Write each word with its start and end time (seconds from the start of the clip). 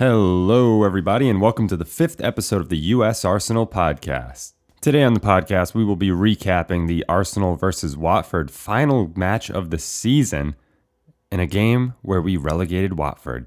Hello, 0.00 0.82
everybody, 0.82 1.28
and 1.28 1.42
welcome 1.42 1.68
to 1.68 1.76
the 1.76 1.84
fifth 1.84 2.22
episode 2.22 2.62
of 2.62 2.70
the 2.70 2.78
U.S. 2.78 3.22
Arsenal 3.22 3.66
podcast. 3.66 4.54
Today 4.80 5.02
on 5.02 5.12
the 5.12 5.20
podcast, 5.20 5.74
we 5.74 5.84
will 5.84 5.94
be 5.94 6.08
recapping 6.08 6.88
the 6.88 7.04
Arsenal 7.06 7.54
versus 7.54 7.98
Watford 7.98 8.50
final 8.50 9.12
match 9.14 9.50
of 9.50 9.68
the 9.68 9.78
season 9.78 10.56
in 11.30 11.38
a 11.38 11.46
game 11.46 11.92
where 12.00 12.22
we 12.22 12.38
relegated 12.38 12.96
Watford. 12.96 13.44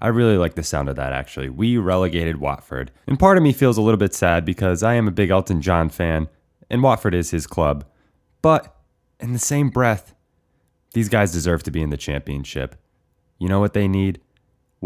I 0.00 0.08
really 0.08 0.36
like 0.36 0.56
the 0.56 0.64
sound 0.64 0.88
of 0.88 0.96
that, 0.96 1.12
actually. 1.12 1.50
We 1.50 1.78
relegated 1.78 2.38
Watford. 2.38 2.90
And 3.06 3.16
part 3.16 3.36
of 3.36 3.44
me 3.44 3.52
feels 3.52 3.78
a 3.78 3.82
little 3.82 3.96
bit 3.96 4.12
sad 4.12 4.44
because 4.44 4.82
I 4.82 4.94
am 4.94 5.06
a 5.06 5.12
big 5.12 5.30
Elton 5.30 5.62
John 5.62 5.88
fan, 5.88 6.26
and 6.68 6.82
Watford 6.82 7.14
is 7.14 7.30
his 7.30 7.46
club. 7.46 7.84
But 8.42 8.74
in 9.20 9.32
the 9.32 9.38
same 9.38 9.70
breath, 9.70 10.16
these 10.94 11.08
guys 11.08 11.30
deserve 11.30 11.62
to 11.62 11.70
be 11.70 11.80
in 11.80 11.90
the 11.90 11.96
championship. 11.96 12.74
You 13.38 13.48
know 13.48 13.60
what 13.60 13.72
they 13.72 13.86
need? 13.86 14.20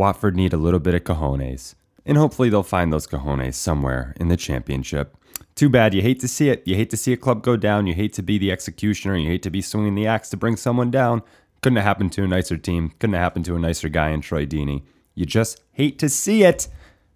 Watford 0.01 0.35
need 0.35 0.55
a 0.55 0.57
little 0.57 0.81
bit 0.81 0.95
of 0.95 1.05
cojones. 1.05 1.75
And 2.07 2.17
hopefully 2.17 2.49
they'll 2.49 2.63
find 2.63 2.91
those 2.91 3.07
cojones 3.07 3.53
somewhere 3.53 4.15
in 4.19 4.29
the 4.29 4.37
championship. 4.39 5.15
Too 5.55 5.69
bad. 5.69 5.93
You 5.93 6.01
hate 6.01 6.21
to 6.21 6.29
see 6.29 6.49
it. 6.49 6.67
You 6.67 6.75
hate 6.75 6.89
to 6.89 6.97
see 6.97 7.13
a 7.13 7.19
club 7.19 7.43
go 7.43 7.55
down. 7.55 7.87
You 7.87 7.93
hate 7.93 8.15
to 8.15 8.23
be 8.23 8.39
the 8.39 8.51
executioner. 8.51 9.19
You 9.19 9.29
hate 9.29 9.43
to 9.43 9.51
be 9.51 9.61
swinging 9.61 9.95
the 9.95 10.07
axe 10.07 10.31
to 10.31 10.39
bring 10.39 10.57
someone 10.57 10.91
down. 10.91 11.23
Couldn't 11.61 11.77
have 11.77 11.85
happened 11.85 12.13
to 12.13 12.25
a 12.25 12.27
nicer 12.27 12.57
team. 12.57 12.95
Couldn't 12.99 13.13
have 13.13 13.23
happened 13.23 13.45
to 13.45 13.57
a 13.57 13.59
nicer 13.59 13.91
guy 13.91 14.09
in 14.09 14.23
Troy 14.23 14.47
Deeney. 14.47 14.85
You 15.15 15.27
just 15.27 15.61
hate 15.73 15.99
to 15.99 16.09
see 16.09 16.45
it. 16.45 16.69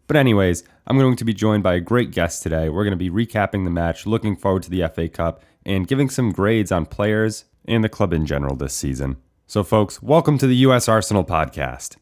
But, 0.06 0.18
anyways, 0.18 0.62
I'm 0.86 0.98
going 0.98 1.16
to 1.16 1.24
be 1.24 1.32
joined 1.32 1.62
by 1.62 1.76
a 1.76 1.80
great 1.80 2.10
guest 2.10 2.42
today. 2.42 2.68
We're 2.68 2.84
going 2.84 2.98
to 2.98 2.98
be 2.98 3.08
recapping 3.08 3.64
the 3.64 3.70
match, 3.70 4.04
looking 4.04 4.36
forward 4.36 4.64
to 4.64 4.70
the 4.70 4.86
FA 4.88 5.08
Cup, 5.08 5.42
and 5.64 5.88
giving 5.88 6.10
some 6.10 6.32
grades 6.32 6.70
on 6.70 6.84
players 6.84 7.46
and 7.64 7.82
the 7.82 7.88
club 7.88 8.12
in 8.12 8.26
general 8.26 8.56
this 8.56 8.74
season. 8.74 9.16
So, 9.46 9.64
folks, 9.64 10.02
welcome 10.02 10.36
to 10.36 10.46
the 10.46 10.56
U.S. 10.56 10.86
Arsenal 10.86 11.24
podcast. 11.24 11.96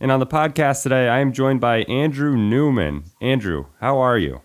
And 0.00 0.12
on 0.12 0.20
the 0.20 0.26
podcast 0.26 0.84
today, 0.84 1.08
I 1.08 1.18
am 1.18 1.32
joined 1.32 1.60
by 1.60 1.78
Andrew 1.82 2.36
Newman. 2.36 3.04
Andrew, 3.20 3.66
how 3.80 3.98
are 3.98 4.16
you? 4.16 4.40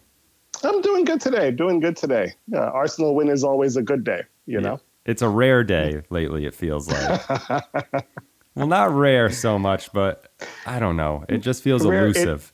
I'm 0.63 0.81
doing 0.81 1.05
good 1.05 1.21
today. 1.21 1.51
Doing 1.51 1.79
good 1.79 1.95
today. 1.95 2.33
Uh, 2.51 2.57
Arsenal 2.57 3.13
win 3.13 3.29
is 3.29 3.43
always 3.43 3.77
a 3.77 3.83
good 3.83 4.03
day, 4.03 4.21
you 4.47 4.59
know? 4.59 4.79
It's 5.05 5.21
a 5.21 5.29
rare 5.29 5.63
day 5.63 6.01
lately, 6.09 6.47
it 6.47 6.55
feels 6.55 6.89
like. 6.89 7.29
well, 8.55 8.65
not 8.65 8.91
rare 8.95 9.29
so 9.29 9.59
much, 9.59 9.93
but 9.93 10.31
I 10.65 10.79
don't 10.79 10.97
know. 10.97 11.23
It 11.29 11.39
just 11.39 11.61
feels 11.61 11.85
rare, 11.85 12.05
elusive. 12.05 12.51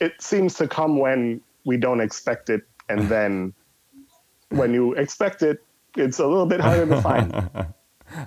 It, 0.00 0.06
it 0.06 0.22
seems 0.22 0.54
to 0.54 0.66
come 0.66 0.98
when 0.98 1.40
we 1.64 1.76
don't 1.76 2.00
expect 2.00 2.50
it. 2.50 2.62
And 2.88 3.08
then 3.08 3.54
when 4.48 4.74
you 4.74 4.94
expect 4.94 5.42
it, 5.42 5.64
it's 5.96 6.18
a 6.18 6.26
little 6.26 6.46
bit 6.46 6.60
harder 6.60 6.86
to 6.86 7.00
find. 7.00 7.50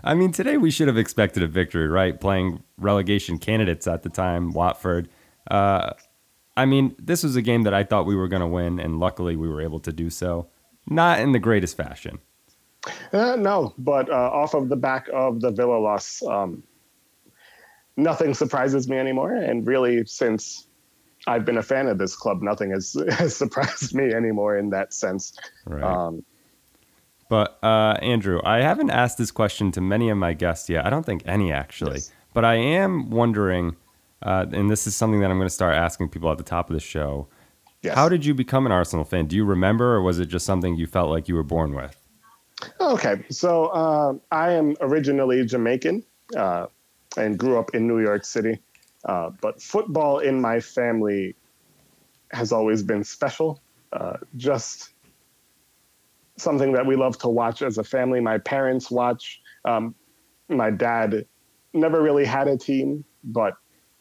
I 0.03 0.13
mean, 0.13 0.31
today 0.31 0.57
we 0.57 0.71
should 0.71 0.87
have 0.87 0.97
expected 0.97 1.43
a 1.43 1.47
victory, 1.47 1.87
right? 1.87 2.19
Playing 2.19 2.63
relegation 2.77 3.37
candidates 3.37 3.87
at 3.87 4.03
the 4.03 4.09
time, 4.09 4.51
Watford. 4.51 5.09
Uh, 5.49 5.93
I 6.55 6.65
mean, 6.65 6.95
this 6.99 7.23
was 7.23 7.35
a 7.35 7.41
game 7.41 7.63
that 7.63 7.73
I 7.73 7.83
thought 7.83 8.05
we 8.05 8.15
were 8.15 8.27
going 8.27 8.41
to 8.41 8.47
win, 8.47 8.79
and 8.79 8.99
luckily 8.99 9.35
we 9.35 9.47
were 9.47 9.61
able 9.61 9.79
to 9.81 9.91
do 9.91 10.09
so. 10.09 10.47
Not 10.87 11.19
in 11.19 11.31
the 11.31 11.39
greatest 11.39 11.77
fashion. 11.77 12.19
Uh, 13.13 13.35
no, 13.35 13.73
but 13.77 14.09
uh, 14.09 14.13
off 14.13 14.53
of 14.53 14.69
the 14.69 14.75
back 14.75 15.07
of 15.13 15.39
the 15.41 15.51
Villa 15.51 15.77
loss, 15.77 16.21
um, 16.23 16.63
nothing 17.95 18.33
surprises 18.33 18.89
me 18.89 18.97
anymore. 18.97 19.33
And 19.33 19.65
really, 19.65 20.05
since 20.05 20.67
I've 21.27 21.45
been 21.45 21.57
a 21.57 21.63
fan 21.63 21.87
of 21.87 21.97
this 21.97 22.15
club, 22.15 22.41
nothing 22.41 22.71
has, 22.71 22.95
has 23.09 23.35
surprised 23.35 23.93
me 23.93 24.13
anymore 24.13 24.57
in 24.57 24.71
that 24.71 24.93
sense. 24.93 25.37
Right. 25.65 25.83
Um, 25.83 26.23
but 27.31 27.57
uh, 27.63 27.95
Andrew, 28.01 28.41
I 28.43 28.59
haven't 28.59 28.89
asked 28.89 29.17
this 29.17 29.31
question 29.31 29.71
to 29.71 29.79
many 29.79 30.09
of 30.09 30.17
my 30.17 30.33
guests 30.33 30.67
yet. 30.67 30.85
I 30.85 30.89
don't 30.89 31.05
think 31.05 31.23
any 31.25 31.49
actually. 31.53 31.93
Yes. 31.93 32.11
But 32.33 32.43
I 32.43 32.55
am 32.55 33.09
wondering, 33.09 33.77
uh, 34.21 34.47
and 34.51 34.69
this 34.69 34.85
is 34.85 34.97
something 34.97 35.21
that 35.21 35.31
I'm 35.31 35.37
going 35.37 35.47
to 35.47 35.53
start 35.53 35.73
asking 35.73 36.09
people 36.09 36.29
at 36.29 36.37
the 36.37 36.43
top 36.43 36.69
of 36.69 36.73
the 36.73 36.81
show. 36.81 37.29
Yes. 37.83 37.95
How 37.95 38.09
did 38.09 38.25
you 38.25 38.33
become 38.33 38.65
an 38.65 38.73
Arsenal 38.73 39.05
fan? 39.05 39.27
Do 39.27 39.37
you 39.37 39.45
remember, 39.45 39.95
or 39.95 40.01
was 40.01 40.19
it 40.19 40.25
just 40.25 40.45
something 40.45 40.75
you 40.75 40.87
felt 40.87 41.09
like 41.09 41.29
you 41.29 41.35
were 41.35 41.41
born 41.43 41.73
with? 41.73 41.95
Okay, 42.81 43.23
so 43.29 43.67
uh, 43.67 44.13
I 44.29 44.51
am 44.51 44.75
originally 44.81 45.45
Jamaican 45.45 46.03
uh, 46.35 46.65
and 47.15 47.39
grew 47.39 47.57
up 47.57 47.73
in 47.73 47.87
New 47.87 48.01
York 48.01 48.25
City. 48.25 48.59
Uh, 49.05 49.29
but 49.39 49.61
football 49.61 50.19
in 50.19 50.41
my 50.41 50.59
family 50.59 51.33
has 52.33 52.51
always 52.51 52.83
been 52.83 53.05
special. 53.05 53.61
Uh, 53.93 54.17
just 54.35 54.89
something 56.37 56.73
that 56.73 56.85
we 56.85 56.95
love 56.95 57.17
to 57.19 57.29
watch 57.29 57.61
as 57.61 57.77
a 57.77 57.83
family. 57.83 58.19
My 58.19 58.37
parents 58.37 58.89
watch. 58.89 59.41
Um, 59.65 59.95
my 60.49 60.71
dad 60.71 61.25
never 61.73 62.01
really 62.01 62.25
had 62.25 62.47
a 62.47 62.57
team, 62.57 63.05
but 63.23 63.53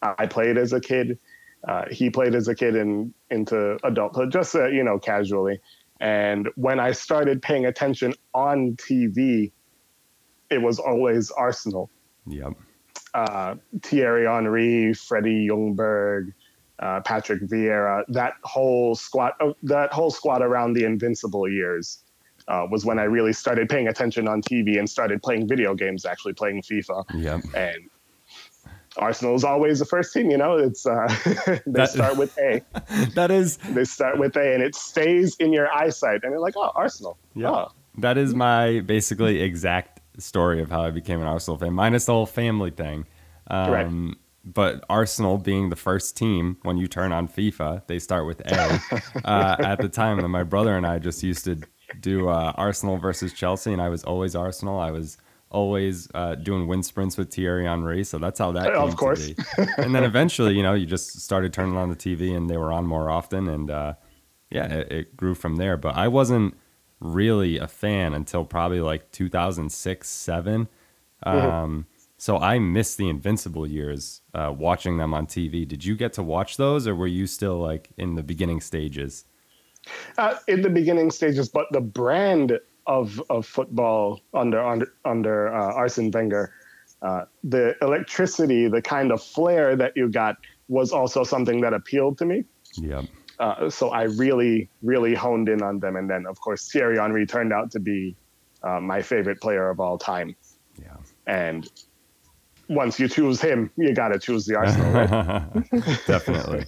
I 0.03 0.27
played 0.27 0.57
as 0.57 0.73
a 0.73 0.81
kid. 0.81 1.19
Uh, 1.67 1.85
he 1.91 2.09
played 2.09 2.35
as 2.35 2.49
a 2.49 2.55
kid 2.55 2.75
and 2.75 3.13
into 3.31 3.79
adulthood, 3.85 4.33
just 4.33 4.55
uh, 4.55 4.67
you 4.67 4.83
know, 4.83 4.99
casually. 4.99 5.61
And 6.01 6.49
when 6.57 6.81
I 6.81 6.93
started 6.93 7.43
paying 7.43 7.67
attention 7.67 8.15
on 8.33 8.77
TV, 8.77 9.53
it 10.49 10.63
was 10.63 10.79
always 10.79 11.31
Arsenal. 11.31 11.91
Yep. 12.27 12.55
Uh, 13.13 13.57
Thierry 13.83 14.25
Henry, 14.25 14.95
Freddie 14.95 15.49
Ljungberg, 15.49 16.33
uh, 16.79 17.01
Patrick 17.03 17.43
Vieira, 17.43 18.05
that 18.09 18.35
whole 18.43 18.95
squad, 18.95 19.33
uh, 19.41 19.53
that 19.65 19.93
whole 19.93 20.11
squad 20.11 20.41
around 20.41 20.73
the 20.73 20.85
Invincible 20.85 21.47
years 21.49 22.03
uh, 22.49 22.67
was 22.71 22.85
when 22.85 22.99
I 22.99 23.05
really 23.05 23.33
started 23.33 23.69
paying 23.69 23.89
attention 23.89 24.29
on 24.29 24.43
TV 24.43 24.79
and 24.79 24.89
started 24.89 25.23
playing 25.23 25.49
video 25.49 25.75
games, 25.75 26.05
actually 26.05 26.35
playing 26.35 26.63
FIFA. 26.63 27.05
Yep. 27.15 27.41
And 27.55 27.91
Arsenal 28.97 29.35
is 29.35 29.45
always 29.45 29.79
the 29.79 29.85
first 29.85 30.13
team, 30.13 30.31
you 30.31 30.37
know. 30.37 30.57
It's 30.57 30.87
uh, 30.87 31.07
they 31.47 31.61
that, 31.67 31.91
start 31.91 32.17
with 32.17 32.37
A. 32.39 32.63
that 33.15 33.31
is 33.31 33.57
they 33.59 33.85
start 33.85 34.19
with 34.19 34.37
A, 34.37 34.55
and 34.55 34.63
it 34.63 34.75
stays 34.75 35.37
in 35.37 35.53
your 35.53 35.73
eyesight, 35.73 36.21
and 36.23 36.33
you're 36.33 36.41
like, 36.41 36.55
oh, 36.57 36.73
Arsenal. 36.75 37.17
Yeah, 37.35 37.51
oh. 37.51 37.73
that 37.99 38.19
is 38.19 38.35
my 38.35 38.81
basically 38.81 39.41
exact 39.41 40.01
story 40.19 40.61
of 40.61 40.71
how 40.71 40.83
I 40.83 40.91
became 40.91 41.21
an 41.21 41.27
Arsenal 41.27 41.59
fan, 41.59 41.73
minus 41.73 42.07
the 42.07 42.13
whole 42.13 42.27
family 42.27 42.71
thing. 42.71 43.07
Um, 43.47 43.73
right. 44.09 44.17
But 44.43 44.85
Arsenal 44.89 45.37
being 45.39 45.69
the 45.69 45.77
first 45.77 46.17
team 46.17 46.57
when 46.63 46.79
you 46.79 46.89
turn 46.89 47.13
on 47.13 47.29
FIFA, 47.29 47.87
they 47.87 47.99
start 47.99 48.27
with 48.27 48.41
A. 48.41 48.81
uh, 49.25 49.57
at 49.61 49.81
the 49.81 49.89
time, 49.89 50.19
and 50.19 50.31
my 50.31 50.43
brother 50.43 50.77
and 50.77 50.87
I 50.87 50.99
just 50.99 51.23
used 51.23 51.45
to 51.45 51.61
do 52.01 52.29
uh, 52.29 52.53
Arsenal 52.57 52.99
versus 52.99 53.33
Chelsea, 53.33 53.73
and 53.73 53.81
I 53.81 53.89
was 53.89 54.05
always 54.05 54.35
Arsenal. 54.35 54.79
I 54.79 54.91
was 54.91 55.19
always 55.51 56.09
uh, 56.15 56.37
doing 56.37 56.67
wind 56.67 56.87
sprints 56.87 57.17
with 57.17 57.33
Thierry 57.33 57.65
Henry, 57.65 58.05
so 58.05 58.19
that's 58.19 58.39
how 58.39 58.53
that 58.53 58.67
came 58.67 58.77
of 58.77 58.97
course. 58.97 59.29
to 59.29 59.35
be. 59.35 59.67
and 59.79 59.95
then 59.95 60.05
eventually, 60.05 60.55
you 60.55 60.63
know, 60.63 60.75
you 60.75 60.87
just 60.87 61.21
started 61.21 61.53
turning 61.53 61.77
on 61.77 61.89
the 61.89 61.97
TV, 61.97 62.37
and 62.37 62.49
they 62.49 62.57
were 62.57 62.73
on 62.73 62.87
more 62.87 63.11
often, 63.11 63.49
and 63.49 63.71
uh, 63.71 63.95
yeah, 64.51 64.67
it, 64.67 64.93
it, 64.93 65.17
grew 65.17 65.35
from 65.35 65.57
there. 65.57 65.77
But 65.77 65.97
I 65.97 66.09
wasn't 66.09 66.57
really 67.01 67.59
a 67.59 67.67
fan 67.67 68.15
until 68.15 68.45
probably 68.45 68.81
like 68.81 69.11
2006, 69.13 70.09
seven. 70.09 70.69
Mm-hmm. 71.27 71.47
Um, 71.47 71.87
so 72.17 72.37
I 72.39 72.59
missed 72.59 72.99
the 72.99 73.09
Invincible 73.09 73.67
years 73.67 74.21
uh, 74.35 74.53
watching 74.57 74.99
them 74.99 75.15
on 75.15 75.27
TV. 75.27 75.67
Did 75.67 75.85
you 75.85 75.97
get 75.97 76.13
to 76.15 76.23
watch 76.23 76.59
those, 76.59 76.87
or 76.87 76.95
were 76.95 77.07
you 77.07 77.27
still 77.27 77.59
like 77.59 77.91
in 77.97 78.15
the 78.15 78.23
beginning 78.23 78.61
stages? 78.61 79.25
Uh, 80.19 80.37
in 80.49 80.63
the 80.63 80.71
beginning 80.71 81.11
stages, 81.11 81.49
but 81.49 81.67
the 81.71 81.81
brand 81.81 82.59
of 82.87 83.23
of 83.31 83.47
football 83.47 84.21
under 84.35 84.63
under 84.63 84.93
under 85.05 85.55
uh, 85.55 85.75
Arsene 85.75 86.11
Wenger, 86.11 86.53
uh, 87.03 87.25
the 87.45 87.77
electricity, 87.83 88.69
the 88.69 88.83
kind 88.83 89.13
of 89.13 89.23
flair 89.23 89.77
that 89.77 89.93
you 89.97 90.09
got 90.09 90.37
was 90.69 90.93
also 90.93 91.25
something 91.25 91.61
that 91.63 91.73
appealed 91.73 92.19
to 92.19 92.25
me. 92.25 92.45
Yeah. 92.77 93.03
Uh, 93.39 93.71
so 93.71 93.89
I 93.89 94.03
really, 94.03 94.69
really 94.83 95.15
honed 95.15 95.49
in 95.49 95.63
on 95.63 95.81
them, 95.81 95.97
and 95.97 96.11
then 96.11 96.27
of 96.27 96.41
course 96.41 96.71
Thierry 96.71 96.99
Henry 96.99 97.27
turned 97.27 97.53
out 97.53 97.71
to 97.73 97.81
be 97.81 98.15
uh, 98.63 98.81
my 98.81 99.01
favorite 99.01 99.41
player 99.41 99.71
of 99.71 99.81
all 99.81 99.97
time. 99.97 100.37
Yeah. 100.81 100.97
And 101.27 101.69
once 102.69 103.01
you 103.01 103.09
choose 103.09 103.41
him, 103.41 103.71
you 103.77 103.95
got 103.95 104.09
to 104.09 104.19
choose 104.19 104.47
the 104.47 104.57
Arsenal. 104.57 104.93
Right? 104.93 105.71
Definitely. 106.07 106.67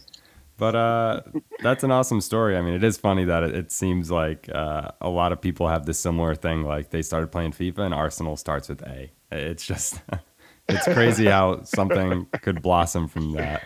But 0.57 0.77
uh, 0.77 1.21
that's 1.63 1.83
an 1.83 1.91
awesome 1.91 2.21
story. 2.21 2.57
I 2.57 2.63
mean, 2.63 2.75
it 2.75 2.85
is 2.85 2.97
funny 2.97 3.25
that 3.25 3.43
it, 3.43 3.55
it 3.55 3.73
seems 3.73 4.11
like 4.11 4.49
uh, 4.55 4.91
a 5.01 5.09
lot 5.09 5.33
of 5.33 5.41
people 5.41 5.69
have 5.69 5.87
this 5.87 5.99
similar 5.99 6.35
thing. 6.35 6.63
Like 6.63 6.91
they 6.91 7.03
started 7.03 7.33
playing 7.33 7.53
FIFA 7.53 7.79
and 7.81 7.95
Arsenal 7.95 8.37
starts 8.37 8.69
with 8.69 8.83
A. 8.83 9.11
It's 9.31 9.67
just, 9.67 10.01
it's 10.69 10.85
crazy 10.93 11.27
how 11.27 11.63
something 11.63 12.27
could 12.43 12.63
blossom 12.63 13.09
from 13.09 13.33
that. 13.33 13.65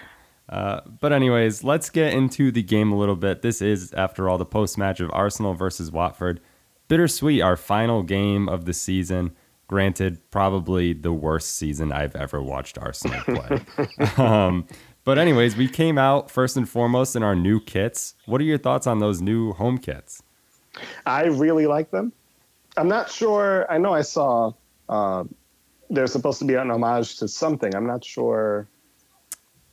Uh, 0.49 0.81
but 1.01 1.13
anyways, 1.13 1.65
let's 1.65 1.91
get 1.91 2.15
into 2.15 2.53
the 2.53 2.63
game 2.63 2.93
a 2.93 2.97
little 2.97 3.17
bit. 3.17 3.43
This 3.43 3.61
is, 3.61 3.93
after 3.93 4.29
all, 4.29 4.39
the 4.39 4.47
post 4.47 4.79
match 4.79 5.01
of 5.01 5.11
Arsenal 5.13 5.55
versus 5.55 5.91
Watford. 5.91 6.41
Bittersweet, 6.89 7.43
our 7.43 7.57
final 7.57 8.03
game 8.05 8.49
of 8.49 8.65
the 8.65 8.73
season. 8.73 9.33
Granted, 9.69 10.31
probably 10.31 10.93
the 10.93 11.13
worst 11.13 11.57
season 11.57 11.91
I've 11.91 12.15
ever 12.15 12.41
watched 12.41 12.79
Arsenal 12.79 13.21
play. 13.23 13.61
um, 14.17 14.67
But 15.07 15.19
anyways, 15.19 15.57
we 15.57 15.69
came 15.69 15.99
out 15.99 16.33
first 16.33 16.57
and 16.57 16.69
foremost 16.69 17.15
in 17.15 17.23
our 17.23 17.37
new 17.37 17.61
kits. 17.61 18.17
What 18.27 18.41
are 18.41 18.45
your 18.45 18.59
thoughts 18.59 18.89
on 18.89 18.99
those 18.99 19.23
new 19.23 19.53
home 19.53 19.79
kits? 19.79 20.21
I 21.07 21.27
really 21.27 21.69
like 21.69 21.93
them. 21.93 22.13
I'm 22.77 22.89
not 22.89 23.09
sure. 23.09 23.71
I 23.71 23.79
know 23.79 23.95
I 23.95 24.03
saw 24.03 24.53
uh, 24.89 25.23
they're 25.91 26.09
supposed 26.09 26.41
to 26.41 26.45
be 26.45 26.55
an 26.55 26.73
homage 26.73 27.19
to 27.19 27.29
something. 27.29 27.73
I'm 27.77 27.87
not 27.87 28.05
sure 28.05 28.67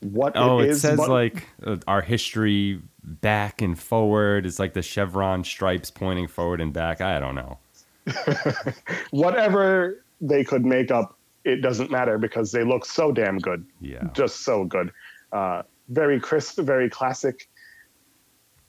what 0.01 0.33
oh, 0.35 0.59
it 0.59 0.65
it 0.65 0.69
is, 0.69 0.81
says 0.81 0.97
but- 0.97 1.09
like 1.09 1.47
uh, 1.65 1.77
our 1.87 2.03
history 2.03 2.79
back 3.03 3.59
and 3.59 3.77
forward. 3.77 4.45
It's 4.45 4.59
like 4.59 4.73
the 4.73 4.83
chevron 4.83 5.43
stripes 5.43 5.89
pointing 5.89 6.27
forward 6.27 6.61
and 6.61 6.71
back. 6.71 7.01
I 7.01 7.19
don't 7.19 7.33
know. 7.33 7.57
whatever 9.09 10.03
they 10.21 10.43
could 10.43 10.63
make 10.63 10.91
up, 10.91 11.17
it 11.43 11.63
doesn't 11.63 11.89
matter 11.89 12.19
because 12.19 12.51
they 12.51 12.63
look 12.63 12.85
so 12.85 13.11
damn 13.11 13.39
good. 13.39 13.65
Yeah. 13.81 14.09
Just 14.13 14.41
so 14.41 14.65
good. 14.65 14.91
Uh, 15.33 15.63
very 15.89 16.19
crisp, 16.19 16.59
very 16.61 16.89
classic, 16.89 17.49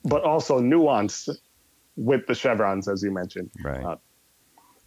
but 0.04 0.24
also 0.24 0.60
nuanced 0.60 1.28
with 1.96 2.26
the 2.26 2.34
chevrons, 2.34 2.88
as 2.88 3.02
you 3.02 3.12
mentioned. 3.12 3.50
Right. 3.62 3.84
Uh, 3.84 3.96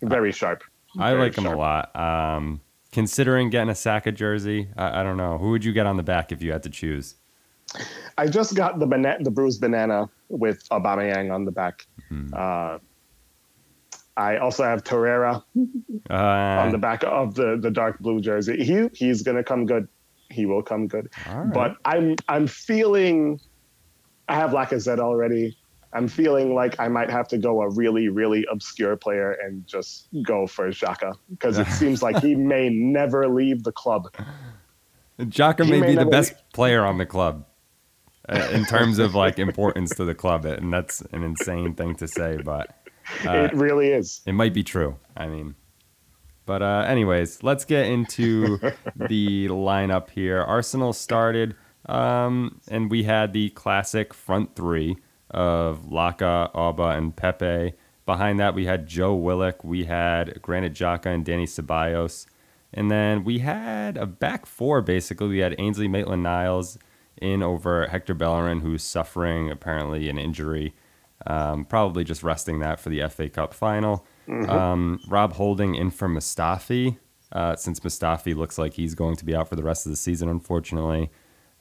very 0.02 0.32
sharp. 0.32 0.64
I 1.00 1.12
Very 1.12 1.24
like 1.24 1.36
them 1.36 1.46
a 1.46 1.56
lot. 1.56 1.96
Um, 1.96 2.62
considering 2.92 3.50
getting 3.50 3.70
a 3.70 3.76
Saka 3.76 4.12
jersey, 4.12 4.70
I, 4.78 5.02
I 5.02 5.04
don't 5.04 5.18
know. 5.18 5.38
Who 5.38 5.52
would 5.52 5.64
you 5.64 5.74
get 5.74 5.86
on 5.86 5.98
the 5.98 6.04
back 6.04 6.32
if 6.32 6.42
you 6.42 6.52
had 6.52 6.64
to 6.64 6.70
choose? 6.70 7.16
I 8.18 8.28
just 8.28 8.56
got 8.56 8.80
the 8.80 8.88
bana- 8.88 9.18
the 9.20 9.32
bruised 9.32 9.62
banana 9.62 10.10
with 10.30 10.68
Aubameyang 10.70 11.34
on 11.34 11.46
the 11.46 11.52
back. 11.52 11.86
Hmm. 12.10 12.30
Uh, 12.34 12.78
I 14.16 14.38
also 14.38 14.64
have 14.64 14.84
Torreira 14.84 15.44
Uh, 16.10 16.14
on 16.14 16.72
the 16.72 16.78
back 16.78 17.04
of 17.04 17.36
the, 17.36 17.58
the 17.58 17.70
dark 17.70 18.00
blue 18.00 18.20
jersey. 18.22 18.64
He 18.64 18.90
he's 18.94 19.22
gonna 19.22 19.44
come 19.44 19.66
good. 19.66 19.88
He 20.30 20.46
will 20.46 20.62
come 20.64 20.88
good. 20.88 21.10
right. 21.26 21.54
But 21.54 21.76
I'm 21.86 22.16
I'm 22.28 22.48
feeling 22.48 23.40
I 24.28 24.36
have 24.36 24.52
Lacazette 24.52 25.00
already. 25.00 25.58
I'm 25.94 26.08
feeling 26.08 26.54
like 26.54 26.80
I 26.80 26.90
might 26.90 27.10
have 27.10 27.28
to 27.30 27.38
go 27.38 27.62
a 27.62 27.70
really, 27.70 28.10
really 28.10 28.46
obscure 28.52 28.98
player 28.98 29.32
and 29.32 29.66
just 29.66 30.10
go 30.24 30.46
for 30.46 30.70
Xhaka 30.70 31.16
because 31.30 31.58
it 31.58 31.68
seems 31.72 32.04
like 32.04 32.20
he 32.20 32.36
may 32.36 32.70
never 32.70 33.28
leave 33.28 33.64
the 33.64 33.72
club. 33.72 34.10
Xhaka 35.20 35.68
may 35.68 35.82
may 35.82 35.88
be 35.88 35.96
the 35.96 36.06
best 36.06 36.34
be- 36.34 36.42
player 36.54 36.86
on 36.86 36.98
the 36.98 37.06
club 37.06 37.46
uh, 38.30 38.50
in 38.52 38.66
terms 38.66 39.00
of 39.00 39.16
like 39.16 39.40
importance 39.48 39.92
to 39.96 40.06
the 40.06 40.14
club, 40.14 40.46
and 40.46 40.72
that's 40.72 41.02
an 41.14 41.24
insane 41.24 41.74
thing 41.74 41.96
to 41.96 42.08
say, 42.08 42.38
but 42.38 42.76
uh, 43.26 43.32
it 43.32 43.54
really 43.54 43.88
is. 43.90 44.22
it 44.26 44.34
might 44.34 44.54
be 44.54 44.64
true. 44.64 44.98
I 45.16 45.28
mean, 45.28 45.56
but 46.48 46.64
uh, 46.64 46.86
anyways, 46.88 47.44
let's 47.44 47.66
get 47.66 47.86
into 47.86 48.58
the 48.96 49.50
lineup 49.50 50.10
here. 50.10 50.42
Arsenal 50.42 50.94
started, 50.94 51.56
um, 51.86 52.60
and 52.70 52.90
we 52.90 53.04
had 53.04 53.34
the 53.34 53.50
classic 53.50 54.14
front 54.14 54.56
three 54.56 54.98
of 55.30 55.90
Laka, 55.92 56.52
Auba, 56.54 56.98
and 56.98 57.16
Pepe. 57.16 57.74
Behind 58.06 58.40
that, 58.40 58.56
we 58.56 58.66
had 58.66 58.88
Joe 58.88 59.14
Willock, 59.14 59.64
we 59.64 59.84
had 59.84 60.42
Granit 60.42 60.74
Xhaka, 60.74 61.08
and 61.08 61.26
Dani 61.26 61.44
Ceballos. 61.44 62.26
And 62.74 62.90
then 62.90 63.26
we 63.26 63.40
had 63.40 63.98
a 63.98 64.06
back 64.06 64.46
four, 64.46 64.82
basically. 64.82 65.28
We 65.28 65.40
had 65.40 65.56
Ainsley 65.60 65.90
Maitland 65.90 66.24
Niles 66.24 66.78
in 67.22 67.44
over 67.44 67.88
Hector 67.88 68.14
Bellerin, 68.14 68.62
who's 68.62 68.84
suffering 68.84 69.52
apparently 69.52 70.08
an 70.08 70.18
injury. 70.18 70.74
Um, 71.26 71.66
probably 71.66 72.06
just 72.06 72.24
resting 72.24 72.60
that 72.60 72.80
for 72.80 72.90
the 72.90 73.06
FA 73.10 73.30
Cup 73.30 73.54
final. 73.54 74.06
Um, 74.28 75.00
Rob 75.08 75.34
Holding 75.34 75.76
in 75.76 75.92
for 75.92 76.08
Mustafi, 76.08 76.98
uh, 77.32 77.56
since 77.56 77.80
Mustafi 77.80 78.36
looks 78.36 78.58
like 78.58 78.74
he's 78.74 78.96
going 78.96 79.16
to 79.16 79.26
be 79.26 79.36
out 79.36 79.48
for 79.48 79.56
the 79.56 79.64
rest 79.64 79.86
of 79.86 79.92
the 79.92 79.96
season, 79.96 80.30
unfortunately. 80.30 81.10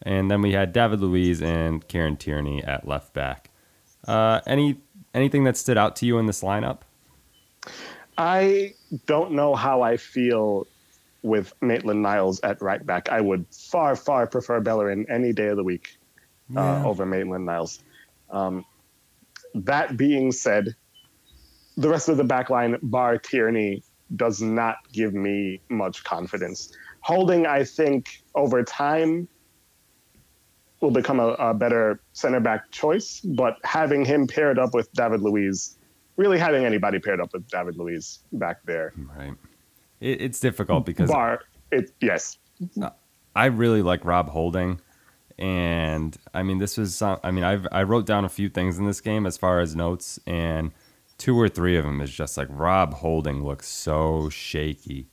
And 0.03 0.31
then 0.31 0.43
we 0.43 0.53
had 0.53 0.73
David 0.73 1.01
Luiz 1.01 1.41
and 1.41 1.87
Kieran 1.89 2.17
Tierney 2.17 2.63
at 2.63 2.87
left 2.87 3.15
back. 3.15 3.51
Uh, 4.07 4.41
any 4.47 4.81
anything 5.15 5.45
that 5.45 5.57
stood 5.57 5.79
out 5.79 5.97
to 5.97 6.07
you 6.07 6.19
in 6.19 6.27
this 6.27 6.43
lineup? 6.43 6.81
I 8.19 8.75
don't 9.07 9.33
know 9.33 9.55
how 9.55 9.83
I 9.83 9.97
feel 9.97 10.67
with 11.23 11.53
Maitland 11.61 12.03
Niles 12.03 12.41
at 12.41 12.63
right 12.63 12.85
back. 12.85 13.11
I 13.11 13.21
would 13.21 13.47
far, 13.51 13.97
far 13.97 14.27
prefer 14.27 14.61
Bellerin 14.61 15.07
any 15.11 15.33
day 15.33 15.49
of 15.49 15.57
the 15.57 15.65
week 15.65 15.97
uh, 16.57 16.87
over 16.87 17.05
Maitland 17.05 17.47
Niles. 17.47 17.83
Um, 18.31 18.65
that 19.55 19.97
being 19.97 20.33
said, 20.33 20.77
the 21.77 21.89
rest 21.89 22.09
of 22.09 22.17
the 22.17 22.25
back 22.25 22.51
line, 22.51 22.79
bar 22.83 23.19
Tierney, 23.19 23.83
does 24.15 24.41
not 24.41 24.77
give 24.93 25.15
me 25.15 25.61
much 25.69 26.05
confidence. 26.05 26.73
Holding, 27.01 27.47
I 27.47 27.65
think, 27.65 28.23
over 28.35 28.63
time 28.63 29.29
will 30.81 30.91
become 30.91 31.21
a, 31.21 31.29
a 31.39 31.55
better 31.55 32.01
center 32.13 32.41
back 32.41 32.71
choice, 32.71 33.21
but 33.21 33.57
having 33.65 34.05
him 34.05 34.27
paired 34.27 34.59
up 34.59 34.75
with 34.75 34.93
David 34.93 35.21
Luiz, 35.21 35.77
really 36.17 36.39
having 36.39 36.65
anybody 36.65 36.99
paired 36.99 37.21
up 37.21 37.33
with 37.33 37.49
David 37.49 37.77
Luiz 37.77 38.21
back 38.33 38.63
there, 38.65 38.93
Right. 38.97 39.35
It, 40.01 40.21
it's 40.21 40.41
difficult 40.41 40.85
because 40.85 41.11
bar 41.11 41.41
it 41.71 41.91
yes, 42.01 42.39
I 43.35 43.47
really 43.47 43.83
like 43.83 44.05
Rob 44.05 44.29
Holding, 44.29 44.81
and 45.39 46.17
I 46.35 46.43
mean 46.43 46.59
this 46.59 46.77
was 46.77 47.01
I 47.01 47.31
mean 47.31 47.45
I've 47.45 47.67
I 47.73 47.83
wrote 47.83 48.07
down 48.07 48.25
a 48.25 48.29
few 48.29 48.49
things 48.49 48.79
in 48.79 48.87
this 48.87 49.01
game 49.01 49.27
as 49.27 49.37
far 49.37 49.61
as 49.61 49.75
notes, 49.75 50.21
and 50.27 50.73
two 51.19 51.39
or 51.39 51.49
three 51.49 51.77
of 51.77 51.85
them 51.85 52.01
is 52.01 52.13
just 52.13 52.37
like 52.37 52.49
Rob 52.51 52.95
Holding 52.95 53.45
looks 53.45 53.69
so 53.69 54.29
shaky, 54.29 55.09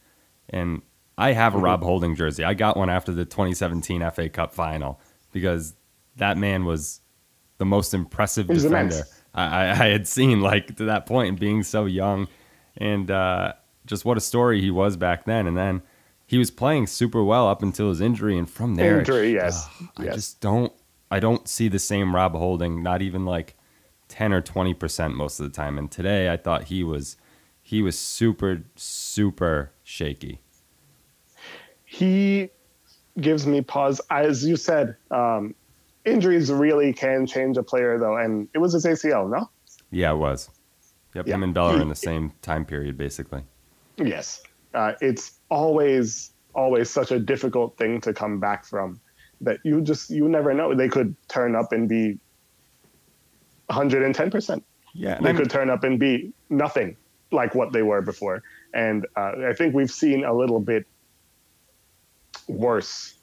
and 0.49 0.81
I 1.17 1.33
have 1.33 1.55
a 1.55 1.57
Rob 1.57 1.83
Holding 1.83 2.15
jersey. 2.15 2.43
I 2.43 2.53
got 2.53 2.75
one 2.77 2.89
after 2.89 3.11
the 3.11 3.25
2017 3.25 4.09
FA 4.11 4.29
Cup 4.29 4.53
final 4.53 4.99
because 5.31 5.75
that 6.17 6.37
man 6.37 6.65
was 6.65 7.01
the 7.57 7.65
most 7.65 7.93
impressive 7.93 8.47
He's 8.47 8.63
defender. 8.63 9.03
I, 9.33 9.71
I 9.71 9.87
had 9.87 10.07
seen 10.07 10.41
like 10.41 10.75
to 10.77 10.85
that 10.85 11.05
point, 11.05 11.39
being 11.39 11.63
so 11.63 11.85
young, 11.85 12.27
and 12.77 13.09
uh, 13.09 13.53
just 13.85 14.05
what 14.05 14.17
a 14.17 14.21
story 14.21 14.61
he 14.61 14.71
was 14.71 14.97
back 14.97 15.25
then. 15.25 15.47
And 15.47 15.57
then 15.57 15.81
he 16.25 16.37
was 16.37 16.51
playing 16.51 16.87
super 16.87 17.23
well 17.23 17.47
up 17.47 17.63
until 17.63 17.89
his 17.89 18.01
injury, 18.01 18.37
and 18.37 18.49
from 18.49 18.75
there, 18.75 18.99
Injury, 18.99 19.33
yes. 19.33 19.67
ugh, 19.81 19.89
I 19.97 20.05
just 20.05 20.41
don't. 20.41 20.71
I 21.11 21.19
don't 21.19 21.47
see 21.47 21.67
the 21.67 21.79
same 21.79 22.15
Rob 22.15 22.33
Holding, 22.33 22.81
not 22.81 23.03
even 23.03 23.25
like 23.25 23.55
ten 24.13 24.31
or 24.31 24.41
twenty 24.41 24.75
percent 24.75 25.15
most 25.15 25.39
of 25.39 25.45
the 25.49 25.51
time. 25.55 25.79
And 25.79 25.89
today, 25.89 26.31
I 26.31 26.37
thought 26.37 26.65
he 26.65 26.83
was 26.83 27.17
he 27.63 27.81
was 27.81 27.97
super 27.97 28.61
super 28.75 29.71
shaky. 29.83 30.39
he 31.85 32.49
gives 33.19 33.45
me 33.47 33.61
pause. 33.61 33.99
As 34.09 34.45
you 34.45 34.55
said, 34.55 34.95
um, 35.11 35.55
injuries 36.05 36.51
really 36.51 36.93
can 36.93 37.25
change 37.25 37.57
a 37.57 37.63
player, 37.63 37.97
though, 37.99 38.17
and 38.17 38.47
it 38.53 38.57
was 38.59 38.73
his 38.73 38.85
ACL, 38.85 39.29
no? 39.29 39.49
Yeah, 39.91 40.11
it 40.13 40.17
was. 40.17 40.49
Yep, 41.13 41.27
Yeah. 41.27 41.35
him 41.35 41.43
and 41.43 41.53
Bellerin 41.53 41.89
the 41.89 41.95
same 42.09 42.31
time 42.41 42.65
period, 42.65 42.97
basically. 42.97 43.43
Yes. 43.97 44.41
Uh, 44.73 44.93
it's 45.01 45.39
always, 45.49 46.31
always 46.55 46.89
such 46.89 47.11
a 47.11 47.19
difficult 47.19 47.77
thing 47.77 48.01
to 48.01 48.13
come 48.13 48.39
back 48.39 48.65
from 48.65 48.99
that 49.41 49.59
you 49.63 49.81
just, 49.81 50.09
you 50.09 50.27
never 50.27 50.53
know. 50.55 50.73
They 50.73 50.89
could 50.89 51.15
turn 51.27 51.55
up 51.55 51.71
and 51.71 51.87
be 51.87 52.17
110%. 53.73 54.63
Yeah, 54.93 55.19
They 55.19 55.27
I'm- 55.29 55.37
could 55.37 55.49
turn 55.49 55.69
up 55.69 55.83
and 55.83 55.99
be 55.99 56.33
nothing 56.49 56.95
like 57.31 57.55
what 57.55 57.73
they 57.73 57.81
were 57.81 58.01
before. 58.01 58.43
And 58.73 59.05
uh, 59.15 59.33
I 59.49 59.53
think 59.53 59.73
we've 59.73 59.91
seen 59.91 60.23
a 60.23 60.33
little 60.33 60.59
bit 60.59 60.85
worse 62.47 63.15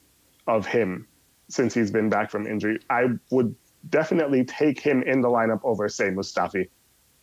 of 0.47 0.65
him 0.65 1.07
since 1.49 1.73
he's 1.73 1.91
been 1.91 2.09
back 2.09 2.29
from 2.31 2.47
injury. 2.47 2.79
I 2.89 3.07
would 3.29 3.55
definitely 3.89 4.43
take 4.45 4.79
him 4.79 5.03
in 5.03 5.21
the 5.21 5.27
lineup 5.27 5.59
over, 5.63 5.87
say, 5.89 6.09
Mustafi, 6.09 6.69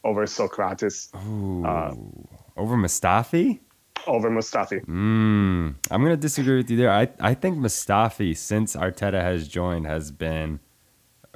over 0.04 0.24
Sokratis, 0.26 1.08
Ooh. 1.26 1.64
uh, 1.64 1.94
over 2.56 2.76
Mustafi. 2.76 3.60
over 4.06 4.30
Mustafi. 4.30 4.84
Mm, 4.86 5.74
I'm 5.90 6.02
gonna 6.02 6.16
disagree 6.16 6.56
with 6.56 6.70
you 6.70 6.76
there. 6.76 6.90
I, 6.90 7.08
I 7.20 7.34
think 7.34 7.58
Mustafi, 7.58 8.36
since 8.36 8.76
Arteta 8.76 9.20
has 9.20 9.48
joined, 9.48 9.86
has 9.86 10.10
been 10.12 10.60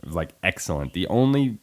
like 0.04 0.30
excellent. 0.42 0.92
The 0.92 1.06
only 1.08 1.58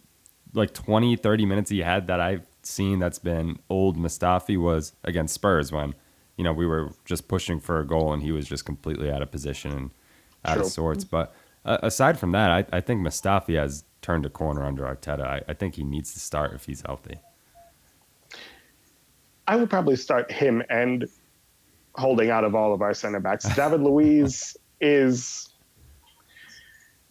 like 0.54 0.74
20, 0.74 1.16
30 1.16 1.46
minutes 1.46 1.70
he 1.70 1.80
had 1.80 2.08
that 2.08 2.20
I've 2.20 2.46
seen 2.64 3.00
that's 3.00 3.20
been 3.20 3.60
old 3.70 3.98
Mustafi 3.98 4.58
was 4.58 4.94
against 5.04 5.34
Spurs 5.34 5.72
when, 5.72 5.96
you 6.38 6.44
know, 6.44 6.54
we 6.54 6.66
were 6.66 6.92
just 7.06 7.28
pushing 7.28 7.60
for 7.60 7.80
a 7.80 7.86
goal 7.86 8.14
and 8.14 8.24
he 8.24 8.32
was 8.32 8.48
just 8.48 8.66
completely 8.66 9.12
out 9.12 9.22
of 9.22 9.32
position 9.32 9.72
and 9.72 9.92
out 10.46 10.58
of 10.58 10.66
sorts. 10.66 11.04
But 11.04 11.34
uh, 11.66 11.78
aside 11.84 12.20
from 12.20 12.32
that, 12.32 12.52
I, 12.52 12.78
I 12.78 12.82
think 12.82 13.02
Mustafi 13.02 13.58
has 13.58 13.84
turned 14.02 14.26
a 14.26 14.30
corner 14.30 14.64
under 14.64 14.84
Arteta. 14.84 15.26
I, 15.26 15.42
I 15.48 15.54
think 15.54 15.76
he 15.76 15.84
needs 15.84 16.14
to 16.14 16.20
start 16.20 16.54
if 16.54 16.66
he's 16.66 16.82
healthy. 16.86 17.20
I 19.48 19.56
would 19.56 19.70
probably 19.70 19.96
start 19.96 20.32
him 20.32 20.64
and 20.70 21.08
holding 21.96 22.30
out 22.30 22.44
of 22.44 22.56
all 22.56 22.74
of 22.74 22.82
our 22.82 22.94
center 22.94 23.20
backs. 23.20 23.46
David 23.56 23.82
Luiz 23.82 24.56
is 24.80 25.50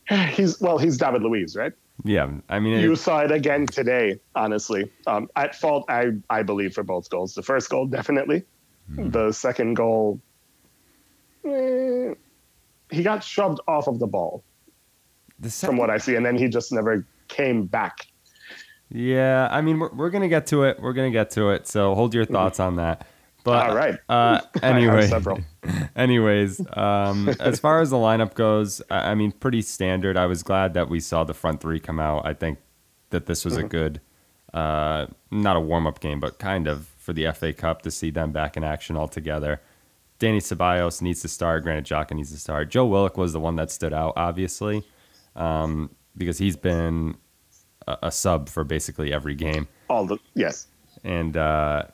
he's 0.30 0.61
well, 0.61 0.78
he's 0.78 0.97
David 0.97 1.23
Luiz, 1.23 1.57
right? 1.57 1.73
Yeah, 2.04 2.30
I 2.48 2.60
mean, 2.60 2.74
it- 2.78 2.82
You 2.82 2.94
saw 2.96 3.20
it 3.20 3.30
again 3.32 3.66
today, 3.66 4.20
honestly. 4.34 4.90
Um, 5.06 5.28
at 5.36 5.54
fault, 5.56 5.84
I, 5.88 6.12
I 6.30 6.42
believe, 6.42 6.72
for 6.74 6.82
both 6.84 7.10
goals. 7.10 7.34
The 7.34 7.42
first 7.42 7.68
goal, 7.70 7.86
definitely. 7.86 8.44
The 8.96 9.32
second 9.32 9.74
goal, 9.74 10.18
eh, 11.44 12.14
he 12.90 13.02
got 13.02 13.22
shoved 13.22 13.60
off 13.68 13.86
of 13.86 13.98
the 13.98 14.06
ball. 14.06 14.42
The 15.40 15.50
from 15.50 15.76
what 15.76 15.90
I 15.90 15.98
see, 15.98 16.14
and 16.16 16.24
then 16.24 16.36
he 16.36 16.48
just 16.48 16.72
never 16.72 17.04
came 17.28 17.66
back. 17.66 18.06
Yeah, 18.90 19.48
I 19.50 19.60
mean, 19.60 19.78
we're, 19.78 19.92
we're 19.92 20.10
gonna 20.10 20.28
get 20.28 20.46
to 20.48 20.62
it. 20.64 20.80
We're 20.80 20.94
gonna 20.94 21.10
get 21.10 21.30
to 21.32 21.50
it. 21.50 21.66
So 21.66 21.94
hold 21.94 22.14
your 22.14 22.24
thoughts 22.24 22.58
on 22.60 22.76
that. 22.76 23.06
But 23.48 23.70
All 23.70 23.76
right. 23.76 23.98
Uh, 24.08 24.40
anyway, 24.62 25.10
anyways, 25.96 26.60
um, 26.76 27.28
as 27.40 27.58
far 27.60 27.80
as 27.80 27.90
the 27.90 27.96
lineup 27.96 28.34
goes, 28.34 28.82
I, 28.90 29.10
I 29.10 29.14
mean, 29.14 29.32
pretty 29.32 29.62
standard. 29.62 30.16
I 30.16 30.26
was 30.26 30.42
glad 30.42 30.74
that 30.74 30.88
we 30.88 31.00
saw 31.00 31.24
the 31.24 31.34
front 31.34 31.60
three 31.60 31.80
come 31.80 31.98
out. 31.98 32.26
I 32.26 32.34
think 32.34 32.58
that 33.10 33.26
this 33.26 33.44
was 33.44 33.56
a 33.56 33.60
Mm-hmm. 33.60 33.68
good, 33.68 34.00
uh, 34.54 35.06
not 35.30 35.56
a 35.56 35.60
warm 35.60 35.86
up 35.86 36.00
game, 36.00 36.20
but 36.20 36.38
kind 36.38 36.66
of 36.66 36.86
for 36.98 37.12
the 37.12 37.30
FA 37.32 37.52
Cup 37.52 37.82
to 37.82 37.90
see 37.90 38.10
them 38.10 38.32
back 38.32 38.56
in 38.56 38.64
action 38.64 38.96
all 38.96 39.08
together. 39.08 39.60
Dani 40.20 40.38
Ceballos 40.38 41.00
needs 41.00 41.22
to 41.22 41.28
start. 41.28 41.62
Granit 41.62 41.84
Xhaka 41.84 42.12
needs 42.12 42.32
to 42.32 42.38
start. 42.38 42.70
Joe 42.70 42.86
Willock 42.86 43.16
was 43.16 43.32
the 43.32 43.40
one 43.40 43.56
that 43.56 43.70
stood 43.70 43.92
out, 43.92 44.14
obviously, 44.16 44.82
um, 45.36 45.90
because 46.16 46.38
he's 46.38 46.56
been 46.56 47.16
a, 47.86 47.96
a 48.04 48.10
sub 48.10 48.48
for 48.48 48.64
basically 48.64 49.12
every 49.12 49.34
game 49.36 49.68
All 49.88 50.04
the 50.06 50.18
yes. 50.34 50.66
and 51.04 51.36
uh, 51.36 51.84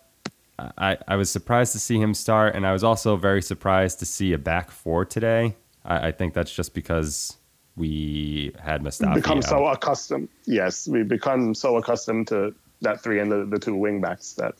I 0.58 0.98
I 1.08 1.16
was 1.16 1.30
surprised 1.30 1.72
to 1.72 1.78
see 1.78 1.98
him 1.98 2.14
start, 2.14 2.54
and 2.54 2.66
I 2.66 2.72
was 2.72 2.84
also 2.84 3.16
very 3.16 3.42
surprised 3.42 3.98
to 4.00 4.06
see 4.06 4.32
a 4.32 4.38
back 4.38 4.70
four 4.70 5.04
today. 5.04 5.56
I, 5.84 6.08
I 6.08 6.12
think 6.12 6.34
that's 6.34 6.54
just 6.54 6.74
because 6.74 7.36
we 7.76 8.52
had 8.60 8.82
Mustafi. 8.82 9.14
become 9.14 9.38
out. 9.38 9.44
so 9.44 9.66
accustomed. 9.66 10.28
Yes, 10.46 10.86
we 10.86 11.02
become 11.02 11.54
so 11.54 11.76
accustomed 11.76 12.28
to 12.28 12.54
that 12.82 13.02
three 13.02 13.18
and 13.18 13.30
the, 13.30 13.44
the 13.44 13.58
two 13.58 13.74
wing 13.74 14.00
backs 14.00 14.34
that 14.34 14.54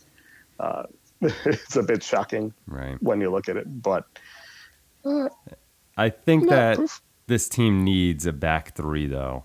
uh, 0.59 0.85
it's 1.21 1.77
a 1.77 1.83
bit 1.83 2.03
shocking 2.03 2.53
right. 2.67 3.01
when 3.03 3.21
you 3.21 3.31
look 3.31 3.49
at 3.49 3.57
it. 3.57 3.83
But 3.83 4.07
I 5.97 6.11
think 6.11 6.49
that 6.49 6.77
proof. 6.77 7.01
this 7.27 7.49
team 7.49 7.85
needs 7.85 8.27
a 8.27 8.33
back 8.33 8.75
three, 8.75 9.07
though. 9.07 9.45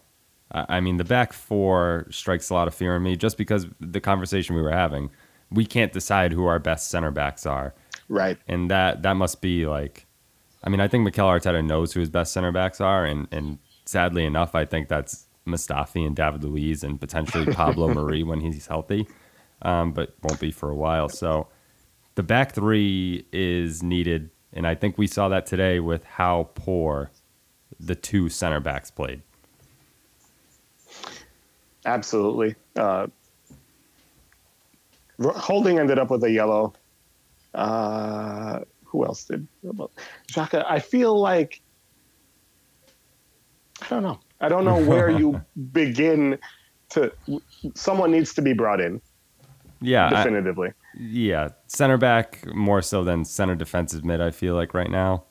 I 0.51 0.77
I 0.77 0.79
mean, 0.79 0.97
the 0.97 1.03
back 1.03 1.31
four 1.31 2.07
strikes 2.09 2.49
a 2.49 2.53
lot 2.53 2.67
of 2.67 2.73
fear 2.73 2.95
in 2.95 3.03
me, 3.03 3.15
just 3.15 3.37
because 3.37 3.67
the 3.79 4.01
conversation 4.01 4.55
we 4.55 4.61
were 4.61 4.71
having. 4.71 5.11
We 5.51 5.65
can't 5.65 5.91
decide 5.93 6.31
who 6.31 6.45
our 6.45 6.59
best 6.59 6.89
center 6.89 7.11
backs 7.11 7.45
are. 7.45 7.73
right, 8.07 8.37
and 8.47 8.69
that 8.69 9.03
that 9.03 9.13
must 9.13 9.41
be 9.41 9.65
like 9.65 10.05
I 10.63 10.69
mean, 10.69 10.81
I 10.81 10.87
think 10.87 11.03
Mikel 11.03 11.27
Arteta 11.27 11.65
knows 11.65 11.93
who 11.93 11.99
his 11.99 12.09
best 12.09 12.33
center 12.33 12.51
backs 12.51 12.81
are, 12.81 13.05
and 13.05 13.27
and 13.31 13.59
sadly 13.85 14.25
enough, 14.25 14.55
I 14.55 14.65
think 14.65 14.87
that's 14.89 15.25
Mustafi 15.47 16.05
and 16.05 16.15
David 16.15 16.43
Luiz 16.43 16.83
and 16.83 16.99
potentially 16.99 17.45
Pablo 17.53 17.93
Marí 17.93 18.25
when 18.25 18.41
he's 18.41 18.67
healthy, 18.67 19.07
um, 19.61 19.93
but 19.93 20.13
won't 20.21 20.39
be 20.39 20.51
for 20.51 20.69
a 20.69 20.75
while. 20.75 21.09
So 21.09 21.47
the 22.15 22.23
back 22.23 22.53
three 22.53 23.25
is 23.31 23.81
needed, 23.81 24.31
and 24.51 24.67
I 24.67 24.75
think 24.75 24.97
we 24.97 25.07
saw 25.07 25.29
that 25.29 25.45
today 25.45 25.79
with 25.79 26.03
how 26.03 26.49
poor 26.55 27.11
the 27.79 27.95
two 27.95 28.27
center 28.29 28.59
backs 28.59 28.91
played. 28.91 29.21
absolutely. 31.85 32.55
Uh, 32.75 33.07
Holding 35.21 35.79
ended 35.79 35.99
up 35.99 36.09
with 36.11 36.23
a 36.23 36.31
yellow. 36.31 36.73
Uh, 37.53 38.59
who 38.85 39.05
else 39.05 39.25
did? 39.25 39.47
Xhaka. 40.31 40.65
I 40.67 40.79
feel 40.79 41.19
like 41.19 41.61
I 43.81 43.88
don't 43.89 44.03
know. 44.03 44.19
I 44.41 44.49
don't 44.49 44.65
know 44.65 44.79
where 44.83 45.09
you 45.09 45.41
begin 45.71 46.38
to. 46.89 47.11
Someone 47.75 48.11
needs 48.11 48.33
to 48.35 48.41
be 48.41 48.53
brought 48.53 48.79
in 48.81 49.01
Yeah, 49.81 50.07
I- 50.07 50.09
definitively. 50.09 50.73
yeah, 50.97 51.49
center 51.67 51.97
back 51.97 52.45
more 52.55 52.81
so 52.81 53.03
than 53.03 53.25
center 53.25 53.55
defensive 53.55 54.03
mid. 54.05 54.21
I 54.21 54.31
feel 54.31 54.55
like 54.55 54.73
right 54.73 54.89
now. 54.89 55.23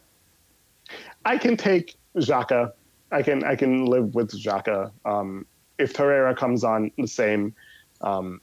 I 1.25 1.37
can 1.37 1.57
take 1.57 1.97
Xhaka. 2.17 2.73
I 3.13 3.23
can 3.23 3.45
I 3.45 3.55
can 3.57 3.87
live 3.87 4.15
with 4.15 4.31
Xhaka. 4.33 4.91
Um, 5.05 5.47
if 5.79 5.93
Torreira 5.93 6.37
comes 6.37 6.65
on 6.65 6.91
the 6.97 7.07
same, 7.07 7.55
um, 8.01 8.41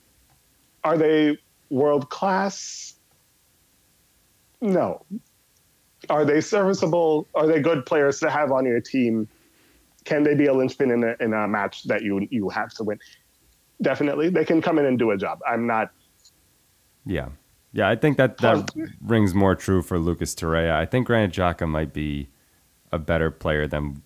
are 0.86 0.98
they 0.98 1.38
world 1.70 2.10
class? 2.10 2.94
No. 4.62 5.06
Are 6.10 6.24
they 6.24 6.39
serviceable? 6.39 7.27
Are 7.34 7.48
they 7.48 7.60
good 7.60 7.86
players 7.86 8.20
to 8.20 8.30
have 8.30 8.51
on 8.51 8.65
your 8.65 8.80
team? 8.80 9.27
Can 10.06 10.24
they 10.24 10.36
be 10.36 10.46
a 10.46 10.54
linchpin 10.54 10.92
in 10.92 11.04
a, 11.04 11.15
in 11.20 11.34
a 11.34 11.48
match 11.48 11.84
that 11.86 12.04
you 12.04 12.27
you 12.30 12.50
have 12.50 12.72
to 12.75 12.84
win? 12.84 13.00
Definitely, 13.82 14.30
they 14.30 14.46
can 14.46 14.62
come 14.62 14.77
in 14.77 14.86
and 14.86 14.98
do 14.98 15.10
a 15.10 15.18
job. 15.18 15.39
I'm 15.46 15.65
not. 15.65 15.92
Yeah. 17.06 17.30
Yeah, 17.74 17.89
I 17.89 17.96
think 17.98 18.15
that 18.18 18.38
that 18.38 18.72
rings 19.01 19.34
more 19.34 19.56
true 19.56 19.82
for 19.82 20.00
Lucas 20.00 20.34
Torreira. 20.34 20.74
I 20.74 20.86
think 20.86 21.08
Granit 21.08 21.32
Xhaka 21.32 21.68
might 21.68 21.92
be 21.92 22.30
a 22.92 23.00
better 23.00 23.30
player 23.32 23.68
than 23.68 24.01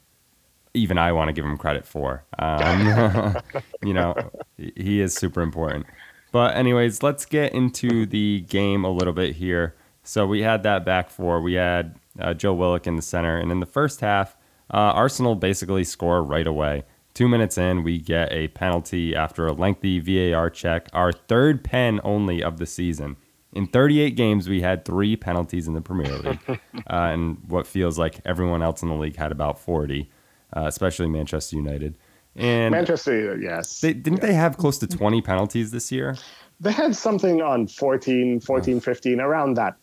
even 0.73 0.97
I 0.97 1.11
want 1.11 1.27
to 1.27 1.33
give 1.33 1.45
him 1.45 1.57
credit 1.57 1.85
for. 1.85 2.23
Um, 2.39 3.35
you 3.83 3.93
know, 3.93 4.15
he 4.57 5.01
is 5.01 5.13
super 5.13 5.41
important. 5.41 5.85
But 6.31 6.55
anyways, 6.55 7.01
let's 7.01 7.25
get 7.25 7.53
into 7.53 8.05
the 8.05 8.41
game 8.41 8.83
a 8.83 8.91
little 8.91 9.13
bit 9.13 9.35
here. 9.37 9.75
So 10.03 10.25
we 10.25 10.41
had 10.41 10.63
that 10.63 10.85
back 10.85 11.09
four. 11.09 11.41
We 11.41 11.53
had 11.53 11.95
uh, 12.19 12.33
Joe 12.33 12.53
Willock 12.53 12.87
in 12.87 12.95
the 12.95 13.01
center, 13.01 13.37
and 13.37 13.51
in 13.51 13.59
the 13.59 13.65
first 13.65 14.01
half, 14.01 14.35
uh, 14.71 14.77
Arsenal 14.77 15.35
basically 15.35 15.83
score 15.83 16.23
right 16.23 16.47
away. 16.47 16.83
Two 17.13 17.27
minutes 17.27 17.57
in, 17.57 17.83
we 17.83 17.99
get 17.99 18.31
a 18.31 18.47
penalty 18.49 19.15
after 19.15 19.47
a 19.47 19.51
lengthy 19.51 19.99
VAR 19.99 20.49
check, 20.49 20.87
our 20.93 21.11
third 21.11 21.63
pen 21.63 21.99
only 22.03 22.41
of 22.41 22.57
the 22.57 22.65
season. 22.65 23.17
In 23.51 23.65
38 23.65 24.15
games, 24.15 24.47
we 24.47 24.61
had 24.61 24.85
three 24.85 25.15
penalties 25.15 25.67
in 25.67 25.73
the 25.73 25.81
Premier 25.81 26.17
League, 26.17 26.39
uh, 26.49 26.59
and 26.87 27.37
what 27.47 27.65
feels 27.65 27.97
like 27.97 28.21
everyone 28.25 28.61
else 28.61 28.83
in 28.83 28.89
the 28.89 28.95
league 28.95 29.15
had 29.15 29.31
about 29.31 29.59
40, 29.59 30.09
uh, 30.55 30.65
especially 30.67 31.07
Manchester 31.07 31.55
United. 31.55 31.97
And 32.35 32.71
Manchester, 32.71 33.37
yes. 33.37 33.81
they, 33.81 33.93
didn't 33.93 34.21
they 34.21 34.33
have 34.33 34.57
close 34.57 34.77
to 34.79 34.87
20 34.87 35.21
penalties 35.21 35.71
this 35.71 35.91
year? 35.91 36.15
They 36.59 36.71
had 36.71 36.95
something 36.95 37.41
on 37.41 37.67
14, 37.67 38.39
14, 38.39 38.79
15, 38.79 39.19
around 39.19 39.55
that. 39.55 39.75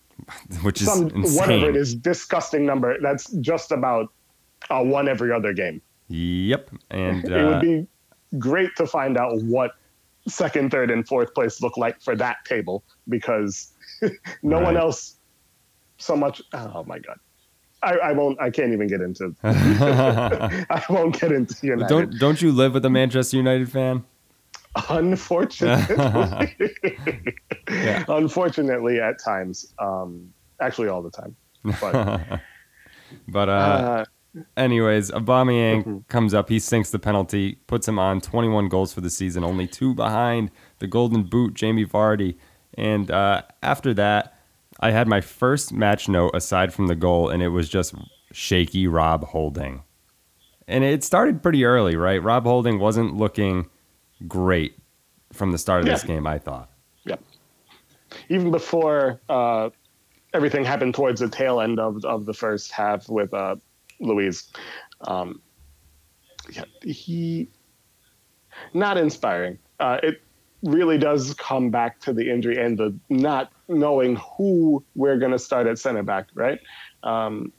Which 0.62 0.80
is 0.80 0.88
Some 0.88 1.08
insane. 1.10 1.36
whatever 1.36 1.70
it 1.70 1.76
is, 1.76 1.94
disgusting 1.94 2.66
number. 2.66 2.96
That's 3.00 3.30
just 3.34 3.72
about 3.72 4.12
uh, 4.70 4.82
one 4.82 5.08
every 5.08 5.32
other 5.32 5.52
game. 5.52 5.80
Yep. 6.08 6.70
And 6.90 7.24
it 7.24 7.44
would 7.44 7.54
uh, 7.54 7.60
be 7.60 7.86
great 8.38 8.74
to 8.76 8.86
find 8.86 9.16
out 9.16 9.40
what 9.42 9.72
second, 10.26 10.70
third, 10.70 10.90
and 10.90 11.06
fourth 11.06 11.34
place 11.34 11.62
look 11.62 11.76
like 11.76 12.00
for 12.02 12.16
that 12.16 12.44
table 12.44 12.84
because 13.08 13.72
no 14.42 14.60
one 14.60 14.76
else 14.76 15.16
so 15.98 16.16
much. 16.16 16.42
Oh 16.52 16.84
my 16.84 16.98
god. 16.98 17.18
I, 17.82 17.94
I 17.98 18.12
won't. 18.12 18.40
I 18.40 18.50
can't 18.50 18.72
even 18.72 18.88
get 18.88 19.00
into. 19.00 19.34
I 19.44 20.82
won't 20.90 21.20
get 21.20 21.30
into 21.32 21.54
United. 21.66 21.88
don't 21.88 22.18
don't 22.18 22.42
you 22.42 22.50
live 22.52 22.74
with 22.74 22.84
a 22.84 22.90
Manchester 22.90 23.36
United 23.36 23.70
fan? 23.70 24.04
Unfortunately, 24.88 25.96
Yeah. 27.70 28.04
unfortunately, 28.08 29.00
at 29.00 29.18
times, 29.22 29.72
um, 29.78 30.32
actually 30.60 30.88
all 30.88 31.02
the 31.02 31.10
time. 31.10 31.36
But 31.80 32.40
But 33.26 33.48
uh, 33.48 33.52
uh, 33.52 34.04
anyways, 34.56 35.10
Aubameyang 35.10 35.84
Mhm. 35.84 36.08
comes 36.08 36.34
up. 36.34 36.48
He 36.48 36.58
sinks 36.58 36.90
the 36.90 36.98
penalty, 36.98 37.58
puts 37.66 37.88
him 37.88 37.98
on 37.98 38.20
21 38.20 38.68
goals 38.68 38.92
for 38.92 39.00
the 39.00 39.10
season, 39.10 39.42
only 39.44 39.66
two 39.66 39.94
behind 39.94 40.50
the 40.78 40.86
Golden 40.86 41.24
Boot, 41.24 41.54
Jamie 41.54 41.86
Vardy. 41.86 42.36
And 42.74 43.10
uh, 43.10 43.42
after 43.62 43.94
that, 43.94 44.37
I 44.80 44.90
had 44.90 45.08
my 45.08 45.20
first 45.20 45.72
match 45.72 46.08
note 46.08 46.30
aside 46.34 46.72
from 46.72 46.86
the 46.86 46.94
goal, 46.94 47.28
and 47.28 47.42
it 47.42 47.48
was 47.48 47.68
just 47.68 47.94
shaky 48.32 48.86
Rob 48.86 49.24
Holding. 49.24 49.82
And 50.66 50.84
it 50.84 51.02
started 51.02 51.42
pretty 51.42 51.64
early, 51.64 51.96
right? 51.96 52.22
Rob 52.22 52.44
Holding 52.44 52.78
wasn't 52.78 53.16
looking 53.16 53.68
great 54.26 54.78
from 55.32 55.52
the 55.52 55.58
start 55.58 55.80
of 55.80 55.86
this 55.86 56.04
game, 56.04 56.26
I 56.26 56.38
thought. 56.38 56.70
Yeah. 57.04 57.16
Even 58.28 58.50
before 58.50 59.20
uh, 59.28 59.70
everything 60.34 60.64
happened 60.64 60.94
towards 60.94 61.20
the 61.20 61.28
tail 61.28 61.60
end 61.60 61.80
of, 61.80 62.04
of 62.04 62.26
the 62.26 62.34
first 62.34 62.70
half 62.70 63.08
with 63.08 63.32
uh, 63.34 63.56
Luiz, 64.00 64.50
um, 65.02 65.40
yeah, 66.50 66.64
he 66.82 67.48
not 68.74 68.96
inspiring. 68.96 69.58
Uh, 69.80 69.98
it 70.02 70.22
really 70.62 70.98
does 70.98 71.34
come 71.34 71.70
back 71.70 72.00
to 72.00 72.12
the 72.12 72.30
injury 72.30 72.58
and 72.58 72.78
the 72.78 72.94
not 73.08 73.52
knowing 73.68 74.16
who 74.16 74.84
we're 74.94 75.18
going 75.18 75.32
to 75.32 75.38
start 75.38 75.66
at 75.66 75.78
center 75.78 76.02
back, 76.02 76.28
right? 76.34 76.58
Um, 77.02 77.52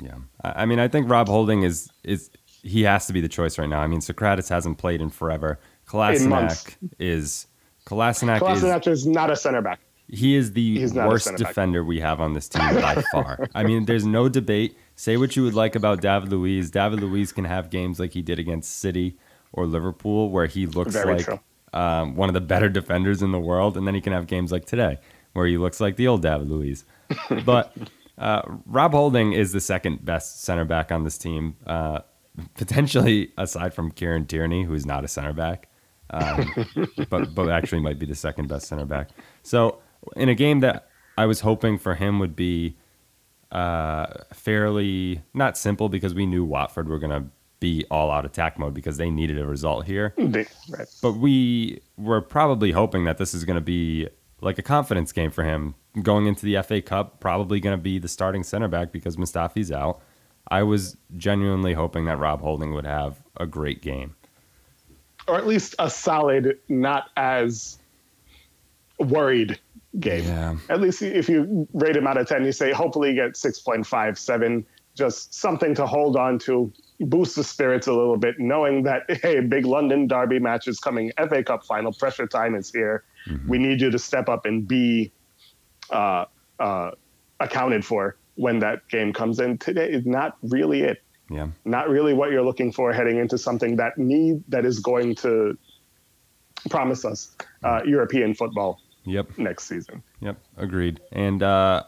Yeah, 0.00 0.16
I 0.42 0.66
mean, 0.66 0.78
I 0.78 0.88
think 0.88 1.08
Rob 1.08 1.28
Holding 1.28 1.62
is 1.62 1.90
is 2.04 2.30
he 2.62 2.82
has 2.82 3.06
to 3.06 3.12
be 3.12 3.20
the 3.20 3.28
choice 3.28 3.58
right 3.58 3.68
now. 3.68 3.80
I 3.80 3.86
mean, 3.86 4.00
Sokratis 4.00 4.48
hasn't 4.48 4.78
played 4.78 5.00
in 5.00 5.10
forever. 5.10 5.58
Kolasinac 5.86 6.76
is 6.98 7.46
Kolasinac 7.86 8.36
is 8.36 8.62
Kolasinac 8.62 8.86
is 8.86 9.06
not 9.06 9.30
a 9.30 9.36
center 9.36 9.60
back. 9.60 9.80
he 10.08 10.36
is 10.36 10.52
the 10.52 10.78
He's 10.78 10.94
not 10.94 11.06
a 11.06 11.08
worst 11.08 11.36
defender 11.36 11.84
we 11.84 12.00
have 12.00 12.20
on 12.20 12.32
this 12.34 12.48
team 12.48 12.74
by 12.74 13.02
far. 13.12 13.48
I 13.54 13.64
mean, 13.64 13.84
there's 13.84 14.06
no 14.06 14.28
debate. 14.28 14.76
Say 14.94 15.16
what 15.16 15.36
you 15.36 15.42
would 15.42 15.54
like 15.54 15.74
about 15.74 16.00
David 16.00 16.30
Luiz. 16.30 16.70
David 16.70 17.00
Luiz 17.00 17.32
can 17.32 17.44
have 17.44 17.70
games 17.70 17.98
like 17.98 18.12
he 18.12 18.22
did 18.22 18.38
against 18.38 18.78
City 18.78 19.18
or 19.52 19.66
Liverpool 19.66 20.30
where 20.30 20.46
he 20.46 20.66
looks 20.66 20.94
Very 20.94 21.16
like 21.16 21.40
um, 21.72 22.16
one 22.16 22.28
of 22.28 22.34
the 22.34 22.40
better 22.40 22.68
defenders 22.68 23.22
in 23.22 23.32
the 23.32 23.40
world, 23.40 23.76
and 23.76 23.86
then 23.86 23.94
he 23.94 24.00
can 24.00 24.12
have 24.12 24.26
games 24.26 24.52
like 24.52 24.64
today 24.66 24.98
where 25.32 25.46
he 25.46 25.56
looks 25.56 25.80
like 25.80 25.96
the 25.96 26.08
old 26.08 26.22
David 26.22 26.50
Luiz. 26.50 26.84
But 27.44 27.76
uh, 28.18 28.42
Rob 28.66 28.92
Holding 28.92 29.32
is 29.32 29.52
the 29.52 29.60
second 29.60 30.04
best 30.04 30.42
center 30.42 30.64
back 30.64 30.92
on 30.92 31.04
this 31.04 31.18
team. 31.18 31.56
Uh, 31.66 32.00
potentially 32.54 33.32
aside 33.38 33.74
from 33.74 33.90
Kieran 33.90 34.26
Tierney, 34.26 34.64
who's 34.64 34.86
not 34.86 35.04
a 35.04 35.08
center 35.08 35.32
back, 35.32 35.68
um, 36.10 36.50
but 37.10 37.34
but 37.34 37.48
actually 37.50 37.80
might 37.80 37.98
be 37.98 38.06
the 38.06 38.14
second 38.14 38.48
best 38.48 38.68
center 38.68 38.86
back. 38.86 39.10
So 39.42 39.80
in 40.16 40.28
a 40.28 40.34
game 40.34 40.60
that 40.60 40.88
I 41.18 41.26
was 41.26 41.40
hoping 41.40 41.78
for 41.78 41.94
him 41.94 42.18
would 42.18 42.36
be 42.36 42.76
uh, 43.50 44.06
fairly 44.32 45.22
not 45.34 45.58
simple 45.58 45.88
because 45.88 46.14
we 46.14 46.26
knew 46.26 46.44
Watford 46.44 46.88
were 46.88 46.98
going 46.98 47.22
to 47.22 47.28
be 47.60 47.84
all 47.90 48.10
out 48.10 48.24
attack 48.24 48.58
mode 48.58 48.74
because 48.74 48.96
they 48.96 49.10
needed 49.10 49.38
a 49.38 49.46
result 49.46 49.86
here. 49.86 50.14
Right. 50.18 50.88
But 51.00 51.12
we 51.12 51.80
were 51.96 52.20
probably 52.20 52.72
hoping 52.72 53.04
that 53.04 53.18
this 53.18 53.34
is 53.34 53.44
going 53.44 53.54
to 53.54 53.60
be 53.60 54.08
like 54.42 54.58
a 54.58 54.62
confidence 54.62 55.12
game 55.12 55.30
for 55.30 55.44
him 55.44 55.74
going 56.02 56.26
into 56.26 56.44
the 56.44 56.60
FA 56.62 56.82
Cup. 56.82 57.20
Probably 57.20 57.60
going 57.60 57.76
to 57.76 57.82
be 57.82 57.98
the 57.98 58.08
starting 58.08 58.42
center 58.42 58.68
back 58.68 58.92
because 58.92 59.16
Mustafi's 59.16 59.72
out. 59.72 60.02
I 60.48 60.64
was 60.64 60.96
genuinely 61.16 61.72
hoping 61.72 62.04
that 62.06 62.18
Rob 62.18 62.42
Holding 62.42 62.74
would 62.74 62.84
have 62.84 63.22
a 63.36 63.46
great 63.46 63.80
game, 63.80 64.16
or 65.28 65.36
at 65.36 65.46
least 65.46 65.74
a 65.78 65.88
solid, 65.88 66.58
not 66.68 67.10
as 67.16 67.78
worried 68.98 69.58
game. 70.00 70.24
Yeah. 70.24 70.56
At 70.68 70.80
least 70.80 71.00
if 71.00 71.28
you 71.28 71.68
rate 71.72 71.96
him 71.96 72.06
out 72.06 72.16
of 72.16 72.26
10, 72.26 72.44
you 72.44 72.52
say 72.52 72.72
hopefully 72.72 73.10
you 73.10 73.14
get 73.14 73.34
6.57, 73.34 74.64
just 74.94 75.32
something 75.32 75.74
to 75.76 75.86
hold 75.86 76.16
on 76.16 76.38
to, 76.40 76.72
boost 77.02 77.36
the 77.36 77.44
spirits 77.44 77.86
a 77.86 77.92
little 77.92 78.16
bit, 78.16 78.38
knowing 78.38 78.84
that, 78.84 79.02
hey, 79.22 79.40
big 79.40 79.66
London 79.66 80.06
derby 80.06 80.38
match 80.38 80.68
is 80.68 80.78
coming, 80.78 81.12
FA 81.16 81.42
Cup 81.42 81.64
final, 81.64 81.92
pressure 81.92 82.26
time 82.26 82.54
is 82.54 82.70
here. 82.70 83.04
Mm-hmm. 83.28 83.48
We 83.48 83.58
need 83.58 83.80
you 83.80 83.90
to 83.90 83.98
step 83.98 84.28
up 84.28 84.46
and 84.46 84.66
be 84.66 85.12
uh, 85.90 86.26
uh, 86.58 86.92
accounted 87.40 87.84
for 87.84 88.16
when 88.34 88.60
that 88.60 88.88
game 88.88 89.12
comes 89.12 89.38
in. 89.40 89.58
Today 89.58 89.90
is 89.90 90.06
not 90.06 90.36
really 90.42 90.82
it. 90.82 91.02
Yeah. 91.30 91.48
Not 91.64 91.88
really 91.88 92.12
what 92.14 92.30
you're 92.30 92.44
looking 92.44 92.72
for 92.72 92.92
heading 92.92 93.18
into 93.18 93.38
something 93.38 93.76
that 93.76 93.96
need 93.96 94.44
that 94.48 94.64
is 94.64 94.80
going 94.80 95.14
to 95.16 95.56
promise 96.68 97.04
us 97.04 97.34
uh, 97.64 97.80
European 97.84 98.34
football. 98.34 98.80
Yep. 99.04 99.38
Next 99.38 99.64
season. 99.64 100.02
Yep. 100.20 100.38
Agreed. 100.56 101.00
And 101.10 101.42
uh, 101.42 101.84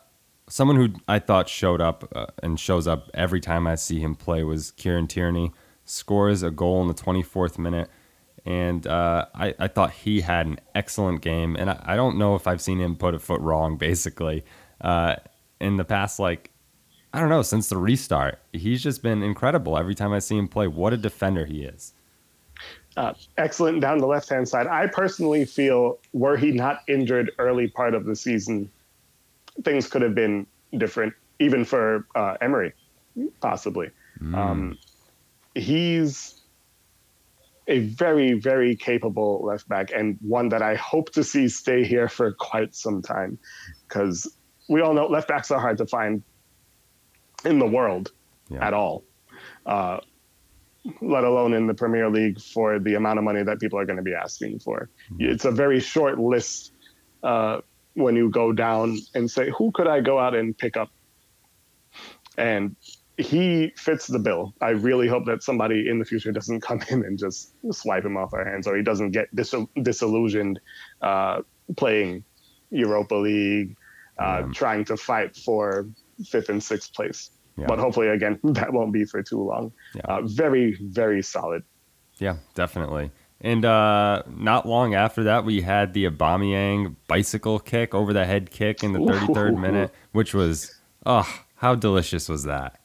someone 0.48 0.76
who 0.76 0.90
I 1.08 1.18
thought 1.18 1.48
showed 1.48 1.80
up 1.80 2.10
uh, 2.14 2.26
and 2.42 2.58
shows 2.58 2.86
up 2.86 3.10
every 3.14 3.40
time 3.40 3.66
I 3.66 3.74
see 3.76 4.00
him 4.00 4.14
play 4.14 4.42
was 4.44 4.70
Kieran 4.72 5.06
Tierney. 5.06 5.52
Scores 5.84 6.42
a 6.42 6.50
goal 6.50 6.80
in 6.82 6.88
the 6.88 6.94
24th 6.94 7.58
minute. 7.58 7.90
And 8.46 8.86
uh, 8.86 9.26
I, 9.34 9.54
I 9.58 9.68
thought 9.68 9.92
he 9.92 10.20
had 10.20 10.46
an 10.46 10.60
excellent 10.74 11.22
game. 11.22 11.56
And 11.56 11.70
I, 11.70 11.82
I, 11.84 11.96
don't 11.96 12.18
know 12.18 12.34
if 12.34 12.46
I've 12.46 12.60
seen 12.60 12.78
him 12.78 12.94
put 12.94 13.14
a 13.14 13.18
foot 13.18 13.40
wrong, 13.40 13.76
basically. 13.78 14.44
Uh, 14.80 15.16
in 15.60 15.76
the 15.76 15.84
past, 15.84 16.18
like, 16.18 16.50
I 17.12 17.20
don't 17.20 17.28
know, 17.28 17.42
since 17.42 17.68
the 17.68 17.78
restart, 17.78 18.40
he's 18.52 18.82
just 18.82 19.02
been 19.02 19.22
incredible 19.22 19.78
every 19.78 19.94
time 19.94 20.12
I 20.12 20.18
see 20.18 20.36
him 20.36 20.48
play. 20.48 20.66
What 20.66 20.92
a 20.92 20.96
defender 20.96 21.46
he 21.46 21.62
is. 21.62 21.94
Uh, 22.96 23.14
excellent 23.38 23.80
down 23.80 23.98
the 23.98 24.06
left 24.06 24.28
hand 24.28 24.48
side. 24.48 24.66
I 24.66 24.88
personally 24.88 25.44
feel, 25.44 25.98
were 26.12 26.36
he 26.36 26.52
not 26.52 26.82
injured 26.86 27.30
early 27.38 27.68
part 27.68 27.94
of 27.94 28.04
the 28.04 28.14
season, 28.14 28.70
things 29.62 29.88
could 29.88 30.02
have 30.02 30.14
been 30.14 30.46
different, 30.76 31.14
even 31.38 31.64
for 31.64 32.06
uh, 32.14 32.36
Emery, 32.40 32.72
possibly. 33.40 33.90
Mm. 34.20 34.34
Um, 34.34 34.78
he's 35.54 36.40
a 37.66 37.80
very, 37.80 38.34
very 38.34 38.76
capable 38.76 39.42
left 39.44 39.68
back 39.68 39.90
and 39.94 40.18
one 40.20 40.50
that 40.50 40.62
I 40.62 40.74
hope 40.74 41.12
to 41.12 41.24
see 41.24 41.48
stay 41.48 41.84
here 41.84 42.08
for 42.08 42.32
quite 42.32 42.74
some 42.74 43.00
time 43.00 43.38
because 43.88 44.30
we 44.68 44.80
all 44.80 44.92
know 44.92 45.06
left 45.06 45.28
backs 45.28 45.50
are 45.50 45.60
hard 45.60 45.78
to 45.78 45.86
find 45.86 46.22
in 47.44 47.58
the 47.58 47.66
world 47.66 48.12
yeah. 48.48 48.66
at 48.66 48.74
all, 48.74 49.04
uh, 49.66 49.98
let 51.00 51.24
alone 51.24 51.54
in 51.54 51.66
the 51.66 51.74
Premier 51.74 52.10
League 52.10 52.40
for 52.40 52.78
the 52.78 52.94
amount 52.94 53.18
of 53.18 53.24
money 53.24 53.42
that 53.42 53.60
people 53.60 53.78
are 53.78 53.86
going 53.86 53.96
to 53.96 54.02
be 54.02 54.14
asking 54.14 54.58
for. 54.58 54.90
Mm-hmm. 55.12 55.32
It's 55.32 55.44
a 55.44 55.50
very 55.50 55.80
short 55.80 56.18
list 56.18 56.72
uh, 57.22 57.60
when 57.94 58.16
you 58.16 58.30
go 58.30 58.52
down 58.52 58.98
and 59.14 59.30
say, 59.30 59.50
who 59.50 59.70
could 59.72 59.86
I 59.86 60.00
go 60.00 60.18
out 60.18 60.34
and 60.34 60.56
pick 60.56 60.76
up? 60.76 60.90
And 62.36 62.76
he 63.16 63.72
fits 63.76 64.08
the 64.08 64.18
bill. 64.18 64.54
I 64.60 64.70
really 64.70 65.06
hope 65.06 65.26
that 65.26 65.42
somebody 65.42 65.88
in 65.88 65.98
the 65.98 66.04
future 66.04 66.32
doesn't 66.32 66.60
come 66.60 66.82
in 66.90 67.04
and 67.04 67.18
just 67.18 67.54
swipe 67.72 68.04
him 68.04 68.16
off 68.16 68.34
our 68.34 68.44
hands, 68.44 68.66
or 68.66 68.76
he 68.76 68.82
doesn't 68.82 69.12
get 69.12 69.34
dis- 69.34 69.54
disillusioned 69.80 70.60
uh, 71.00 71.42
playing 71.76 72.24
Europa 72.70 73.14
League, 73.14 73.76
uh, 74.18 74.42
yeah. 74.44 74.52
trying 74.52 74.84
to 74.86 74.96
fight 74.96 75.36
for 75.36 75.88
fifth 76.26 76.48
and 76.48 76.62
sixth 76.62 76.92
place. 76.92 77.30
Yeah. 77.56 77.66
But 77.68 77.78
hopefully, 77.78 78.08
again, 78.08 78.40
that 78.44 78.72
won't 78.72 78.92
be 78.92 79.04
for 79.04 79.22
too 79.22 79.42
long. 79.42 79.72
Yeah. 79.94 80.02
Uh, 80.04 80.22
very, 80.22 80.76
very 80.80 81.22
solid. 81.22 81.62
Yeah, 82.18 82.36
definitely. 82.54 83.10
And 83.44 83.62
uh, 83.66 84.22
not 84.26 84.66
long 84.66 84.94
after 84.94 85.24
that, 85.24 85.44
we 85.44 85.60
had 85.60 85.92
the 85.92 86.06
Aubameyang 86.06 86.96
bicycle 87.06 87.58
kick 87.58 87.94
over 87.94 88.14
the 88.14 88.24
head 88.24 88.50
kick 88.50 88.82
in 88.82 88.94
the 88.94 89.00
33rd 89.00 89.52
Ooh. 89.52 89.58
minute, 89.58 89.94
which 90.12 90.32
was, 90.32 90.74
oh, 91.04 91.28
how 91.56 91.74
delicious 91.74 92.26
was 92.26 92.44
that? 92.44 92.80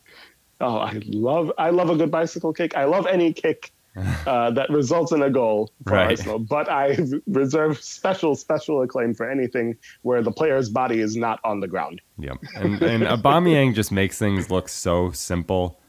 Oh, 0.60 0.80
I 0.80 1.02
love 1.06 1.54
I 1.58 1.70
love 1.70 1.90
a 1.90 1.96
good 1.96 2.12
bicycle 2.12 2.52
kick. 2.52 2.76
I 2.76 2.84
love 2.84 3.08
any 3.08 3.32
kick 3.32 3.72
uh, 4.28 4.52
that 4.52 4.70
results 4.70 5.14
in 5.14 5.22
a 5.22 5.30
goal 5.30 5.72
for 5.86 5.94
right. 5.94 6.10
Arsenal. 6.10 6.40
But 6.40 6.70
I 6.70 6.98
reserve 7.28 7.82
special, 7.82 8.36
special 8.36 8.82
acclaim 8.82 9.14
for 9.14 9.30
anything 9.30 9.78
where 10.02 10.22
the 10.22 10.32
player's 10.32 10.68
body 10.68 11.00
is 11.00 11.16
not 11.16 11.40
on 11.46 11.62
the 11.62 11.70
ground. 11.70 12.02
Yep. 12.18 12.38
And, 12.56 12.82
and 12.82 13.04
Aubameyang 13.04 13.76
just 13.76 13.94
makes 13.94 14.20
things 14.20 14.52
look 14.52 14.68
so 14.68 15.12
simple. 15.12 15.80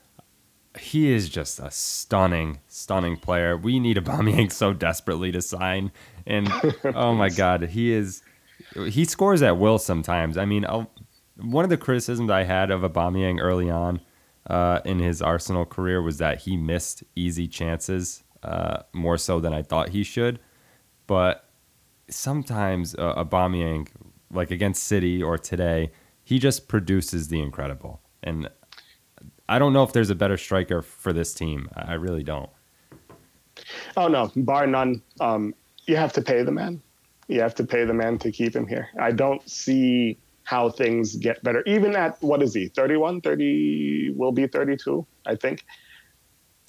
He 0.79 1.13
is 1.13 1.29
just 1.29 1.59
a 1.59 1.71
stunning, 1.71 2.61
stunning 2.69 3.17
player. 3.17 3.57
We 3.57 3.81
need 3.81 3.99
a 3.99 4.01
Aubameyang 4.01 4.53
so 4.53 4.73
desperately 4.73 5.33
to 5.33 5.43
sign. 5.43 5.91
And 6.27 6.49
oh 6.95 7.15
my 7.15 7.29
God, 7.29 7.63
he 7.71 7.93
is. 7.93 8.23
He 8.89 9.05
scores 9.05 9.43
at 9.43 9.57
will 9.57 9.79
sometimes. 9.79 10.37
I 10.37 10.45
mean, 10.45 10.65
I'll, 10.65 10.91
one 11.37 11.65
of 11.65 11.71
the 11.71 11.77
criticisms 11.77 12.31
I 12.31 12.45
had 12.45 12.71
of 12.71 12.83
Aubameyang 12.83 13.41
early 13.41 13.71
on 13.71 14.01
uh, 14.49 14.81
in 14.85 14.99
his 14.99 15.21
Arsenal 15.23 15.65
career 15.65 16.03
was 16.03 16.19
that 16.19 16.43
he 16.43 16.57
missed 16.57 17.03
easy 17.17 17.49
chances 17.49 18.23
uh, 18.43 18.83
more 18.93 19.19
so 19.19 19.41
than 19.41 19.53
I 19.53 19.63
thought 19.63 19.91
he 19.91 20.03
should. 20.03 20.39
But 21.07 21.49
sometimes 22.09 22.95
uh, 22.95 23.25
Aubameyang, 23.25 23.89
like 24.31 24.51
against 24.51 24.85
City 24.85 25.23
or 25.23 25.39
today, 25.39 25.91
he 26.23 26.39
just 26.39 26.69
produces 26.69 27.29
the 27.29 27.41
incredible. 27.41 28.01
And 28.23 28.49
I 29.51 29.59
don't 29.59 29.73
know 29.73 29.83
if 29.83 29.93
there's 29.93 30.11
a 30.11 30.15
better 30.15 30.37
striker 30.37 30.81
for 30.81 31.13
this 31.13 31.35
team. 31.35 31.69
I 31.75 31.95
really 31.95 32.23
don't. 32.23 32.49
Oh 33.97 34.07
no, 34.07 34.31
bar 34.37 34.65
none. 34.69 35.03
Um, 35.19 35.55
you 35.87 35.97
have 35.97 36.13
to 36.13 36.23
pay 36.23 36.45
the 36.45 36.53
man. 36.53 36.81
You 37.27 37.41
have 37.41 37.57
to 37.57 37.65
pay 37.65 37.85
the 37.85 37.93
man 37.93 38.17
to 38.19 38.31
keep 38.31 38.55
him 38.55 38.69
here. 38.69 38.89
I 38.99 39.11
don't 39.11 39.47
see 39.51 40.19
how 40.45 40.71
things 40.71 41.17
get 41.17 41.43
better. 41.43 41.65
Even 41.67 41.97
at 41.97 42.23
what 42.23 42.45
is 42.45 42.55
he, 42.55 42.69
31, 42.69 43.23
30, 43.23 44.15
will 44.17 44.31
be 44.31 44.47
32, 44.47 45.05
I 45.27 45.35
think. 45.35 45.65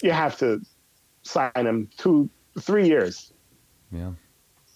You 0.02 0.10
have 0.10 0.36
to 0.38 0.60
sign 1.22 1.52
him 1.54 1.88
two, 1.96 2.28
three 2.60 2.88
years. 2.88 3.32
Yeah. 3.92 4.10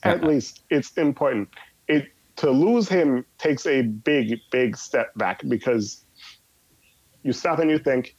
At 0.05 0.23
yeah. 0.23 0.29
least 0.29 0.63
it's 0.71 0.93
important. 0.93 1.49
It 1.89 2.07
to 2.37 2.51
lose 2.51 2.89
him 2.89 3.25
takes 3.39 3.67
a 3.67 3.83
big, 3.83 4.39
big 4.53 4.77
step 4.77 5.13
back 5.17 5.43
because 5.49 6.05
you 7.27 7.33
stop 7.33 7.59
and 7.59 7.71
you 7.71 7.79
think 7.79 8.15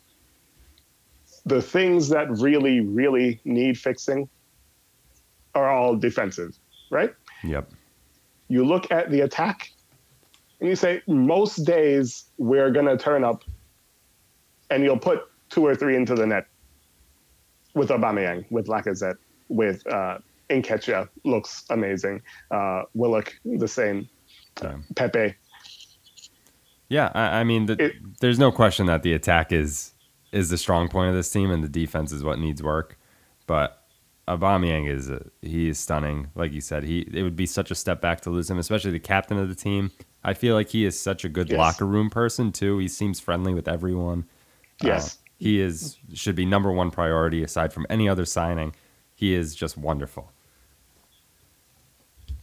the 1.46 1.62
things 1.62 2.10
that 2.10 2.30
really, 2.30 2.82
really 2.82 3.39
need 3.46 3.80
fixing 3.80 4.28
are 5.56 5.70
all 5.70 5.96
defensive, 5.96 6.58
right? 6.91 7.13
Yep. 7.43 7.72
You 8.50 8.65
look 8.65 8.91
at 8.91 9.10
the 9.10 9.22
attack, 9.22 9.72
and 10.60 10.70
you 10.70 10.76
say 10.76 11.02
most 11.08 11.58
days 11.65 12.26
we're 12.38 12.72
going 12.72 12.86
to 12.86 12.98
turn 12.98 13.24
up 13.24 13.43
and 14.70 14.84
you'll 14.84 15.00
put 15.00 15.22
two 15.50 15.65
or 15.65 15.76
three 15.76 15.96
into 15.96 16.15
the 16.15 16.26
net 16.26 16.48
with 17.74 17.89
Aubameyang, 17.89 18.46
with 18.50 18.67
Lacazette, 18.67 19.17
with 19.48 19.86
uh, 19.88 20.17
Nketiah 20.50 21.08
looks 21.24 21.63
amazing. 21.70 22.22
Uh, 22.52 22.84
Willock 22.93 23.34
the 23.46 23.67
same. 23.67 24.10
Uh, 24.62 24.76
Pepe. 24.96 25.36
Yeah, 26.89 27.12
I, 27.13 27.39
I 27.39 27.43
mean, 27.43 27.65
the, 27.65 27.84
it, 27.84 28.19
there's 28.19 28.39
no 28.39 28.52
question 28.52 28.86
that 28.86 29.04
the 29.04 29.13
attack 29.13 29.52
is 29.52 29.93
is 30.32 30.50
the 30.50 30.58
strong 30.58 30.88
point 30.88 31.10
of 31.10 31.15
this 31.15 31.30
team, 31.30 31.52
and 31.52 31.63
the 31.63 31.69
defense 31.69 32.12
is 32.12 32.23
what 32.23 32.39
needs 32.39 32.62
work. 32.62 32.97
But 33.45 33.84
Aubameyang 34.28 34.89
is 34.89 35.10
uh, 35.10 35.23
he 35.41 35.69
is 35.69 35.80
stunning. 35.80 36.30
Like 36.36 36.52
you 36.52 36.62
said, 36.62 36.84
he 36.84 37.08
it 37.13 37.23
would 37.23 37.36
be 37.36 37.45
such 37.45 37.71
a 37.71 37.76
step 37.76 38.02
back 38.02 38.21
to 38.21 38.30
lose 38.30 38.50
him, 38.50 38.58
especially 38.58 38.91
the 38.91 39.00
captain 39.00 39.38
of 39.38 39.50
the 39.50 39.56
team. 39.56 39.91
I 40.23 40.34
feel 40.34 40.56
like 40.56 40.69
he 40.69 40.86
is 40.86 41.00
such 41.00 41.23
a 41.23 41.30
good 41.30 41.50
yes. 41.50 41.58
locker 41.58 41.86
room 41.86 42.10
person 42.10 42.52
too. 42.52 42.78
He 42.78 42.88
seems 42.88 43.19
friendly 43.19 43.54
with 43.54 43.67
everyone. 43.67 44.26
Yes. 44.82 45.15
Uh, 45.15 45.17
he 45.38 45.62
is 45.62 45.97
should 46.13 46.36
be 46.36 46.45
number 46.45 46.71
one 46.71 46.91
priority 46.91 47.43
aside 47.43 47.71
from 47.71 47.86
any 47.89 48.10
other 48.10 48.26
signing. 48.26 48.73
He 49.15 49.34
is 49.34 49.56
just 49.56 49.78
wonderful. 49.78 50.32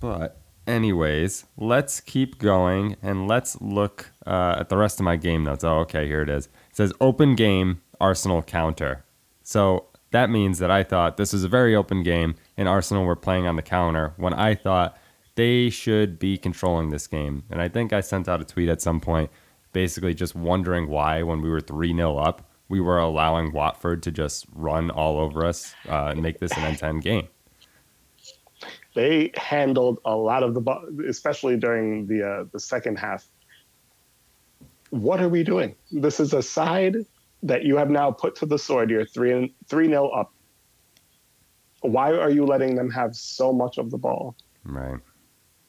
But 0.01 0.41
anyways, 0.67 1.45
let's 1.57 2.01
keep 2.01 2.39
going 2.39 2.97
and 3.03 3.29
let's 3.29 3.61
look 3.61 4.11
uh, 4.27 4.57
at 4.59 4.69
the 4.69 4.77
rest 4.77 5.01
of 5.01 5.05
my 5.05 5.17
game 5.17 5.45
notes. 5.45 5.65
Oh, 5.65 5.79
okay, 5.81 6.07
here 6.07 6.23
it 6.23 6.29
is. 6.29 6.47
It 6.47 6.77
says 6.77 6.93
open 7.01 7.35
game 7.35 7.83
Arsenal 8.01 8.43
counter. 8.43 9.05
So 9.43 9.87
that 10.11 10.31
means 10.31 10.59
that 10.59 10.71
I 10.71 10.83
thought 10.83 11.17
this 11.17 11.33
was 11.33 11.45
a 11.45 11.49
very 11.49 11.75
open 11.75 12.03
game 12.03 12.37
and 12.57 12.69
Arsenal 12.69 13.05
were 13.05 13.17
playing 13.17 13.47
on 13.47 13.57
the 13.57 13.63
counter 13.63 14.15
when 14.17 14.35
I 14.35 14.55
thought 14.55 14.97
they 15.35 15.71
should 15.71 16.19
be 16.19 16.39
controlling 16.39 16.91
this 16.91 17.07
game. 17.07 17.45
And 17.51 17.61
I 17.61 17.69
think 17.69 17.93
I 17.93 18.01
sent 18.01 18.29
out 18.29 18.41
a 18.41 18.45
tweet 18.45 18.69
at 18.69 18.81
some 18.81 19.01
point 19.01 19.31
basically 19.73 20.15
just 20.15 20.35
wondering 20.35 20.89
why 20.89 21.23
when 21.23 21.43
we 21.43 21.51
were 21.51 21.61
3 21.61 21.95
0 21.95 22.17
up, 22.17 22.49
we 22.69 22.81
were 22.81 22.99
allowing 22.99 23.53
Watford 23.53 24.03
to 24.05 24.11
just 24.11 24.47
run 24.55 24.91
all 24.91 25.19
over 25.19 25.45
us 25.45 25.75
uh, 25.89 26.07
and 26.07 26.23
make 26.23 26.39
this 26.39 26.53
an 26.53 26.63
end 26.63 26.79
to 26.79 26.87
end 26.87 27.03
game. 27.03 27.29
They 28.95 29.33
handled 29.37 29.99
a 30.05 30.17
lot 30.17 30.43
of 30.43 30.55
the 30.55 30.61
ball, 30.61 30.85
especially 31.09 31.57
during 31.57 32.07
the 32.07 32.23
uh, 32.23 32.45
the 32.53 32.61
second 32.61 32.99
half. 32.99 33.27
What 34.91 35.21
are 35.21 35.29
we 35.29 35.43
doing? 35.43 35.75
This 35.91 36.21
is 36.21 36.33
a 36.33 36.43
side 36.43 36.97
that 37.43 37.65
you 37.65 37.77
have 37.77 37.91
now 37.91 38.11
put 38.11 38.37
to 38.37 38.47
the 38.47 38.59
sword. 38.59 38.91
You're 38.91 39.05
three 39.05 39.33
and 39.33 39.51
three 39.67 39.89
nil 39.89 40.11
up. 40.15 40.33
Why 41.81 42.13
are 42.13 42.31
you 42.31 42.47
letting 42.47 42.77
them 42.77 42.91
have 42.91 43.15
so 43.15 43.53
much 43.53 43.79
of 43.79 43.91
the 43.91 43.99
ball? 43.99 44.37
Right. 44.65 45.01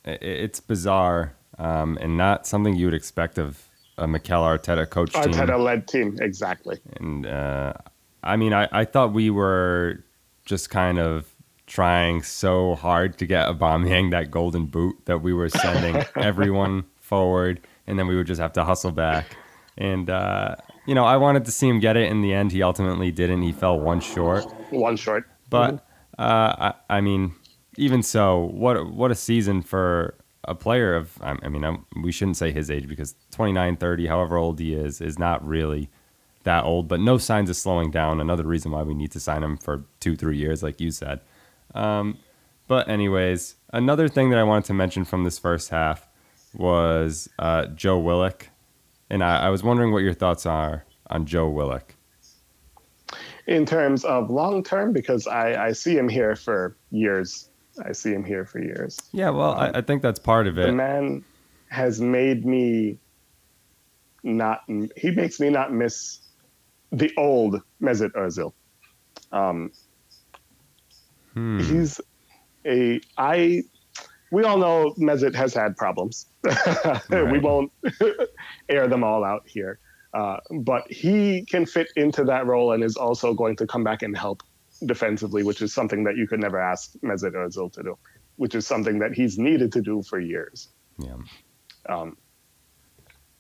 It's 0.05 0.59
bizarre 0.59 1.35
um, 1.57 1.97
and 1.99 2.17
not 2.17 2.47
something 2.47 2.75
you 2.75 2.85
would 2.85 2.93
expect 2.93 3.37
of 3.37 3.67
a 3.97 4.07
Mikel 4.07 4.41
Arteta 4.41 4.89
coach 4.89 5.13
team. 5.13 5.23
Arteta 5.23 5.59
led 5.61 5.87
team, 5.87 6.17
exactly. 6.21 6.79
And 6.97 7.25
uh, 7.25 7.73
I 8.23 8.35
mean, 8.37 8.53
I, 8.53 8.67
I 8.71 8.85
thought 8.85 9.13
we 9.13 9.29
were 9.29 10.03
just 10.45 10.69
kind 10.69 10.99
of 10.99 11.34
trying 11.67 12.21
so 12.23 12.75
hard 12.75 13.17
to 13.17 13.25
get 13.25 13.47
Aubameyang 13.47 14.11
that 14.11 14.31
golden 14.31 14.65
boot 14.65 14.95
that 15.05 15.19
we 15.19 15.33
were 15.33 15.49
sending 15.49 16.03
everyone 16.15 16.85
forward, 16.99 17.59
and 17.87 17.97
then 17.97 18.07
we 18.07 18.15
would 18.15 18.27
just 18.27 18.41
have 18.41 18.53
to 18.53 18.63
hustle 18.63 18.91
back. 18.91 19.37
And 19.77 20.09
uh, 20.09 20.55
you 20.85 20.95
know, 20.95 21.05
I 21.05 21.17
wanted 21.17 21.45
to 21.45 21.51
see 21.51 21.67
him 21.67 21.79
get 21.79 21.97
it. 21.97 22.09
In 22.09 22.21
the 22.21 22.33
end, 22.33 22.51
he 22.51 22.63
ultimately 22.63 23.11
didn't. 23.11 23.41
He 23.41 23.51
fell 23.51 23.79
one 23.79 23.99
short. 23.99 24.45
One 24.69 24.95
short. 24.95 25.25
But 25.49 25.85
uh, 26.17 26.71
I, 26.71 26.73
I 26.89 27.01
mean, 27.01 27.33
even 27.77 28.03
so, 28.03 28.51
what 28.53 28.91
what 28.91 29.11
a 29.11 29.15
season 29.15 29.61
for 29.61 30.15
a 30.47 30.55
player 30.55 30.95
of 30.95 31.17
I 31.21 31.49
mean 31.49 31.63
I'm, 31.63 31.85
we 32.01 32.11
shouldn't 32.11 32.37
say 32.37 32.51
his 32.51 32.69
age 32.69 32.87
because 32.87 33.15
29 33.31 33.77
30 33.77 34.07
however 34.07 34.37
old 34.37 34.59
he 34.59 34.73
is 34.73 35.01
is 35.01 35.17
not 35.17 35.45
really 35.45 35.89
that 36.43 36.63
old 36.63 36.87
but 36.87 36.99
no 36.99 37.17
signs 37.17 37.49
of 37.49 37.55
slowing 37.55 37.91
down 37.91 38.21
another 38.21 38.43
reason 38.43 38.71
why 38.71 38.83
we 38.83 38.93
need 38.93 39.11
to 39.11 39.19
sign 39.19 39.43
him 39.43 39.57
for 39.57 39.85
2 39.99 40.15
3 40.15 40.37
years 40.37 40.61
like 40.61 40.79
you 40.79 40.91
said 40.91 41.19
um, 41.75 42.17
but 42.67 42.89
anyways 42.89 43.55
another 43.71 44.07
thing 44.07 44.29
that 44.31 44.39
I 44.39 44.43
wanted 44.43 44.65
to 44.65 44.73
mention 44.73 45.05
from 45.05 45.23
this 45.23 45.37
first 45.37 45.69
half 45.69 46.07
was 46.53 47.29
uh, 47.39 47.67
Joe 47.67 47.99
Willock 47.99 48.49
and 49.09 49.23
I, 49.23 49.47
I 49.47 49.49
was 49.49 49.61
wondering 49.63 49.91
what 49.91 49.99
your 49.99 50.13
thoughts 50.13 50.45
are 50.45 50.85
on 51.09 51.25
Joe 51.25 51.49
Willock 51.49 51.95
in 53.47 53.65
terms 53.65 54.03
of 54.03 54.31
long 54.31 54.63
term 54.63 54.93
because 54.93 55.27
I, 55.27 55.67
I 55.67 55.71
see 55.73 55.95
him 55.95 56.09
here 56.09 56.35
for 56.35 56.75
years 56.89 57.49
I 57.83 57.91
see 57.91 58.13
him 58.13 58.23
here 58.23 58.45
for 58.45 58.59
years. 58.59 58.99
Yeah, 59.11 59.31
well, 59.31 59.51
um, 59.51 59.59
I, 59.59 59.79
I, 59.79 59.81
think 59.81 60.01
that's 60.01 60.19
part 60.19 60.47
of 60.47 60.57
it. 60.57 60.65
The 60.65 60.71
man 60.71 61.23
has 61.69 61.99
made 61.99 62.45
me 62.45 62.99
not. 64.23 64.61
He 64.95 65.11
makes 65.11 65.39
me 65.39 65.49
not 65.49 65.73
miss 65.73 66.19
the 66.91 67.11
old 67.17 67.61
Mesut 67.81 68.11
Ozil. 68.11 68.53
Um, 69.31 69.71
hmm. 71.35 71.59
He's 71.59 72.01
a 72.65 72.99
I. 73.17 73.63
We 74.31 74.43
all 74.43 74.57
know 74.57 74.93
Mesut 74.97 75.35
has 75.35 75.53
had 75.53 75.77
problems. 75.77 76.25
right. 76.43 77.31
we 77.31 77.39
won't 77.39 77.71
air 78.69 78.87
them 78.87 79.03
all 79.03 79.23
out 79.23 79.43
here. 79.45 79.79
Uh, 80.13 80.37
but 80.61 80.91
he 80.91 81.45
can 81.45 81.65
fit 81.65 81.87
into 81.95 82.23
that 82.23 82.45
role 82.47 82.71
and 82.71 82.83
is 82.83 82.95
also 82.95 83.33
going 83.33 83.55
to 83.57 83.67
come 83.67 83.83
back 83.83 84.01
and 84.01 84.17
help 84.17 84.41
defensively, 84.85 85.43
which 85.43 85.61
is 85.61 85.73
something 85.73 86.05
that 86.05 86.15
you 86.15 86.27
could 86.27 86.39
never 86.39 86.59
ask 86.59 86.93
Mesut 87.03 87.33
Ozil 87.33 87.71
to 87.73 87.83
do, 87.83 87.97
which 88.37 88.55
is 88.55 88.65
something 88.65 88.99
that 88.99 89.13
he's 89.13 89.37
needed 89.37 89.73
to 89.73 89.81
do 89.81 90.01
for 90.01 90.19
years. 90.19 90.69
Yeah. 90.97 91.15
Um, 91.87 92.17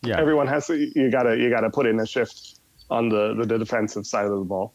yeah. 0.01 0.19
Everyone 0.19 0.47
has 0.47 0.67
to. 0.67 0.75
You 0.77 1.09
gotta. 1.09 1.37
You 1.37 1.49
gotta 1.49 1.69
put 1.69 1.87
in 1.87 1.99
a 1.99 2.05
shift 2.05 2.59
on 2.89 3.09
the 3.09 3.43
the 3.45 3.57
defensive 3.57 4.05
side 4.05 4.25
of 4.25 4.37
the 4.37 4.45
ball. 4.45 4.73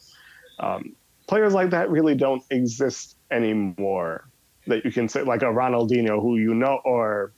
Um, 0.58 0.96
players 1.30 1.54
like 1.54 1.70
that 1.70 1.88
really 1.88 2.16
don't 2.16 2.42
exist 2.50 3.16
anymore. 3.30 4.28
That 4.66 4.84
you 4.84 4.90
can 4.90 5.08
say 5.08 5.22
like 5.22 5.42
a 5.42 5.46
Ronaldinho, 5.46 6.20
who 6.20 6.36
you 6.36 6.54
know, 6.54 6.80
or 6.84 7.32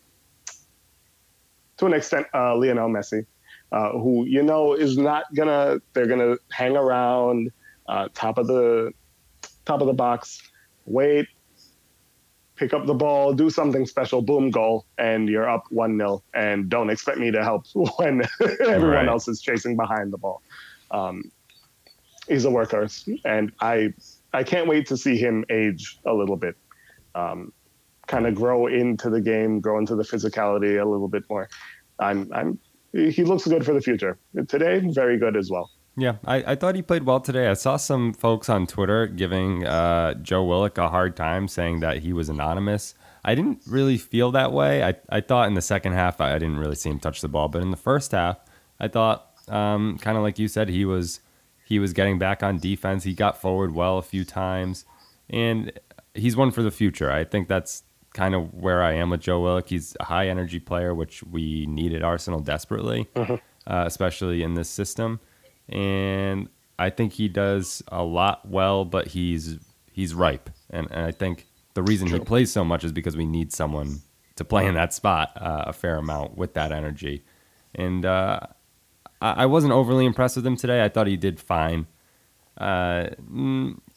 to 1.76 1.86
an 1.86 1.92
extent, 1.92 2.26
uh, 2.34 2.56
Lionel 2.56 2.88
Messi, 2.88 3.26
uh, 3.70 3.90
who 3.90 4.24
you 4.24 4.42
know 4.42 4.72
is 4.72 4.96
not 4.96 5.24
gonna. 5.34 5.78
They're 5.92 6.06
gonna 6.06 6.36
hang 6.50 6.74
around 6.74 7.52
uh, 7.86 8.08
top 8.14 8.38
of 8.38 8.46
the 8.46 8.92
top 9.66 9.82
of 9.82 9.86
the 9.86 9.92
box, 9.92 10.40
wait, 10.86 11.28
pick 12.56 12.72
up 12.72 12.86
the 12.86 12.94
ball, 12.94 13.34
do 13.34 13.50
something 13.50 13.84
special, 13.84 14.22
boom, 14.22 14.50
goal, 14.50 14.86
and 14.96 15.28
you're 15.28 15.48
up 15.48 15.64
1 15.70 15.98
0. 15.98 16.22
And 16.32 16.68
don't 16.70 16.88
expect 16.88 17.18
me 17.18 17.30
to 17.30 17.44
help 17.44 17.66
when 17.98 18.22
everyone 18.40 18.88
right. 18.88 19.08
else 19.08 19.28
is 19.28 19.42
chasing 19.42 19.76
behind 19.76 20.14
the 20.14 20.18
ball. 20.18 20.42
Um, 20.90 21.30
he's 22.28 22.44
a 22.44 22.48
workhorse, 22.48 23.08
and 23.24 23.52
I, 23.60 23.92
I 24.32 24.42
can't 24.44 24.68
wait 24.68 24.86
to 24.86 24.96
see 24.96 25.16
him 25.16 25.44
age 25.50 25.98
a 26.06 26.12
little 26.12 26.36
bit. 26.36 26.56
Um, 27.14 27.52
kind 28.06 28.26
of 28.26 28.34
grow 28.34 28.66
into 28.66 29.10
the 29.10 29.20
game, 29.20 29.60
grow 29.60 29.78
into 29.78 29.94
the 29.94 30.02
physicality 30.02 30.80
a 30.80 30.88
little 30.88 31.08
bit 31.08 31.24
more. 31.30 31.48
I'm, 31.98 32.30
I'm, 32.32 32.58
he 32.92 33.24
looks 33.24 33.46
good 33.46 33.64
for 33.64 33.72
the 33.72 33.80
future. 33.80 34.18
Today, 34.48 34.80
very 34.92 35.18
good 35.18 35.36
as 35.36 35.50
well. 35.50 35.70
Yeah, 35.96 36.16
I, 36.24 36.52
I 36.52 36.54
thought 36.54 36.74
he 36.74 36.82
played 36.82 37.04
well 37.04 37.20
today. 37.20 37.48
I 37.48 37.54
saw 37.54 37.76
some 37.76 38.14
folks 38.14 38.48
on 38.48 38.66
Twitter 38.66 39.06
giving 39.06 39.66
uh, 39.66 40.14
Joe 40.14 40.42
Willock 40.44 40.78
a 40.78 40.88
hard 40.88 41.16
time, 41.16 41.48
saying 41.48 41.80
that 41.80 41.98
he 41.98 42.12
was 42.12 42.28
anonymous. 42.30 42.94
I 43.24 43.34
didn't 43.34 43.60
really 43.66 43.98
feel 43.98 44.32
that 44.32 44.52
way. 44.52 44.82
I, 44.82 44.94
I 45.10 45.20
thought 45.20 45.48
in 45.48 45.54
the 45.54 45.62
second 45.62 45.92
half, 45.92 46.20
I 46.20 46.32
didn't 46.38 46.56
really 46.56 46.74
see 46.74 46.90
him 46.90 46.98
touch 46.98 47.20
the 47.20 47.28
ball. 47.28 47.48
But 47.48 47.62
in 47.62 47.70
the 47.70 47.76
first 47.76 48.12
half, 48.12 48.38
I 48.80 48.88
thought, 48.88 49.32
um, 49.48 49.98
kind 49.98 50.16
of 50.16 50.22
like 50.22 50.38
you 50.38 50.48
said, 50.48 50.70
he 50.70 50.84
was 50.84 51.20
he 51.64 51.78
was 51.78 51.92
getting 51.92 52.18
back 52.18 52.42
on 52.42 52.58
defense. 52.58 53.04
He 53.04 53.14
got 53.14 53.40
forward 53.40 53.74
well 53.74 53.98
a 53.98 54.02
few 54.02 54.24
times, 54.24 54.84
and 55.30 55.72
he's 56.14 56.36
one 56.36 56.50
for 56.50 56.62
the 56.62 56.70
future. 56.70 57.10
I 57.10 57.24
think 57.24 57.48
that's 57.48 57.82
kind 58.14 58.34
of 58.34 58.52
where 58.52 58.82
I 58.82 58.92
am 58.92 59.10
with 59.10 59.20
Joe 59.20 59.40
Willock. 59.40 59.68
He's 59.68 59.96
a 60.00 60.04
high 60.04 60.28
energy 60.28 60.60
player, 60.60 60.94
which 60.94 61.22
we 61.22 61.66
need 61.66 61.94
at 61.94 62.02
Arsenal 62.02 62.40
desperately, 62.40 63.08
uh-huh. 63.16 63.38
uh, 63.66 63.84
especially 63.86 64.42
in 64.42 64.54
this 64.54 64.68
system 64.68 65.20
and 65.68 66.48
I 66.78 66.90
think 66.90 67.12
he 67.14 67.28
does 67.28 67.82
a 67.88 68.02
lot 68.02 68.48
well, 68.48 68.84
but 68.84 69.08
he's 69.08 69.58
he's 69.90 70.14
ripe, 70.14 70.50
and, 70.70 70.88
and 70.90 71.06
I 71.06 71.10
think 71.10 71.46
the 71.74 71.82
reason 71.82 72.08
he 72.08 72.18
plays 72.18 72.52
so 72.52 72.64
much 72.64 72.84
is 72.84 72.92
because 72.92 73.16
we 73.16 73.26
need 73.26 73.52
someone 73.52 74.00
to 74.36 74.44
play 74.44 74.66
in 74.66 74.74
that 74.74 74.92
spot 74.92 75.32
uh, 75.36 75.64
a 75.66 75.72
fair 75.72 75.96
amount 75.96 76.36
with 76.36 76.54
that 76.54 76.72
energy, 76.72 77.24
and 77.74 78.04
uh, 78.04 78.40
I, 79.22 79.46
wasn't 79.46 79.72
overly 79.72 80.04
impressed 80.04 80.36
with 80.36 80.46
him 80.46 80.56
today. 80.56 80.82
I 80.84 80.88
thought 80.88 81.06
he 81.06 81.16
did 81.16 81.40
fine. 81.40 81.86
Uh, 82.58 83.08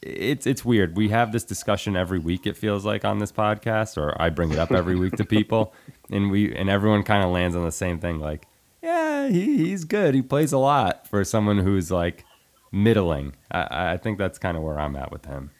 it's 0.02 0.48
it's 0.48 0.64
weird. 0.64 0.96
We 0.96 1.10
have 1.10 1.32
this 1.32 1.44
discussion 1.44 1.96
every 1.96 2.20
week. 2.20 2.46
It 2.48 2.56
feels 2.56 2.86
like 2.86 3.04
on 3.04 3.20
this 3.20 3.32
podcast, 3.32 3.98
or 3.98 4.20
I 4.22 4.30
bring 4.30 4.52
it 4.52 4.60
up 4.60 4.72
every 4.72 4.96
week 4.96 5.14
to 5.18 5.26
people, 5.26 5.74
and 6.12 6.32
we 6.32 6.56
and 6.56 6.70
everyone 6.70 7.04
kind 7.04 7.24
of 7.24 7.32
lands 7.32 7.56
on 7.56 7.66
the 7.66 7.72
same 7.72 8.00
thing. 8.00 8.20
Like, 8.20 8.48
yeah, 8.82 9.28
he, 9.28 9.58
he's 9.58 9.84
good. 9.84 10.16
He 10.16 10.22
plays 10.22 10.54
a 10.54 10.58
lot 10.58 11.08
for 11.08 11.24
someone 11.24 11.58
who's 11.58 11.92
like 11.92 12.24
middling. 12.72 13.36
I, 13.52 13.94
I 13.94 13.98
think 13.98 14.18
that's 14.18 14.38
kind 14.38 14.56
of 14.56 14.64
where 14.64 14.80
I'm 14.80 14.96
at 14.96 15.12
with 15.12 15.26
him. 15.26 15.52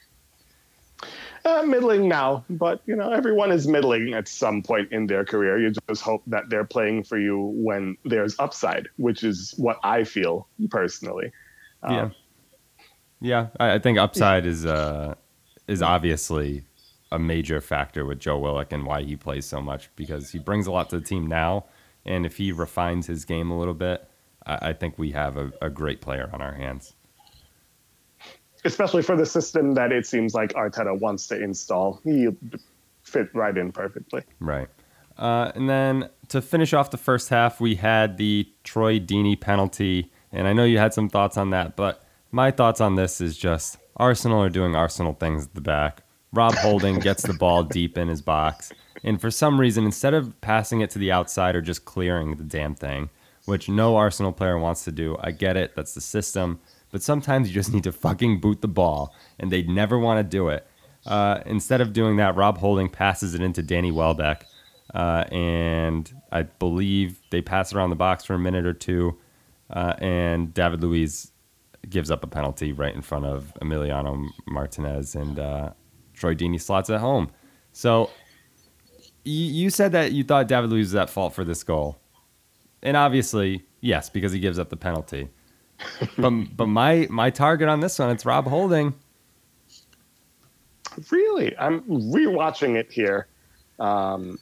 Uh, 1.46 1.62
middling 1.62 2.10
now, 2.10 2.44
but 2.50 2.82
you 2.88 2.96
know 2.96 3.12
everyone 3.12 3.52
is 3.52 3.68
middling 3.68 4.16
at 4.16 4.28
some 4.28 4.64
point 4.64 4.92
in 4.92 5.06
their 5.06 5.24
career. 5.24 5.60
You 5.60 5.72
just 5.88 6.02
hope 6.02 6.24
that 6.26 6.50
they're 6.50 6.66
playing 6.66 7.04
for 7.04 7.20
you 7.20 7.52
when 7.54 7.96
there's 8.04 8.36
upside, 8.40 8.88
which 8.98 9.24
is 9.24 9.54
what 9.58 9.78
I 9.84 10.06
feel 10.06 10.48
personally. 10.72 11.32
Um, 11.84 11.94
yeah, 11.94 12.10
yeah, 13.22 13.48
I, 13.60 13.74
I 13.76 13.80
think 13.80 14.00
upside 14.00 14.48
is 14.48 14.66
uh, 14.66 15.14
is 15.68 15.84
obviously 15.84 16.64
a 17.12 17.20
major 17.20 17.62
factor 17.62 18.06
with 18.06 18.18
Joe 18.20 18.40
Willock 18.40 18.72
and 18.72 18.84
why 18.84 19.04
he 19.04 19.16
plays 19.16 19.46
so 19.46 19.62
much 19.62 19.96
because 19.96 20.32
he 20.32 20.40
brings 20.40 20.66
a 20.66 20.72
lot 20.72 20.90
to 20.90 21.00
the 21.00 21.06
team 21.06 21.28
now, 21.28 21.66
and 22.06 22.26
if 22.26 22.38
he 22.38 22.52
refines 22.52 23.06
his 23.06 23.24
game 23.24 23.52
a 23.52 23.60
little 23.60 23.76
bit, 23.76 24.10
I, 24.48 24.70
I 24.70 24.74
think 24.74 24.98
we 24.98 25.12
have 25.12 25.38
a, 25.38 25.52
a 25.62 25.70
great 25.70 26.02
player 26.02 26.28
on 26.34 26.42
our 26.42 26.54
hands. 26.56 26.95
Especially 28.66 29.02
for 29.02 29.16
the 29.16 29.26
system 29.26 29.74
that 29.76 29.92
it 29.92 30.06
seems 30.06 30.34
like 30.34 30.52
Arteta 30.54 31.00
wants 31.00 31.28
to 31.28 31.42
install. 31.42 32.02
He 32.04 32.28
fit 33.04 33.30
right 33.34 33.56
in 33.58 33.72
perfectly. 33.72 34.24
Right. 34.40 34.68
Uh, 35.18 35.52
and 35.56 35.70
then 35.70 36.10
to 36.30 36.42
finish 36.42 36.74
off 36.74 36.92
the 36.92 36.98
first 36.98 37.30
half, 37.30 37.62
we 37.62 37.76
had 37.76 38.18
the 38.18 38.50
Troy 38.64 39.00
Deeney 39.00 39.40
penalty. 39.40 40.12
And 40.32 40.48
I 40.48 40.54
know 40.54 40.66
you 40.66 40.78
had 40.78 40.94
some 40.94 41.08
thoughts 41.08 41.38
on 41.38 41.52
that, 41.52 41.76
but 41.76 42.04
my 42.32 42.52
thoughts 42.52 42.82
on 42.82 42.96
this 42.96 43.22
is 43.22 43.38
just 43.38 43.78
Arsenal 43.98 44.42
are 44.42 44.50
doing 44.50 44.76
Arsenal 44.76 45.14
things 45.14 45.46
at 45.46 45.54
the 45.54 45.62
back. 45.62 46.02
Rob 46.34 46.54
Holding 46.56 47.00
gets 47.00 47.24
the 47.24 47.34
ball 47.34 47.64
deep 47.78 47.98
in 47.98 48.10
his 48.10 48.22
box. 48.22 48.74
And 49.04 49.22
for 49.22 49.32
some 49.32 49.60
reason, 49.60 49.86
instead 49.86 50.14
of 50.14 50.40
passing 50.42 50.82
it 50.82 50.90
to 50.92 51.00
the 51.00 51.12
outside 51.12 51.56
or 51.56 51.62
just 51.62 51.86
clearing 51.86 52.36
the 52.36 52.44
damn 52.44 52.76
thing, 52.76 53.10
which 53.46 53.70
no 53.70 53.96
Arsenal 53.96 54.34
player 54.34 54.58
wants 54.58 54.84
to 54.86 54.92
do, 54.92 55.16
I 55.22 55.32
get 55.32 55.56
it. 55.56 55.76
That's 55.76 55.94
the 55.94 56.02
system. 56.02 56.60
But 56.96 57.04
sometimes 57.04 57.50
you 57.50 57.54
just 57.54 57.74
need 57.74 57.84
to 57.84 57.92
fucking 57.92 58.40
boot 58.40 58.62
the 58.62 58.70
ball, 58.70 59.14
and 59.38 59.52
they'd 59.52 59.68
never 59.68 60.00
want 60.00 60.18
to 60.18 60.24
do 60.24 60.48
it. 60.48 60.66
Uh, 61.06 61.42
instead 61.46 61.82
of 61.82 61.92
doing 61.92 62.16
that, 62.16 62.38
Rob 62.38 62.58
Holding 62.58 62.88
passes 62.88 63.36
it 63.36 63.42
into 63.42 63.62
Danny 63.62 63.92
Welbeck, 63.92 64.46
uh, 64.94 65.26
and 65.30 66.10
I 66.32 66.44
believe 66.44 67.20
they 67.32 67.42
pass 67.42 67.74
around 67.74 67.90
the 67.90 67.98
box 67.98 68.24
for 68.24 68.34
a 68.34 68.40
minute 68.40 68.66
or 68.66 68.72
two, 68.72 69.20
uh, 69.72 69.96
and 69.98 70.54
David 70.54 70.82
Luiz 70.82 71.34
gives 71.90 72.10
up 72.10 72.24
a 72.24 72.28
penalty 72.28 72.72
right 72.72 72.96
in 72.96 73.02
front 73.02 73.26
of 73.26 73.52
Emiliano 73.62 74.30
Martinez, 74.48 75.16
and 75.16 75.38
uh, 75.38 75.72
Troy 76.14 76.34
Deeney 76.34 76.62
slots 76.62 76.90
it 76.90 77.02
home. 77.02 77.30
So 77.74 78.10
you 79.26 79.70
said 79.70 79.92
that 79.92 80.14
you 80.14 80.24
thought 80.24 80.48
David 80.48 80.70
Luiz 80.70 80.94
was 80.94 80.96
at 80.96 81.10
fault 81.10 81.34
for 81.34 81.44
this 81.44 81.62
goal, 81.62 82.00
and 82.82 82.96
obviously, 82.96 83.66
yes, 83.82 84.10
because 84.10 84.32
he 84.32 84.40
gives 84.40 84.58
up 84.58 84.70
the 84.70 84.78
penalty. 84.78 85.28
But 86.18 86.32
but 86.56 86.68
my 86.68 87.08
my 87.10 87.30
target 87.30 87.68
on 87.68 87.80
this 87.80 88.00
one, 88.00 88.10
it's 88.10 88.26
Rob 88.26 88.48
Holding. 88.48 88.94
Really, 91.12 91.58
I'm 91.58 91.82
rewatching 91.82 92.76
it 92.76 92.92
here. 92.92 93.28
Um, 93.80 94.40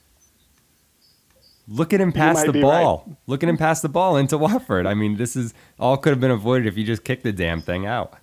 Look 1.68 1.94
at 1.94 2.02
him 2.02 2.12
pass 2.12 2.44
the 2.44 2.62
ball. 2.62 3.04
Right. 3.08 3.16
Look 3.26 3.44
at 3.44 3.50
him 3.50 3.58
pass 3.58 3.82
the 3.82 3.90
ball 3.90 4.18
into 4.18 4.38
Watford. 4.38 4.86
I 4.86 4.94
mean, 4.94 5.16
this 5.16 5.36
is 5.36 5.54
all 5.80 5.98
could 5.98 6.12
have 6.12 6.20
been 6.20 6.32
avoided 6.32 6.68
if 6.68 6.78
you 6.78 6.84
just 6.84 7.04
kicked 7.04 7.24
the 7.24 7.32
damn 7.32 7.62
thing 7.62 7.86
out. 7.86 8.16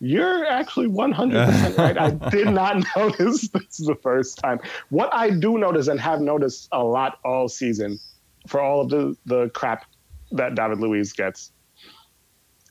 You're 0.00 0.46
actually 0.46 0.86
100% 0.86 1.76
right. 1.76 1.98
I 1.98 2.10
did 2.30 2.50
not 2.50 2.84
notice 2.96 3.48
this 3.48 3.78
the 3.78 3.96
first 4.00 4.38
time. 4.38 4.60
What 4.90 5.12
I 5.12 5.30
do 5.30 5.58
notice 5.58 5.88
and 5.88 5.98
have 5.98 6.20
noticed 6.20 6.68
a 6.70 6.84
lot 6.84 7.18
all 7.24 7.48
season 7.48 7.98
for 8.46 8.60
all 8.60 8.82
of 8.82 8.90
the, 8.90 9.16
the 9.26 9.48
crap 9.50 9.86
that 10.32 10.54
David 10.54 10.78
Luiz 10.78 11.12
gets, 11.12 11.52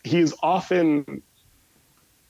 he's 0.03 0.33
often, 0.41 1.21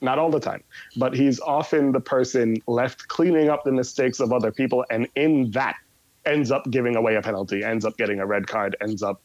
not 0.00 0.18
all 0.18 0.30
the 0.30 0.40
time, 0.40 0.62
but 0.96 1.14
he's 1.14 1.40
often 1.40 1.92
the 1.92 2.00
person 2.00 2.56
left 2.66 3.08
cleaning 3.08 3.48
up 3.48 3.64
the 3.64 3.72
mistakes 3.72 4.20
of 4.20 4.32
other 4.32 4.52
people. 4.52 4.84
And 4.90 5.08
in 5.14 5.50
that, 5.52 5.76
ends 6.24 6.50
up 6.50 6.70
giving 6.70 6.94
away 6.94 7.16
a 7.16 7.22
penalty, 7.22 7.64
ends 7.64 7.84
up 7.84 7.96
getting 7.96 8.20
a 8.20 8.26
red 8.26 8.46
card, 8.46 8.76
ends 8.80 9.02
up 9.02 9.22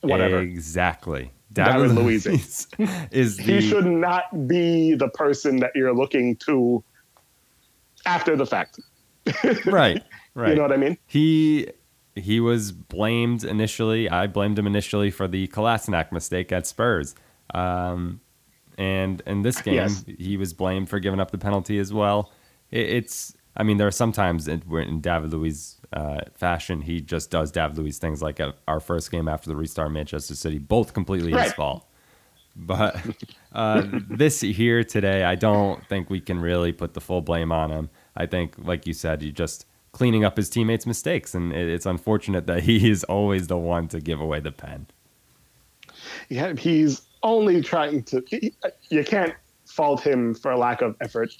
whatever. 0.00 0.38
Exactly. 0.38 1.30
David, 1.52 1.72
David 1.72 1.90
Luiz 1.92 2.26
is 2.26 2.66
the... 2.78 3.42
he 3.42 3.60
should 3.60 3.86
not 3.86 4.48
be 4.48 4.94
the 4.94 5.08
person 5.08 5.58
that 5.58 5.72
you're 5.74 5.94
looking 5.94 6.36
to 6.36 6.82
after 8.06 8.36
the 8.36 8.46
fact. 8.46 8.80
right. 9.66 10.02
Right. 10.34 10.48
You 10.48 10.54
know 10.54 10.62
what 10.62 10.72
I 10.72 10.78
mean? 10.78 10.96
He 11.06 11.68
he 12.14 12.40
was 12.40 12.72
blamed 12.72 13.44
initially. 13.44 14.08
I 14.08 14.26
blamed 14.26 14.58
him 14.58 14.66
initially 14.66 15.10
for 15.10 15.26
the 15.26 15.48
Kolasinac 15.48 16.12
mistake 16.12 16.52
at 16.52 16.66
Spurs. 16.66 17.14
Um, 17.54 18.20
and 18.78 19.22
in 19.26 19.42
this 19.42 19.60
game, 19.62 19.74
yes. 19.74 20.04
he 20.18 20.36
was 20.36 20.52
blamed 20.52 20.88
for 20.88 20.98
giving 20.98 21.20
up 21.20 21.30
the 21.30 21.38
penalty 21.38 21.78
as 21.78 21.92
well. 21.92 22.30
It, 22.70 22.88
it's 22.88 23.36
I 23.56 23.62
mean, 23.62 23.76
there 23.76 23.86
are 23.86 23.92
sometimes 23.92 24.48
in, 24.48 24.62
in 24.70 25.00
David 25.00 25.32
Luiz 25.32 25.78
uh, 25.92 26.20
fashion, 26.34 26.80
he 26.80 27.00
just 27.00 27.30
does 27.30 27.50
David 27.50 27.76
Luiz 27.76 27.98
things 27.98 28.22
like 28.22 28.40
at 28.40 28.56
our 28.66 28.80
first 28.80 29.10
game 29.10 29.28
after 29.28 29.48
the 29.48 29.56
restart 29.56 29.92
Manchester 29.92 30.34
City, 30.34 30.58
both 30.58 30.94
completely 30.94 31.32
right. 31.32 31.44
his 31.44 31.52
fault. 31.52 31.86
But 32.56 32.96
uh, 33.52 33.86
this 34.08 34.40
here 34.40 34.84
today, 34.84 35.24
I 35.24 35.34
don't 35.34 35.86
think 35.88 36.08
we 36.08 36.20
can 36.20 36.40
really 36.40 36.72
put 36.72 36.94
the 36.94 37.00
full 37.00 37.20
blame 37.20 37.52
on 37.52 37.70
him. 37.70 37.90
I 38.16 38.26
think, 38.26 38.54
like 38.58 38.86
you 38.86 38.94
said, 38.94 39.22
you 39.22 39.32
just 39.32 39.66
cleaning 39.92 40.24
up 40.24 40.36
his 40.36 40.48
teammates' 40.48 40.86
mistakes, 40.86 41.34
and 41.34 41.52
it's 41.52 41.86
unfortunate 41.86 42.46
that 42.46 42.62
he 42.62 42.90
is 42.90 43.04
always 43.04 43.46
the 43.46 43.58
one 43.58 43.88
to 43.88 44.00
give 44.00 44.20
away 44.20 44.40
the 44.40 44.52
pen. 44.52 44.86
Yeah, 46.28 46.54
he's 46.54 47.02
only 47.22 47.60
trying 47.62 48.02
to. 48.04 48.22
He, 48.26 48.54
you 48.88 49.04
can't 49.04 49.34
fault 49.66 50.00
him 50.00 50.34
for 50.34 50.50
a 50.50 50.58
lack 50.58 50.82
of 50.82 50.96
effort 51.00 51.32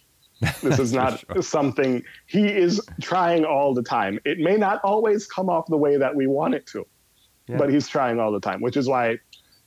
this 0.63 0.79
is 0.79 0.93
not 0.95 1.21
sure. 1.21 1.43
something 1.43 2.03
he 2.27 2.47
is 2.49 2.81
trying 3.01 3.45
all 3.45 3.75
the 3.75 3.83
time. 3.83 4.19
It 4.25 4.39
may 4.39 4.57
not 4.57 4.81
always 4.83 5.27
come 5.27 5.49
off 5.49 5.67
the 5.67 5.77
way 5.77 5.97
that 5.97 6.15
we 6.15 6.27
want 6.27 6.55
it 6.55 6.67
to, 6.69 6.87
yeah. 7.49 7.57
but 7.57 7.71
he's 7.71 7.89
trying 7.89 8.21
all 8.21 8.33
the 8.33 8.41
time, 8.41 8.61
which 8.61 8.77
is 8.77 8.89
why, 8.89 9.19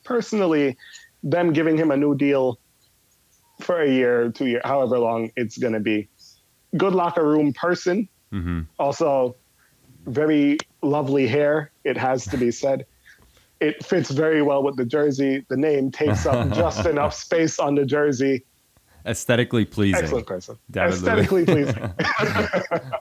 personally, 0.03 0.77
them 1.23 1.53
giving 1.53 1.77
him 1.77 1.91
a 1.91 1.97
new 1.97 2.15
deal 2.15 2.59
for 3.61 3.81
a 3.81 3.89
year, 3.89 4.31
two 4.31 4.47
year, 4.47 4.61
however 4.63 4.99
long 4.99 5.31
it's 5.37 5.57
going 5.57 5.73
to 5.73 5.79
be, 5.79 6.09
good 6.75 6.93
locker 6.93 7.25
room 7.25 7.53
person. 7.53 8.09
Mm-hmm. 8.35 8.61
Also, 8.77 9.35
very 10.05 10.57
lovely 10.81 11.27
hair. 11.27 11.71
It 11.83 11.97
has 11.97 12.25
to 12.25 12.37
be 12.37 12.51
said. 12.51 12.85
It 13.61 13.85
fits 13.85 14.11
very 14.11 14.41
well 14.41 14.61
with 14.63 14.75
the 14.75 14.85
jersey. 14.85 15.45
The 15.47 15.57
name 15.57 15.91
takes 15.91 16.25
up 16.25 16.49
just 16.53 16.85
enough 16.85 17.13
space 17.13 17.57
on 17.59 17.75
the 17.75 17.85
jersey 17.85 18.43
aesthetically 19.05 19.65
pleasing. 19.65 20.03
Excellent 20.03 20.27
person. 20.27 20.57
Aesthetically 20.75 21.45
pleasing. 21.45 21.73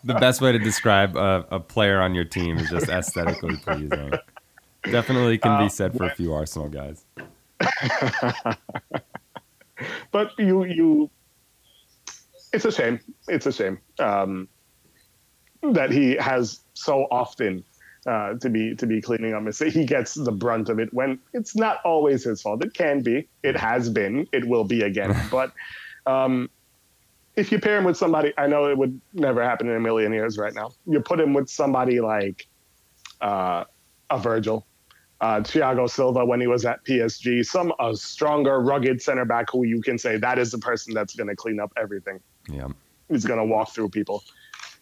the 0.04 0.16
best 0.20 0.40
way 0.40 0.52
to 0.52 0.58
describe 0.58 1.16
a, 1.16 1.46
a, 1.50 1.60
player 1.60 2.00
on 2.00 2.14
your 2.14 2.24
team 2.24 2.58
is 2.58 2.70
just 2.70 2.88
aesthetically 2.88 3.56
pleasing. 3.56 4.12
Definitely 4.84 5.38
can 5.38 5.58
be 5.58 5.66
uh, 5.66 5.68
said 5.68 5.96
for 5.96 6.04
a 6.04 6.14
few 6.14 6.34
Arsenal 6.34 6.68
guys. 6.68 7.04
but 10.10 10.32
you, 10.38 10.64
you, 10.64 11.10
it's 12.52 12.64
a 12.64 12.72
shame. 12.72 13.00
It's 13.28 13.46
a 13.46 13.52
shame 13.52 13.78
um, 13.98 14.48
that 15.72 15.90
he 15.90 16.16
has 16.16 16.60
so 16.74 17.06
often 17.10 17.64
uh, 18.06 18.34
to 18.34 18.50
be 18.50 18.74
to 18.76 18.86
be 18.86 19.00
cleaning 19.00 19.34
up 19.34 19.42
mistakes. 19.42 19.74
He 19.74 19.84
gets 19.84 20.14
the 20.14 20.32
brunt 20.32 20.68
of 20.68 20.78
it 20.78 20.92
when 20.92 21.18
it's 21.32 21.56
not 21.56 21.78
always 21.84 22.24
his 22.24 22.42
fault. 22.42 22.62
It 22.64 22.74
can 22.74 23.02
be. 23.02 23.26
It 23.42 23.56
has 23.56 23.88
been. 23.88 24.26
It 24.32 24.46
will 24.46 24.64
be 24.64 24.82
again. 24.82 25.16
But 25.30 25.52
um, 26.06 26.50
if 27.36 27.50
you 27.50 27.58
pair 27.58 27.78
him 27.78 27.84
with 27.84 27.96
somebody, 27.96 28.32
I 28.38 28.46
know 28.46 28.66
it 28.66 28.76
would 28.76 29.00
never 29.12 29.42
happen 29.42 29.68
in 29.68 29.76
a 29.76 29.80
million 29.80 30.12
years 30.12 30.38
right 30.38 30.54
now. 30.54 30.72
You 30.86 31.00
put 31.00 31.18
him 31.18 31.32
with 31.32 31.48
somebody 31.48 32.00
like 32.00 32.46
uh, 33.20 33.64
a 34.10 34.18
Virgil, 34.18 34.66
uh, 35.20 35.40
Thiago 35.40 35.88
Silva 35.88 36.24
when 36.24 36.40
he 36.40 36.46
was 36.46 36.64
at 36.64 36.84
PSG, 36.84 37.44
some 37.44 37.72
a 37.80 37.96
stronger, 37.96 38.60
rugged 38.60 39.00
center 39.02 39.24
back 39.24 39.50
who 39.50 39.64
you 39.64 39.80
can 39.80 39.98
say 39.98 40.16
that 40.18 40.38
is 40.38 40.50
the 40.50 40.58
person 40.58 40.94
that's 40.94 41.14
going 41.14 41.28
to 41.28 41.36
clean 41.36 41.58
up 41.58 41.72
everything. 41.76 42.20
Yeah, 42.48 42.68
he's 43.08 43.24
going 43.24 43.40
to 43.40 43.46
walk 43.46 43.70
through 43.70 43.88
people. 43.88 44.22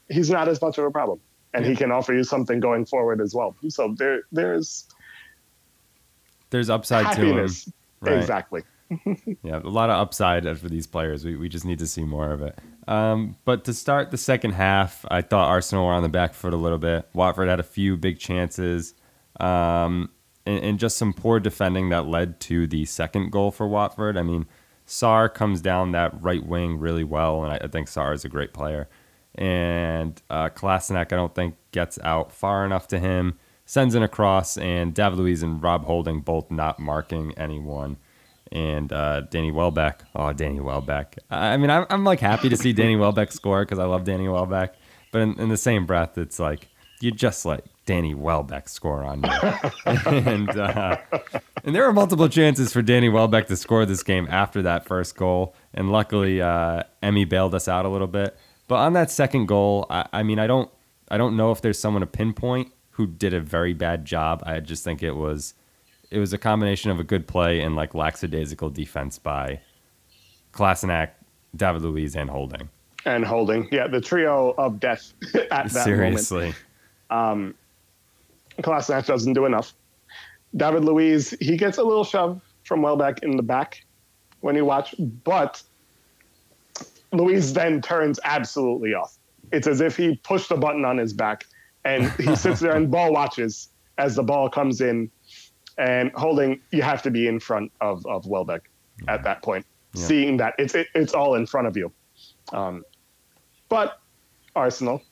He's 0.08 0.30
not 0.30 0.48
as 0.48 0.60
much 0.60 0.78
of 0.78 0.84
a 0.84 0.90
problem, 0.90 1.20
and 1.54 1.64
yeah. 1.64 1.70
he 1.70 1.76
can 1.76 1.90
offer 1.90 2.12
you 2.12 2.24
something 2.24 2.60
going 2.60 2.84
forward 2.84 3.20
as 3.20 3.34
well. 3.34 3.56
So 3.68 3.94
there, 3.98 4.22
there's 4.32 4.86
there's 6.50 6.70
upside 6.70 7.06
happiness. 7.06 7.64
to 7.64 7.70
him. 7.70 7.74
Right. 8.00 8.18
Exactly. 8.18 8.62
yeah, 9.42 9.58
a 9.58 9.68
lot 9.68 9.90
of 9.90 9.96
upside 9.96 10.44
for 10.58 10.68
these 10.68 10.86
players. 10.86 11.24
We, 11.24 11.36
we 11.36 11.48
just 11.48 11.64
need 11.64 11.78
to 11.78 11.86
see 11.86 12.04
more 12.04 12.30
of 12.30 12.42
it. 12.42 12.58
Um, 12.88 13.36
but 13.44 13.64
to 13.64 13.74
start 13.74 14.10
the 14.10 14.18
second 14.18 14.52
half, 14.52 15.04
I 15.10 15.22
thought 15.22 15.48
Arsenal 15.48 15.86
were 15.86 15.92
on 15.92 16.02
the 16.02 16.08
back 16.08 16.34
foot 16.34 16.52
a 16.52 16.56
little 16.56 16.78
bit. 16.78 17.08
Watford 17.14 17.48
had 17.48 17.60
a 17.60 17.64
few 17.64 17.96
big 17.96 18.18
chances 18.18 18.94
um, 19.40 20.10
and, 20.44 20.62
and, 20.62 20.78
just 20.78 20.96
some 20.96 21.12
poor 21.12 21.40
defending 21.40 21.88
that 21.88 22.06
led 22.06 22.38
to 22.40 22.66
the 22.66 22.84
second 22.84 23.30
goal 23.30 23.50
for 23.50 23.66
Watford. 23.66 24.16
I 24.16 24.22
mean, 24.22 24.46
Sarr 24.86 25.32
comes 25.32 25.60
down 25.60 25.92
that 25.92 26.20
right 26.20 26.44
wing 26.44 26.78
really 26.78 27.04
well, 27.04 27.44
and 27.44 27.52
I, 27.52 27.64
I 27.64 27.68
think 27.68 27.88
Sarr 27.88 28.12
is 28.12 28.24
a 28.24 28.28
great 28.28 28.52
player. 28.52 28.88
And 29.34 30.20
uh, 30.30 30.50
I 31.12 31.16
don't 31.16 31.34
think, 31.34 31.56
gets 31.72 31.98
out 32.02 32.32
far 32.32 32.64
enough 32.66 32.86
to 32.88 32.98
him. 32.98 33.38
Sends 33.64 33.94
in 33.94 34.02
a 34.02 34.08
cross, 34.08 34.58
and 34.58 34.94
Luiz 35.14 35.42
and 35.42 35.62
Rob 35.62 35.84
Holding 35.84 36.20
both 36.20 36.50
not 36.50 36.78
marking 36.78 37.32
anyone 37.38 37.96
and 38.52 38.92
uh, 38.92 39.22
Danny 39.22 39.50
Welbeck. 39.50 40.02
Oh, 40.14 40.32
Danny 40.32 40.60
Welbeck. 40.60 41.18
I 41.30 41.56
mean, 41.56 41.70
I'm, 41.70 41.86
I'm 41.88 42.04
like 42.04 42.20
happy 42.20 42.50
to 42.50 42.56
see 42.56 42.72
Danny 42.72 42.96
Welbeck 42.96 43.32
score 43.32 43.64
because 43.64 43.78
I 43.78 43.84
love 43.84 44.04
Danny 44.04 44.28
Welbeck. 44.28 44.74
But 45.10 45.22
in, 45.22 45.40
in, 45.40 45.48
the 45.48 45.56
same 45.56 45.86
breath, 45.86 46.18
it's 46.18 46.38
like 46.38 46.68
you 47.00 47.10
just 47.10 47.44
like 47.44 47.64
Danny 47.86 48.14
Welbeck 48.14 48.68
score 48.68 49.04
on 49.04 49.22
you. 49.22 49.30
and 50.06 50.50
uh, 50.50 50.98
and 51.64 51.74
there 51.74 51.84
were 51.84 51.92
multiple 51.92 52.28
chances 52.28 52.72
for 52.72 52.82
Danny 52.82 53.08
Welbeck 53.08 53.46
to 53.48 53.56
score 53.56 53.86
this 53.86 54.02
game 54.02 54.26
after 54.30 54.62
that 54.62 54.86
first 54.86 55.16
goal, 55.16 55.54
and 55.74 55.90
luckily 55.90 56.40
uh, 56.40 56.82
Emi 57.02 57.28
bailed 57.28 57.54
us 57.54 57.68
out 57.68 57.84
a 57.86 57.88
little 57.88 58.06
bit. 58.06 58.36
But 58.72 58.78
on 58.78 58.94
that 58.94 59.10
second 59.10 59.48
goal, 59.48 59.84
I, 59.90 60.06
I 60.14 60.22
mean, 60.22 60.38
I 60.38 60.46
don't 60.46 60.70
I 61.10 61.18
don't 61.18 61.36
know 61.36 61.52
if 61.52 61.60
there's 61.60 61.78
someone 61.78 62.00
to 62.00 62.06
pinpoint 62.06 62.72
who 62.92 63.06
did 63.06 63.34
a 63.34 63.40
very 63.40 63.74
bad 63.74 64.06
job. 64.06 64.42
I 64.46 64.60
just 64.60 64.82
think 64.82 65.02
it 65.02 65.12
was 65.12 65.52
it 66.10 66.18
was 66.18 66.32
a 66.32 66.38
combination 66.38 66.90
of 66.90 66.98
a 66.98 67.04
good 67.04 67.26
play 67.26 67.60
and 67.60 67.76
like 67.76 67.94
lackadaisical 67.94 68.70
defense 68.70 69.18
by 69.18 69.60
Kolasinac, 70.54 71.10
David 71.54 71.82
Luiz, 71.82 72.16
and 72.16 72.30
Holding. 72.30 72.70
And 73.04 73.26
Holding, 73.26 73.68
yeah, 73.70 73.88
the 73.88 74.00
trio 74.00 74.54
of 74.56 74.80
death 74.80 75.12
at 75.34 75.70
that 75.70 75.84
Seriously. 75.84 76.54
moment. 77.10 77.54
Um, 78.56 78.62
Kolasinac 78.62 79.04
doesn't 79.04 79.34
do 79.34 79.44
enough. 79.44 79.74
David 80.56 80.82
Luiz, 80.86 81.36
he 81.42 81.58
gets 81.58 81.76
a 81.76 81.84
little 81.84 82.04
shove 82.04 82.40
from 82.64 82.80
Welbeck 82.80 83.22
in 83.22 83.36
the 83.36 83.42
back 83.42 83.84
when 84.40 84.56
you 84.56 84.64
watch, 84.64 84.94
but 85.24 85.62
Luiz 87.12 87.52
then 87.52 87.80
turns 87.82 88.18
absolutely 88.24 88.94
off. 88.94 89.18
It's 89.52 89.66
as 89.66 89.80
if 89.80 89.96
he 89.96 90.16
pushed 90.16 90.50
a 90.50 90.56
button 90.56 90.84
on 90.84 90.98
his 90.98 91.12
back 91.12 91.44
and 91.84 92.10
he 92.12 92.34
sits 92.36 92.60
there 92.60 92.74
and 92.74 92.90
ball 92.90 93.12
watches 93.12 93.68
as 93.98 94.16
the 94.16 94.22
ball 94.22 94.48
comes 94.48 94.80
in 94.80 95.10
and 95.78 96.12
Holding, 96.12 96.60
you 96.70 96.82
have 96.82 97.02
to 97.02 97.10
be 97.10 97.26
in 97.26 97.40
front 97.40 97.72
of 97.80 98.04
of 98.06 98.26
Welbeck 98.26 98.68
yeah. 99.04 99.14
at 99.14 99.24
that 99.24 99.42
point, 99.42 99.66
yeah. 99.94 100.04
seeing 100.04 100.36
that 100.36 100.54
it's 100.58 100.74
it, 100.74 100.88
it's 100.94 101.14
all 101.14 101.34
in 101.34 101.46
front 101.46 101.66
of 101.66 101.76
you. 101.76 101.92
Um, 102.52 102.84
but 103.68 104.00
Arsenal, 104.54 105.02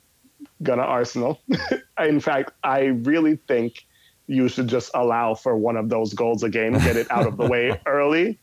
gonna 0.62 0.82
Arsenal. 0.82 1.40
in 1.98 2.20
fact, 2.20 2.52
I 2.62 2.84
really 2.84 3.36
think 3.36 3.86
you 4.26 4.48
should 4.48 4.68
just 4.68 4.90
allow 4.94 5.34
for 5.34 5.56
one 5.56 5.76
of 5.76 5.88
those 5.88 6.14
goals 6.14 6.42
a 6.42 6.50
game, 6.50 6.74
get 6.74 6.96
it 6.96 7.10
out 7.10 7.26
of 7.26 7.36
the 7.36 7.46
way 7.46 7.80
early, 7.86 8.38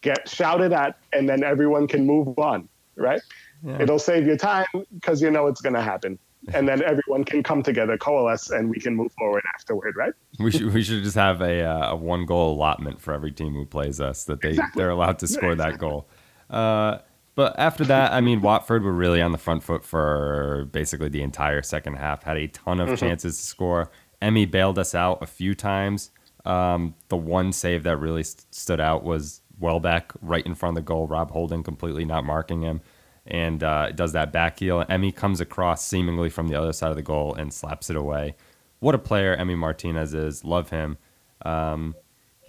get 0.00 0.28
shouted 0.28 0.72
at, 0.72 0.98
and 1.12 1.28
then 1.28 1.44
everyone 1.44 1.86
can 1.86 2.06
move 2.06 2.38
on. 2.38 2.68
Right? 2.98 3.20
Yeah. 3.64 3.82
It'll 3.82 3.98
save 3.98 4.26
you 4.26 4.36
time 4.36 4.66
because 4.92 5.22
you 5.22 5.30
know 5.30 5.46
it's 5.46 5.60
gonna 5.60 5.82
happen 5.82 6.18
and 6.54 6.68
then 6.68 6.82
everyone 6.82 7.24
can 7.24 7.42
come 7.42 7.62
together, 7.62 7.98
coalesce, 7.98 8.50
and 8.50 8.70
we 8.70 8.78
can 8.78 8.94
move 8.94 9.12
forward 9.12 9.42
afterward, 9.54 9.96
right? 9.96 10.12
We 10.38 10.50
should 10.50 10.72
we 10.72 10.82
should 10.82 11.02
just 11.02 11.16
have 11.16 11.40
a, 11.40 11.62
uh, 11.62 11.92
a 11.92 11.96
one 11.96 12.26
goal 12.26 12.54
allotment 12.54 13.00
for 13.00 13.12
every 13.12 13.32
team 13.32 13.54
who 13.54 13.66
plays 13.66 14.00
us 14.00 14.24
that 14.24 14.40
they 14.40 14.50
exactly. 14.50 14.80
they're 14.80 14.90
allowed 14.90 15.18
to 15.20 15.26
score 15.26 15.52
exactly. 15.52 15.72
that 15.72 15.78
goal. 15.78 16.08
Uh, 16.48 16.98
but 17.34 17.58
after 17.58 17.84
that, 17.84 18.12
I 18.12 18.20
mean, 18.20 18.40
Watford 18.40 18.82
were 18.82 18.92
really 18.92 19.22
on 19.22 19.32
the 19.32 19.38
front 19.38 19.62
foot 19.62 19.84
for 19.84 20.68
basically 20.72 21.08
the 21.08 21.22
entire 21.22 21.62
second 21.62 21.94
half. 21.94 22.24
Had 22.24 22.36
a 22.36 22.48
ton 22.48 22.80
of 22.80 22.88
mm-hmm. 22.88 22.96
chances 22.96 23.38
to 23.38 23.44
score. 23.44 23.90
Emi 24.20 24.50
bailed 24.50 24.78
us 24.78 24.94
out 24.94 25.22
a 25.22 25.26
few 25.26 25.54
times. 25.54 26.10
Um, 26.44 26.94
the 27.08 27.16
one 27.16 27.52
save 27.52 27.84
that 27.84 27.98
really 27.98 28.24
st- 28.24 28.46
stood 28.50 28.80
out 28.80 29.04
was 29.04 29.42
Welbeck 29.58 30.12
right 30.20 30.44
in 30.44 30.54
front 30.54 30.76
of 30.76 30.84
the 30.84 30.86
goal. 30.86 31.06
Rob 31.06 31.30
Holding 31.30 31.62
completely 31.62 32.04
not 32.04 32.24
marking 32.24 32.62
him 32.62 32.80
and 33.28 33.62
uh, 33.62 33.92
does 33.92 34.12
that 34.12 34.32
back 34.32 34.58
heel. 34.58 34.84
Emi 34.86 35.14
comes 35.14 35.40
across 35.40 35.84
seemingly 35.84 36.30
from 36.30 36.48
the 36.48 36.54
other 36.54 36.72
side 36.72 36.90
of 36.90 36.96
the 36.96 37.02
goal 37.02 37.34
and 37.34 37.52
slaps 37.52 37.90
it 37.90 37.96
away. 37.96 38.34
What 38.80 38.94
a 38.94 38.98
player 38.98 39.36
Emi 39.36 39.56
Martinez 39.56 40.14
is. 40.14 40.44
Love 40.44 40.70
him. 40.70 40.96
Um, 41.42 41.94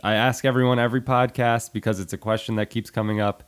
I 0.04 0.14
ask 0.14 0.46
everyone 0.46 0.80
every 0.80 1.02
podcast 1.02 1.74
because 1.74 2.00
it's 2.00 2.14
a 2.14 2.18
question 2.18 2.56
that 2.56 2.70
keeps 2.70 2.90
coming 2.90 3.20
up. 3.20 3.44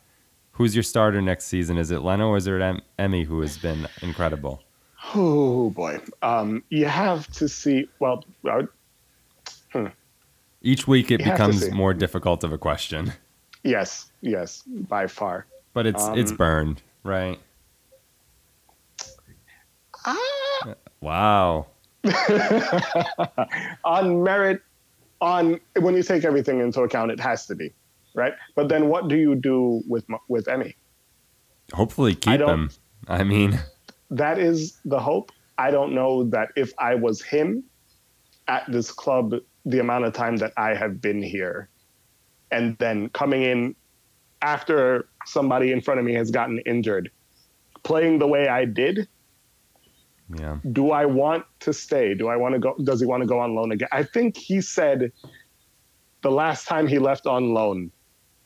Who's 0.52 0.76
your 0.76 0.84
starter 0.84 1.22
next 1.22 1.46
season? 1.46 1.78
Is 1.78 1.92
it 1.92 2.02
Leno 2.02 2.28
or 2.28 2.38
is 2.38 2.48
it 2.48 2.62
em- 2.62 2.82
Emi 3.00 3.26
who 3.26 3.40
has 3.42 3.58
been 3.58 3.88
incredible? 4.02 4.62
Oh 5.16 5.70
boy, 5.72 6.00
um, 6.22 6.64
you 6.70 6.86
have 6.86 7.28
to 7.34 7.48
see. 7.48 7.88
Well, 8.00 8.24
uh, 8.48 8.64
hmm. 9.72 9.88
each 10.62 10.88
week 10.88 11.10
it 11.10 11.22
you 11.22 11.32
becomes 11.32 11.72
more 11.72 11.94
difficult 11.94 12.44
of 12.44 12.52
a 12.52 12.58
question. 12.58 13.14
Yes, 13.64 14.12
yes, 14.22 14.64
by 14.66 15.08
far. 15.08 15.46
But 15.74 15.86
it's 15.86 16.04
um, 16.04 16.18
it's 16.18 16.32
Bernd. 16.32 16.82
Right. 17.04 17.40
Ah. 20.06 20.76
Wow. 21.00 21.68
on 23.86 24.24
merit, 24.24 24.62
on 25.22 25.60
when 25.80 25.96
you 25.96 26.04
take 26.04 26.26
everything 26.26 26.60
into 26.60 26.82
account, 26.82 27.12
it 27.12 27.20
has 27.20 27.46
to 27.46 27.56
be, 27.56 27.72
right? 28.16 28.34
But 28.56 28.70
then, 28.70 28.90
what 28.90 29.08
do 29.08 29.16
you 29.16 29.36
do 29.36 29.84
with 29.88 30.06
with 30.28 30.46
Emi? 30.46 30.74
Hopefully, 31.74 32.16
keep 32.16 32.42
him. 32.42 32.72
I 33.08 33.24
mean, 33.24 33.60
that 34.10 34.40
is 34.40 34.78
the 34.86 35.00
hope. 35.00 35.32
I 35.58 35.70
don't 35.70 35.94
know 35.94 36.24
that 36.26 36.50
if 36.56 36.74
I 36.80 36.96
was 36.96 37.22
him 37.22 37.64
at 38.48 38.70
this 38.72 38.92
club, 38.92 39.36
the 39.66 39.80
amount 39.80 40.06
of 40.06 40.14
time 40.14 40.38
that 40.38 40.54
I 40.58 40.74
have 40.74 41.02
been 41.02 41.22
here, 41.22 41.70
and 42.52 42.78
then 42.78 43.10
coming 43.10 43.44
in 43.44 43.76
after 44.42 45.08
somebody 45.26 45.72
in 45.72 45.82
front 45.82 46.00
of 46.00 46.06
me 46.06 46.14
has 46.14 46.32
gotten 46.32 46.60
injured, 46.60 47.12
playing 47.84 48.20
the 48.20 48.28
way 48.28 48.48
I 48.48 48.66
did. 48.66 49.08
Yeah. 50.34 50.58
Do 50.72 50.92
I 50.92 51.06
want 51.06 51.46
to 51.62 51.74
stay? 51.74 52.14
Do 52.14 52.28
I 52.30 52.38
want 52.38 52.54
to 52.54 52.60
go? 52.60 52.76
Does 52.84 53.02
he 53.02 53.06
want 53.06 53.22
to 53.22 53.28
go 53.28 53.40
on 53.40 53.54
loan 53.54 53.72
again? 53.72 53.90
I 53.92 54.04
think 54.04 54.38
he 54.38 54.62
said 54.62 55.12
the 56.22 56.32
last 56.32 56.68
time 56.68 56.88
he 56.88 57.00
left 57.00 57.28
on 57.28 57.54
loan, 57.54 57.92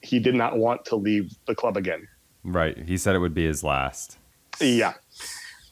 he 0.02 0.20
did 0.20 0.36
not 0.36 0.58
want 0.58 0.86
to 0.86 0.96
leave 0.96 1.36
the 1.46 1.54
club 1.54 1.78
again. 1.78 2.08
Right. 2.44 2.78
He 2.78 2.98
said 2.98 3.16
it 3.16 3.20
would 3.20 3.34
be 3.34 3.46
his 3.46 3.64
last. 3.64 4.18
Yeah. 4.60 4.94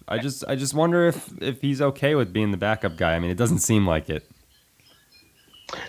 I 0.07 0.17
just 0.19 0.43
I 0.47 0.55
just 0.55 0.73
wonder 0.73 1.07
if 1.07 1.41
if 1.41 1.61
he's 1.61 1.81
okay 1.81 2.13
with 2.15 2.33
being 2.33 2.51
the 2.51 2.57
backup 2.57 2.97
guy. 2.97 3.15
I 3.15 3.19
mean, 3.19 3.31
it 3.31 3.37
doesn't 3.37 3.59
seem 3.59 3.87
like 3.87 4.09
it. 4.09 4.29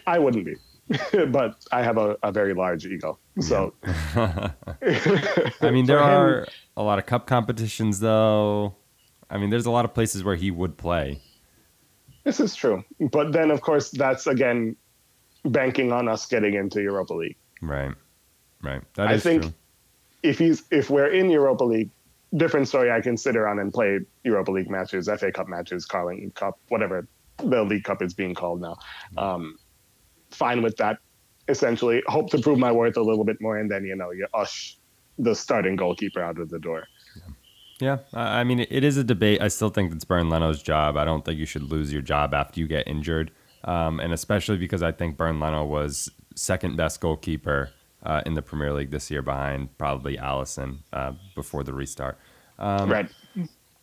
I 0.07 0.18
wouldn't 0.18 0.44
be. 0.44 0.57
but 1.28 1.64
I 1.72 1.82
have 1.82 1.96
a, 1.96 2.16
a, 2.22 2.30
very 2.30 2.54
large 2.54 2.84
ego. 2.84 3.18
So, 3.40 3.74
I 3.84 4.50
mean, 5.62 5.86
there 5.86 5.98
are 5.98 6.46
a 6.76 6.82
lot 6.82 6.98
of 6.98 7.06
cup 7.06 7.26
competitions, 7.26 8.00
though. 8.00 8.74
I 9.30 9.38
mean, 9.38 9.50
there's 9.50 9.66
a 9.66 9.70
lot 9.70 9.84
of 9.84 9.94
places 9.94 10.22
where 10.22 10.36
he 10.36 10.50
would 10.50 10.76
play. 10.76 11.20
This 12.24 12.40
is 12.40 12.54
true, 12.54 12.84
but 13.12 13.32
then 13.32 13.50
of 13.50 13.60
course 13.60 13.90
that's 13.90 14.26
again 14.26 14.76
banking 15.44 15.92
on 15.92 16.08
us 16.08 16.26
getting 16.26 16.54
into 16.54 16.80
Europa 16.80 17.12
League. 17.14 17.36
Right, 17.60 17.94
right. 18.62 18.82
That 18.94 19.08
I 19.08 19.18
think 19.18 19.42
true. 19.42 19.54
if 20.22 20.38
he's 20.38 20.62
if 20.70 20.88
we're 20.88 21.08
in 21.08 21.28
Europa 21.28 21.64
League, 21.64 21.90
different 22.36 22.68
story. 22.68 22.90
I 22.90 23.00
can 23.00 23.16
sit 23.16 23.36
around 23.36 23.58
and 23.58 23.72
play 23.72 24.00
Europa 24.22 24.50
League 24.50 24.70
matches, 24.70 25.08
FA 25.18 25.32
Cup 25.32 25.48
matches, 25.48 25.84
Carling 25.84 26.30
Cup, 26.30 26.58
whatever 26.68 27.06
the 27.38 27.62
League 27.62 27.84
Cup 27.84 28.02
is 28.02 28.14
being 28.14 28.34
called 28.34 28.60
now. 28.60 28.76
Um, 29.16 29.58
fine 30.34 30.62
with 30.62 30.76
that. 30.76 30.98
Essentially, 31.48 32.02
hope 32.06 32.30
to 32.30 32.38
prove 32.38 32.58
my 32.58 32.72
worth 32.72 32.96
a 32.96 33.02
little 33.02 33.24
bit 33.24 33.40
more, 33.40 33.58
and 33.58 33.70
then 33.70 33.84
you 33.84 33.94
know 33.94 34.10
you 34.10 34.26
ush 34.34 34.76
the 35.18 35.34
starting 35.34 35.76
goalkeeper 35.76 36.22
out 36.22 36.38
of 36.38 36.48
the 36.48 36.58
door. 36.58 36.84
Yeah, 37.80 37.98
I 38.12 38.44
mean 38.44 38.60
it 38.60 38.84
is 38.84 38.96
a 38.96 39.04
debate. 39.04 39.42
I 39.42 39.48
still 39.48 39.68
think 39.68 39.92
it's 39.92 40.04
Bernd 40.04 40.30
Leno's 40.30 40.62
job. 40.62 40.96
I 40.96 41.04
don't 41.04 41.24
think 41.24 41.38
you 41.38 41.46
should 41.46 41.64
lose 41.64 41.92
your 41.92 42.02
job 42.02 42.32
after 42.32 42.60
you 42.60 42.66
get 42.66 42.86
injured, 42.88 43.30
um, 43.64 44.00
and 44.00 44.12
especially 44.12 44.56
because 44.56 44.82
I 44.82 44.92
think 44.92 45.16
Bernd 45.16 45.40
Leno 45.40 45.64
was 45.64 46.10
second 46.34 46.76
best 46.76 47.00
goalkeeper 47.00 47.70
uh, 48.04 48.22
in 48.26 48.34
the 48.34 48.42
Premier 48.42 48.72
League 48.72 48.90
this 48.90 49.10
year, 49.10 49.22
behind 49.22 49.76
probably 49.76 50.16
Alisson 50.16 50.78
uh, 50.92 51.12
before 51.34 51.64
the 51.64 51.72
restart. 51.72 52.18
Um, 52.58 52.90
right. 52.90 53.10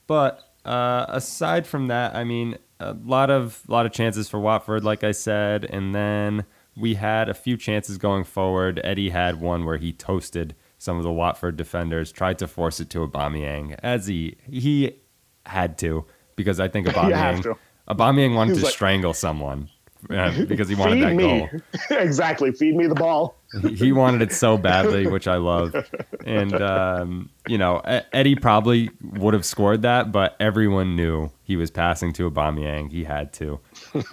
But 0.07 0.41
uh, 0.65 1.05
aside 1.09 1.65
from 1.65 1.87
that, 1.87 2.15
I 2.15 2.23
mean, 2.23 2.57
a 2.82 2.98
lot 3.06 3.30
of 3.30 3.62
lot 3.67 3.86
of 3.86 3.91
chances 3.91 4.28
for 4.28 4.39
Watford, 4.39 4.84
like 4.84 5.04
I 5.04 5.12
said, 5.12 5.65
and 5.65 5.94
then 5.94 6.46
we 6.76 6.96
had 6.96 7.30
a 7.30 7.34
few 7.34 7.58
chances 7.58 7.98
going 7.98 8.24
forward. 8.24 8.82
Eddie 8.84 9.10
had 9.10 9.39
one 9.39 9.65
where 9.65 9.78
he 9.78 9.94
toasted 9.94 10.56
some 10.78 10.98
of 10.98 11.04
the 11.04 11.12
Watford 11.12 11.58
defenders, 11.58 12.12
tried 12.12 12.39
to 12.39 12.48
force 12.48 12.80
it 12.80 12.89
to 12.89 13.08
Aubameyang, 13.08 13.78
as 13.84 14.08
he 14.08 14.38
he 14.50 14.98
had 15.46 15.78
to 15.80 16.06
because 16.36 16.60
I 16.60 16.67
think 16.67 16.88
Aubameyang 16.88 17.56
Aubameyang 17.88 18.36
wanted 18.36 18.56
to 18.56 18.63
like, 18.63 18.74
strangle 18.74 19.13
someone 19.13 19.70
uh, 20.10 20.46
because 20.48 20.70
he 20.70 20.76
wanted 20.76 21.04
that 21.04 21.15
me. 21.15 21.24
goal. 21.24 21.50
exactly, 21.91 22.52
feed 22.52 22.76
me 22.76 22.88
the 22.88 22.96
ball. 22.96 23.38
He 23.75 23.91
wanted 23.91 24.21
it 24.21 24.31
so 24.31 24.57
badly, 24.57 25.07
which 25.07 25.27
I 25.27 25.35
love. 25.35 25.75
And 26.25 26.53
um, 26.61 27.29
you 27.47 27.57
know, 27.57 27.81
Eddie 28.13 28.35
probably 28.35 28.89
would 29.01 29.33
have 29.33 29.45
scored 29.45 29.81
that, 29.81 30.11
but 30.11 30.35
everyone 30.39 30.95
knew 30.95 31.31
he 31.43 31.55
was 31.55 31.69
passing 31.71 32.13
to 32.13 32.29
Aubameyang. 32.29 32.91
He 32.91 33.03
had 33.03 33.33
to. 33.33 33.59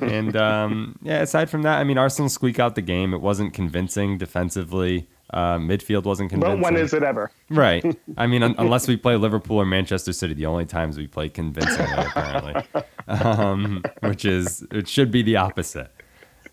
And 0.01 0.37
um, 0.37 0.99
yeah, 1.03 1.21
aside 1.21 1.51
from 1.51 1.63
that, 1.63 1.79
I 1.79 1.85
mean, 1.85 1.99
Arsenal 1.99 2.29
squeak 2.29 2.59
out 2.59 2.75
the 2.75 2.83
game. 2.83 3.15
It 3.15 3.21
wasn't 3.21 3.55
convincing 3.55 4.19
defensively. 4.19 5.09
Uh, 5.31 5.59
midfield 5.59 6.05
wasn't 6.05 6.31
convincing. 6.31 6.63
But 6.63 6.65
when 6.65 6.77
is 6.77 6.95
it 6.95 7.03
ever? 7.03 7.31
Right. 7.51 7.85
I 8.17 8.27
mean, 8.27 8.43
un- 8.43 8.55
unless 8.57 8.89
we 8.89 8.97
play 8.97 9.15
Liverpool 9.17 9.59
or 9.59 9.67
Manchester 9.67 10.15
City, 10.15 10.33
the 10.33 10.47
only 10.47 10.65
times 10.65 10.97
we 10.97 11.07
play 11.07 11.29
convincingly, 11.29 11.93
apparently, 11.93 12.63
um, 13.09 13.83
which 14.01 14.25
is 14.25 14.67
it 14.71 14.89
should 14.89 15.11
be 15.11 15.23
the 15.23 15.37
opposite. 15.37 15.93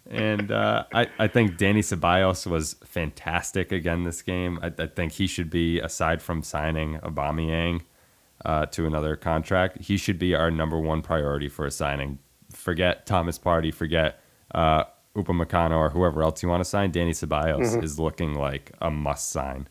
And 0.10 0.52
uh, 0.52 0.86
I, 0.94 1.08
I 1.18 1.28
think 1.28 1.58
Dani 1.58 1.80
Ceballos 1.80 2.46
was 2.46 2.76
fantastic 2.86 3.72
again 3.72 4.04
this 4.04 4.22
game. 4.22 4.60
I, 4.62 4.72
I 4.78 4.88
think 4.88 5.14
he 5.14 5.26
should 5.26 5.50
be, 5.50 5.80
aside 5.80 6.22
from 6.22 6.44
signing 6.44 7.00
Aubameyang 7.00 7.82
uh, 8.44 8.68
to 8.68 8.86
another 8.86 9.16
contract, 9.16 9.82
he 9.82 9.98
should 9.98 10.20
be 10.20 10.36
our 10.36 10.52
number 10.52 10.80
one 10.80 11.02
priority 11.02 11.50
for 11.50 11.66
a 11.66 11.72
signing. 11.72 12.20
Forget 12.52 13.06
Thomas 13.08 13.40
Partey, 13.40 13.74
forget 13.74 14.22
uh, 14.54 14.84
Upamecano 15.16 15.76
or 15.76 15.90
whoever 15.90 16.22
else 16.22 16.44
you 16.44 16.50
want 16.50 16.62
to 16.62 16.70
sign. 16.70 16.92
Dani 16.92 17.10
Ceballos 17.10 17.62
mm-hmm. 17.62 17.84
is 17.84 18.00
looking 18.00 18.36
like 18.36 18.74
a 18.82 18.92
must 18.92 19.32
sign. 19.32 19.68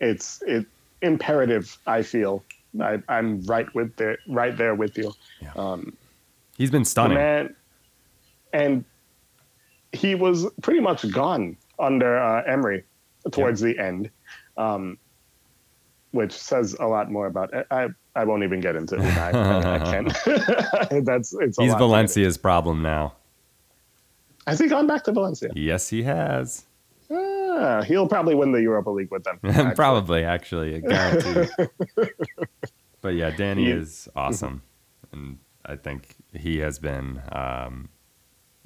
It's 0.00 0.42
it 0.46 0.66
imperative. 1.02 1.78
I 1.86 2.02
feel 2.02 2.42
I, 2.80 3.02
am 3.08 3.42
right 3.42 3.72
with 3.74 3.96
the 3.96 4.16
right 4.28 4.56
there 4.56 4.74
with 4.74 4.98
you. 4.98 5.12
Yeah. 5.40 5.52
Um, 5.54 5.96
He's 6.56 6.70
been 6.70 6.84
stunning. 6.84 7.18
Man, 7.18 7.54
and 8.52 8.84
he 9.96 10.14
was 10.14 10.46
pretty 10.62 10.80
much 10.80 11.10
gone 11.10 11.56
under 11.78 12.18
uh, 12.18 12.42
Emery 12.44 12.84
towards 13.30 13.60
the 13.60 13.78
end, 13.78 14.10
um, 14.56 14.98
which 16.12 16.32
says 16.32 16.76
a 16.78 16.86
lot 16.86 17.10
more 17.10 17.26
about. 17.26 17.52
I 17.70 17.88
I 18.14 18.24
won't 18.24 18.44
even 18.44 18.60
get 18.60 18.76
into 18.76 18.96
it. 18.96 19.02
I, 19.02 19.30
I. 20.90 21.00
That's 21.00 21.34
it's. 21.34 21.58
He's 21.58 21.74
Valencia's 21.74 22.38
problem 22.38 22.82
now. 22.82 23.14
Has 24.46 24.60
he 24.60 24.68
gone 24.68 24.86
back 24.86 25.04
to 25.04 25.12
Valencia? 25.12 25.50
Yes, 25.54 25.88
he 25.88 26.04
has. 26.04 26.66
Ah, 27.10 27.82
he'll 27.82 28.08
probably 28.08 28.34
win 28.34 28.52
the 28.52 28.60
Europa 28.60 28.90
League 28.90 29.10
with 29.10 29.24
them. 29.24 29.38
Actually. 29.42 29.74
probably, 29.74 30.24
actually, 30.24 30.80
guaranteed. 30.80 31.50
but 33.00 33.14
yeah, 33.14 33.30
Dani 33.32 33.68
is 33.68 34.08
awesome, 34.14 34.62
and 35.12 35.38
I 35.64 35.76
think 35.76 36.14
he 36.32 36.58
has 36.58 36.78
been 36.78 37.20
um, 37.32 37.88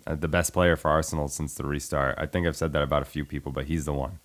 the 0.06 0.28
best 0.28 0.52
player 0.52 0.76
for 0.76 0.90
Arsenal 0.90 1.28
since 1.28 1.54
the 1.54 1.64
restart. 1.64 2.16
I 2.18 2.26
think 2.26 2.46
I've 2.46 2.56
said 2.56 2.72
that 2.72 2.82
about 2.82 3.02
a 3.02 3.06
few 3.06 3.24
people, 3.24 3.52
but 3.52 3.66
he's 3.66 3.84
the 3.84 3.92
one. 3.92 4.18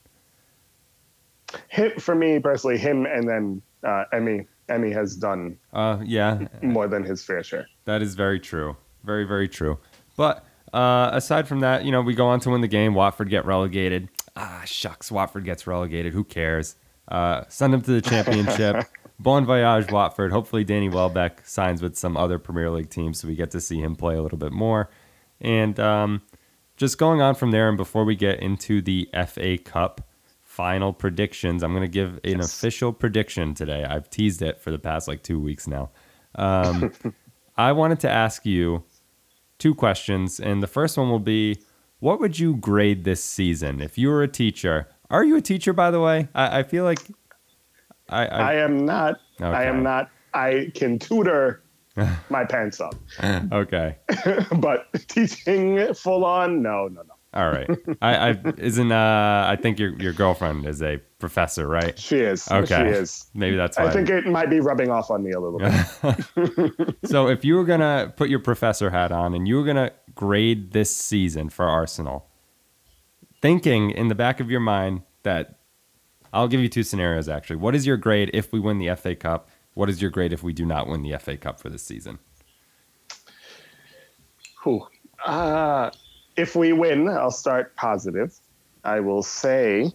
Him, 1.70 1.92
for 2.00 2.16
me 2.16 2.40
personally, 2.40 2.78
him 2.78 3.06
and 3.06 3.28
then 3.28 3.62
uh, 3.84 4.06
Emi. 4.14 4.48
Emi 4.68 4.92
has 4.94 5.16
done 5.16 5.58
Uh, 5.74 6.00
yeah, 6.04 6.48
more 6.64 6.88
than 6.88 7.04
his 7.04 7.24
fair 7.24 7.44
share. 7.44 7.68
that 7.86 8.02
is 8.02 8.16
very 8.16 8.40
true. 8.40 8.76
Very, 9.04 9.24
very 9.24 9.48
true. 9.48 9.78
But 10.18 10.44
uh, 10.74 11.12
aside 11.14 11.48
from 11.48 11.60
that, 11.60 11.86
you 11.86 11.92
know, 11.92 12.02
we 12.02 12.16
go 12.16 12.26
on 12.26 12.40
to 12.42 12.50
win 12.50 12.62
the 12.62 12.68
game. 12.68 12.96
Watford 12.96 13.30
get 13.30 13.46
relegated. 13.46 14.10
Ah, 14.36 14.64
shucks, 14.66 15.12
Watford 15.12 15.46
gets 15.46 15.68
relegated. 15.68 16.14
Who 16.14 16.24
cares? 16.24 16.76
Uh, 17.08 17.44
send 17.48 17.74
them 17.74 17.82
to 17.84 17.92
the 17.92 18.02
championship. 18.02 18.88
bon 19.20 19.46
voyage, 19.46 19.92
Watford. 19.92 20.32
Hopefully, 20.32 20.64
Danny 20.64 20.90
Welbeck 20.90 21.46
signs 21.48 21.84
with 21.84 21.96
some 21.96 22.18
other 22.18 22.40
Premier 22.40 22.72
League 22.72 22.90
teams 22.90 23.20
so 23.22 23.28
we 23.28 23.36
get 23.36 23.52
to 23.52 23.62
see 23.62 23.80
him 23.80 23.96
play 23.96 24.16
a 24.16 24.22
little 24.24 24.40
bit 24.40 24.52
more. 24.52 24.90
And 25.46 25.80
um, 25.80 26.22
just 26.76 26.98
going 26.98 27.22
on 27.22 27.36
from 27.36 27.52
there, 27.52 27.70
and 27.70 27.78
before 27.78 28.04
we 28.04 28.16
get 28.16 28.40
into 28.40 28.82
the 28.82 29.08
FA 29.28 29.58
Cup 29.60 30.02
final 30.42 30.92
predictions, 30.92 31.62
I'm 31.64 31.72
going 31.72 31.84
to 31.84 31.88
give 31.88 32.20
an 32.24 32.40
Yes. 32.40 32.52
official 32.58 32.92
prediction 32.92 33.54
today. 33.54 33.84
I've 33.86 34.10
teased 34.10 34.42
it 34.42 34.60
for 34.60 34.72
the 34.72 34.80
past 34.80 35.08
like 35.08 35.22
two 35.22 35.40
weeks 35.40 35.68
now. 35.68 35.92
Um, 36.34 36.92
I 37.58 37.72
wanted 37.74 38.00
to 38.02 38.10
ask 38.10 38.44
you 38.46 38.84
two 39.60 39.76
questions, 39.76 40.40
and 40.40 40.64
the 40.64 40.68
first 40.68 40.98
one 40.98 41.10
will 41.12 41.20
be 41.20 41.60
what 42.00 42.20
would 42.20 42.40
you 42.40 42.56
grade 42.56 43.04
this 43.04 43.24
season 43.24 43.82
if 43.82 43.98
you 43.98 44.10
were 44.10 44.24
a 44.24 44.28
teacher? 44.28 44.88
Are 45.12 45.24
you 45.24 45.36
a 45.36 45.42
teacher, 45.42 45.74
by 45.74 45.92
the 45.92 46.00
way? 46.02 46.28
I, 46.34 46.60
I 46.60 46.64
feel 46.64 46.84
like 46.84 47.00
I, 48.10 48.26
I, 48.26 48.52
I 48.52 48.54
am 48.56 48.84
not. 48.86 49.20
I 49.40 49.64
am 49.66 49.84
not. 49.84 50.10
I 50.34 50.72
can 50.74 50.98
tutor 51.00 51.62
my 52.30 52.46
pants 52.46 52.82
up, 52.82 52.96
okay. 53.52 53.98
but 54.58 54.88
teaching 55.08 55.94
full 55.94 56.26
on, 56.26 56.62
no, 56.62 56.88
no, 56.88 57.02
no. 57.02 57.14
All 57.34 57.50
right. 57.50 57.70
I, 58.02 58.30
I 58.30 58.40
isn't. 58.58 58.94
Uh, 58.94 59.46
I 59.48 59.58
think 59.58 59.78
your 59.78 59.90
your 60.02 60.14
girlfriend 60.14 60.66
is 60.66 60.82
a 60.82 61.00
professor, 61.20 61.68
right? 61.68 61.98
She 62.00 62.20
is. 62.20 62.50
Okay. 62.50 62.92
She 62.94 62.98
is. 62.98 63.26
Maybe 63.34 63.58
that's 63.58 63.78
why. 63.78 63.88
I 63.88 63.92
think 63.92 64.10
it 64.10 64.26
might 64.26 64.50
be 64.50 64.62
rubbing 64.62 64.90
off 64.90 65.12
on 65.12 65.22
me 65.22 65.32
a 65.32 65.40
little 65.42 65.60
bit. 65.60 66.96
so 67.06 67.28
if 67.28 67.44
you 67.44 67.56
were 67.56 67.66
gonna 67.66 68.14
put 68.16 68.30
your 68.30 68.40
professor 68.40 68.90
hat 68.90 69.12
on 69.12 69.34
and 69.34 69.50
you 69.50 69.58
were 69.58 69.66
gonna 69.66 69.92
grade 70.14 70.72
this 70.72 70.96
season 70.96 71.50
for 71.50 71.66
Arsenal, 71.66 72.26
thinking 73.42 73.92
in 73.92 74.08
the 74.08 74.16
back 74.16 74.40
of 74.40 74.50
your 74.50 74.62
mind 74.62 75.02
that 75.24 75.60
I'll 76.36 76.48
give 76.48 76.60
you 76.60 76.70
two 76.70 76.84
scenarios 76.84 77.30
actually. 77.30 77.58
What 77.58 77.76
is 77.76 77.86
your 77.86 77.98
grade 77.98 78.30
if 78.34 78.52
we 78.52 78.60
win 78.60 78.78
the 78.78 78.94
FA 78.96 79.16
Cup? 79.16 79.50
What 79.76 79.90
is 79.90 80.02
your 80.02 80.10
grade 80.10 80.34
if 80.34 80.42
we 80.42 80.54
do 80.54 80.66
not 80.66 80.88
win 80.88 81.04
the 81.04 81.18
FA 81.20 81.38
Cup 81.38 81.60
for 81.60 81.70
this 81.70 81.84
season? 81.84 82.18
Uh, 85.26 85.92
if 86.36 86.56
we 86.56 86.74
win, 86.74 87.08
I'll 87.08 87.32
start 87.32 87.76
positive. 87.76 88.38
I 88.84 89.00
will 89.00 89.24
say 89.24 89.92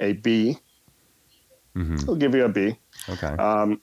a 0.00 0.12
B. 0.14 0.58
hmm 1.74 1.96
I'll 2.08 2.16
give 2.16 2.34
you 2.34 2.44
a 2.44 2.48
B. 2.48 2.76
Okay. 3.08 3.26
Um, 3.26 3.80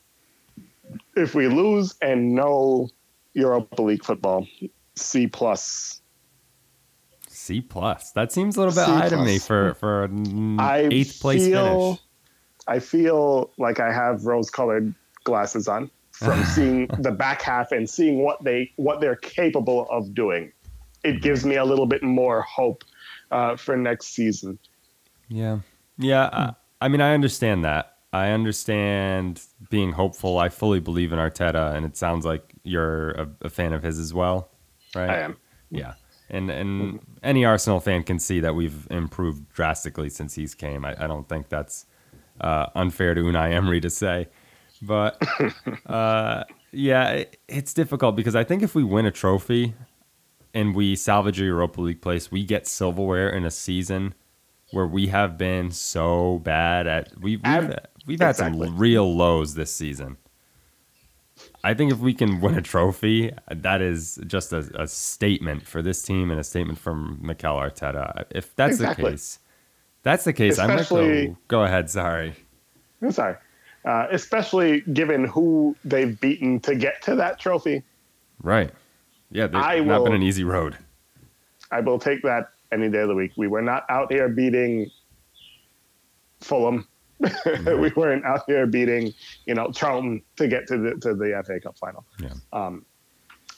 if 1.16 1.36
we 1.36 1.48
lose 1.48 1.96
and 2.02 2.34
no 2.34 2.90
Europa 3.34 3.82
League 3.82 4.04
football, 4.04 4.48
C 4.96 5.28
plus. 5.28 6.02
C 7.28 7.62
plus. 7.62 8.12
That 8.12 8.32
seems 8.32 8.58
a 8.58 8.62
little 8.62 8.76
bit 8.76 8.86
C 8.86 8.92
high 8.92 9.10
to 9.10 9.18
me 9.18 9.40
for 9.40 9.74
for 9.76 10.06
an 10.06 10.60
I 10.60 10.88
eighth 10.92 11.20
place 11.20 11.46
feel, 11.46 11.80
finish. 11.80 12.00
I 12.68 12.80
feel 12.80 13.52
like 13.58 13.80
I 13.80 13.92
have 13.92 14.26
rose-colored 14.26 14.94
glasses 15.24 15.68
on 15.68 15.90
from 16.12 16.44
seeing 16.56 16.88
the 17.00 17.12
back 17.12 17.42
half 17.42 17.72
and 17.72 17.90
seeing 17.90 18.24
what 18.24 18.44
they 18.44 18.72
what 18.76 19.02
they're 19.02 19.16
capable 19.16 19.88
of 19.90 20.14
doing. 20.14 20.52
It 21.04 21.22
gives 21.22 21.46
me 21.46 21.56
a 21.56 21.66
little 21.66 21.86
bit 21.86 22.02
more 22.02 22.42
hope 22.42 22.84
uh, 23.32 23.58
for 23.58 23.76
next 23.76 24.08
season. 24.08 24.58
Yeah. 25.28 25.60
Yeah. 25.98 26.30
I, 26.32 26.54
I 26.86 26.88
mean, 26.88 27.02
I 27.02 27.14
understand 27.14 27.66
that. 27.66 27.98
I 28.14 28.30
understand 28.30 29.42
being 29.70 29.92
hopeful. 29.92 30.38
I 30.38 30.50
fully 30.50 30.80
believe 30.80 31.12
in 31.12 31.20
Arteta, 31.20 31.74
and 31.76 31.84
it 31.84 31.98
sounds 31.98 32.26
like 32.26 32.54
you're 32.64 33.12
a, 33.12 33.28
a 33.42 33.50
fan 33.50 33.74
of 33.74 33.82
his 33.82 33.98
as 33.98 34.14
well, 34.14 34.52
right? 34.96 35.10
I 35.10 35.20
am. 35.22 35.38
Yeah. 35.72 35.96
And 36.30 36.50
and 36.52 37.00
any 37.24 37.44
Arsenal 37.44 37.80
fan 37.80 38.04
can 38.04 38.20
see 38.20 38.40
that 38.40 38.56
we've 38.56 38.88
improved 38.92 39.50
drastically 39.50 40.10
since 40.10 40.36
he's 40.36 40.54
came. 40.54 40.86
I, 40.86 40.96
I 41.04 41.08
don't 41.08 41.28
think 41.28 41.50
that's 41.50 41.86
uh, 42.40 42.68
unfair 42.76 43.14
to 43.16 43.22
Unai 43.22 43.52
Emery 43.52 43.82
to 43.82 43.90
say. 43.90 44.28
But 44.86 45.22
uh, 45.86 46.44
yeah, 46.72 47.10
it, 47.12 47.40
it's 47.48 47.74
difficult 47.74 48.16
because 48.16 48.36
I 48.36 48.44
think 48.44 48.64
if 48.64 48.76
we 48.76 48.84
win 48.84 49.06
a 49.06 49.12
trophy 49.12 49.74
and 50.54 50.76
we 50.76 50.96
salvage 50.96 51.40
a 51.42 51.46
Europa 51.46 51.82
League 51.82 52.02
place, 52.02 52.32
we 52.32 52.44
get 52.46 52.68
silverware 52.68 53.30
in 53.30 53.46
a 53.46 53.52
season 53.52 54.14
where 54.72 54.88
we 54.88 55.08
have 55.08 55.38
been 55.38 55.72
so 55.72 56.40
bad 56.40 56.88
at 56.88 57.10
we, 57.20 57.38
we've 57.38 57.46
Ab- 57.46 57.88
we've 58.06 58.20
had 58.20 58.32
exactly. 58.32 58.68
some 58.68 58.78
real 58.78 59.16
lows 59.16 59.56
this 59.56 59.74
season. 59.74 60.18
I 61.64 61.74
think 61.74 61.92
if 61.92 62.00
we 62.00 62.14
can 62.14 62.42
win 62.42 62.56
a 62.56 62.62
trophy, 62.62 63.32
that 63.50 63.82
is 63.82 64.20
just 64.28 64.52
a, 64.54 64.70
a 64.76 64.88
statement 64.88 65.66
for 65.66 65.82
this 65.82 66.04
team 66.04 66.30
and 66.30 66.40
a 66.40 66.44
statement 66.44 66.78
from 66.78 67.20
Mikel 67.22 67.56
Arteta. 67.56 68.26
If 68.32 68.56
that's 68.56 68.74
Exactly. 68.74 69.04
the 69.06 69.12
case, 69.12 69.40
that's 70.04 70.24
the 70.26 70.34
case. 70.34 70.60
I'm 70.60 70.68
gonna 70.70 70.86
go, 70.90 71.38
go 71.48 71.64
ahead. 71.64 71.90
Sorry. 71.90 72.34
I'm 73.02 73.12
sorry. 73.12 73.36
Uh, 73.86 74.08
especially 74.12 74.82
given 74.94 75.26
who 75.26 75.76
they've 75.84 76.20
beaten 76.22 76.60
to 76.62 76.74
get 76.74 77.02
to 77.02 77.16
that 77.16 77.40
trophy. 77.40 77.84
Right. 78.42 78.72
Yeah, 79.30 79.48
they've 79.48 79.62
I 79.62 79.80
not 79.80 80.06
been 80.06 80.14
an 80.14 80.24
easy 80.24 80.44
road. 80.44 80.78
I 81.72 81.82
will 81.82 82.00
take 82.00 82.22
that 82.22 82.52
any 82.72 82.90
day 82.90 83.00
of 83.00 83.08
the 83.08 83.16
week. 83.16 83.32
We 83.36 83.48
were 83.48 83.62
not 83.62 83.86
out 83.90 84.12
here 84.12 84.30
beating 84.30 84.90
Fulham. 86.40 86.88
we 87.20 87.90
weren't 87.96 88.26
out 88.26 88.42
here 88.48 88.68
beating, 88.68 89.14
you 89.46 89.56
know, 89.56 89.72
Charlton 89.72 90.22
to 90.36 90.48
get 90.48 90.68
to 90.68 90.78
the 90.78 90.96
to 91.02 91.16
the 91.16 91.42
FA 91.46 91.60
Cup 91.60 91.78
final. 91.78 92.06
Yeah. 92.20 92.34
Um, 92.52 92.86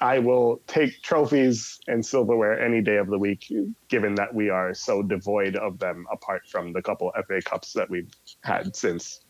I 0.01 0.19
will 0.19 0.61
take 0.67 1.01
trophies 1.01 1.79
and 1.87 2.05
silverware 2.05 2.59
any 2.59 2.81
day 2.81 2.97
of 2.97 3.07
the 3.07 3.17
week, 3.17 3.51
given 3.87 4.15
that 4.15 4.33
we 4.33 4.49
are 4.49 4.73
so 4.73 5.01
devoid 5.01 5.55
of 5.55 5.79
them. 5.79 6.05
Apart 6.11 6.43
from 6.47 6.73
the 6.73 6.81
couple 6.81 7.11
FA 7.27 7.41
Cups 7.43 7.73
that 7.73 7.89
we've 7.89 8.11
had 8.43 8.75
since 8.75 9.21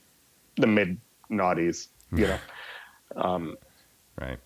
the 0.57 0.67
mid 0.67 0.97
noughties, 1.31 1.87
you 2.11 2.27
know, 2.27 2.39
um, 3.15 3.55
Right. 4.19 4.39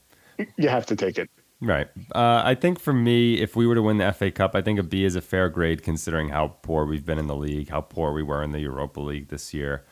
you 0.57 0.70
have 0.70 0.86
to 0.88 0.95
take 0.95 1.18
it. 1.18 1.30
Right. 1.62 1.88
Uh, 2.16 2.41
I 2.45 2.55
think 2.55 2.80
for 2.80 2.93
me, 2.93 3.41
if 3.41 3.55
we 3.55 3.68
were 3.68 3.76
to 3.76 3.82
win 3.82 3.97
the 3.97 4.12
FA 4.14 4.32
Cup, 4.32 4.55
I 4.55 4.62
think 4.62 4.80
a 4.80 4.84
B 4.84 5.03
is 5.03 5.16
a 5.18 5.22
fair 5.22 5.49
grade 5.49 5.84
considering 5.84 6.30
how 6.30 6.55
poor 6.62 6.86
we've 6.86 7.05
been 7.05 7.20
in 7.20 7.28
the 7.28 7.36
league, 7.36 7.70
how 7.70 7.82
poor 7.82 8.14
we 8.14 8.24
were 8.24 8.41
in 8.41 8.51
the 8.51 8.60
Europa 8.62 9.01
League 9.01 9.28
this 9.28 9.53
year. 9.53 9.84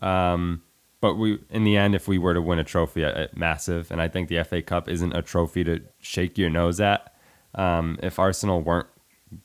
Um, 0.00 0.62
but 1.00 1.16
we, 1.16 1.40
in 1.50 1.64
the 1.64 1.76
end, 1.76 1.94
if 1.96 2.06
we 2.06 2.16
were 2.16 2.32
to 2.32 2.40
win 2.40 2.60
a 2.60 2.64
trophy, 2.64 3.04
uh, 3.04 3.26
massive. 3.34 3.90
And 3.90 4.00
I 4.00 4.06
think 4.08 4.28
the 4.28 4.42
FA 4.44 4.62
Cup 4.62 4.88
isn't 4.88 5.12
a 5.14 5.20
trophy 5.22 5.64
to 5.64 5.80
shake 5.98 6.38
your 6.38 6.48
nose 6.48 6.80
at. 6.80 7.12
Um, 7.56 7.98
if 8.02 8.18
Arsenal 8.20 8.60
weren't 8.62 8.86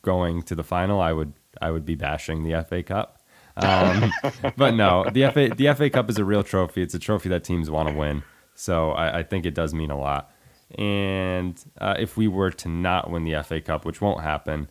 going 0.02 0.42
to 0.44 0.54
the 0.54 0.62
final, 0.64 1.00
I 1.00 1.12
would 1.12 1.32
I 1.60 1.70
would 1.72 1.84
be 1.84 1.96
bashing 1.96 2.44
the 2.44 2.64
FA 2.68 2.82
Cup. 2.84 3.21
Um, 3.56 4.12
but 4.56 4.74
no, 4.74 5.04
the 5.10 5.30
FA 5.30 5.54
the 5.54 5.74
FA 5.74 5.90
Cup 5.90 6.10
is 6.10 6.18
a 6.18 6.24
real 6.24 6.42
trophy. 6.42 6.82
It's 6.82 6.94
a 6.94 6.98
trophy 6.98 7.28
that 7.30 7.44
teams 7.44 7.70
want 7.70 7.88
to 7.88 7.94
win. 7.94 8.22
So 8.54 8.90
I, 8.92 9.18
I 9.18 9.22
think 9.22 9.46
it 9.46 9.54
does 9.54 9.74
mean 9.74 9.90
a 9.90 9.98
lot. 9.98 10.30
And 10.76 11.62
uh, 11.80 11.96
if 11.98 12.16
we 12.16 12.28
were 12.28 12.50
to 12.50 12.68
not 12.68 13.10
win 13.10 13.24
the 13.24 13.42
FA 13.42 13.60
Cup, 13.60 13.84
which 13.84 14.00
won't 14.00 14.22
happen, 14.22 14.70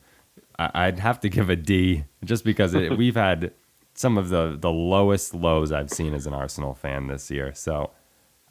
I, 0.58 0.88
I'd 0.88 1.00
have 1.00 1.20
to 1.22 1.30
give 1.30 1.50
a 1.50 1.56
D 1.56 2.06
just 2.24 2.44
because 2.44 2.74
it, 2.74 2.98
we've 2.98 3.16
had 3.16 3.54
some 3.94 4.18
of 4.18 4.30
the, 4.30 4.58
the 4.60 4.72
lowest 4.72 5.34
lows 5.34 5.72
I've 5.72 5.90
seen 5.90 6.14
as 6.14 6.26
an 6.26 6.34
Arsenal 6.34 6.74
fan 6.74 7.08
this 7.08 7.30
year. 7.30 7.54
So 7.54 7.92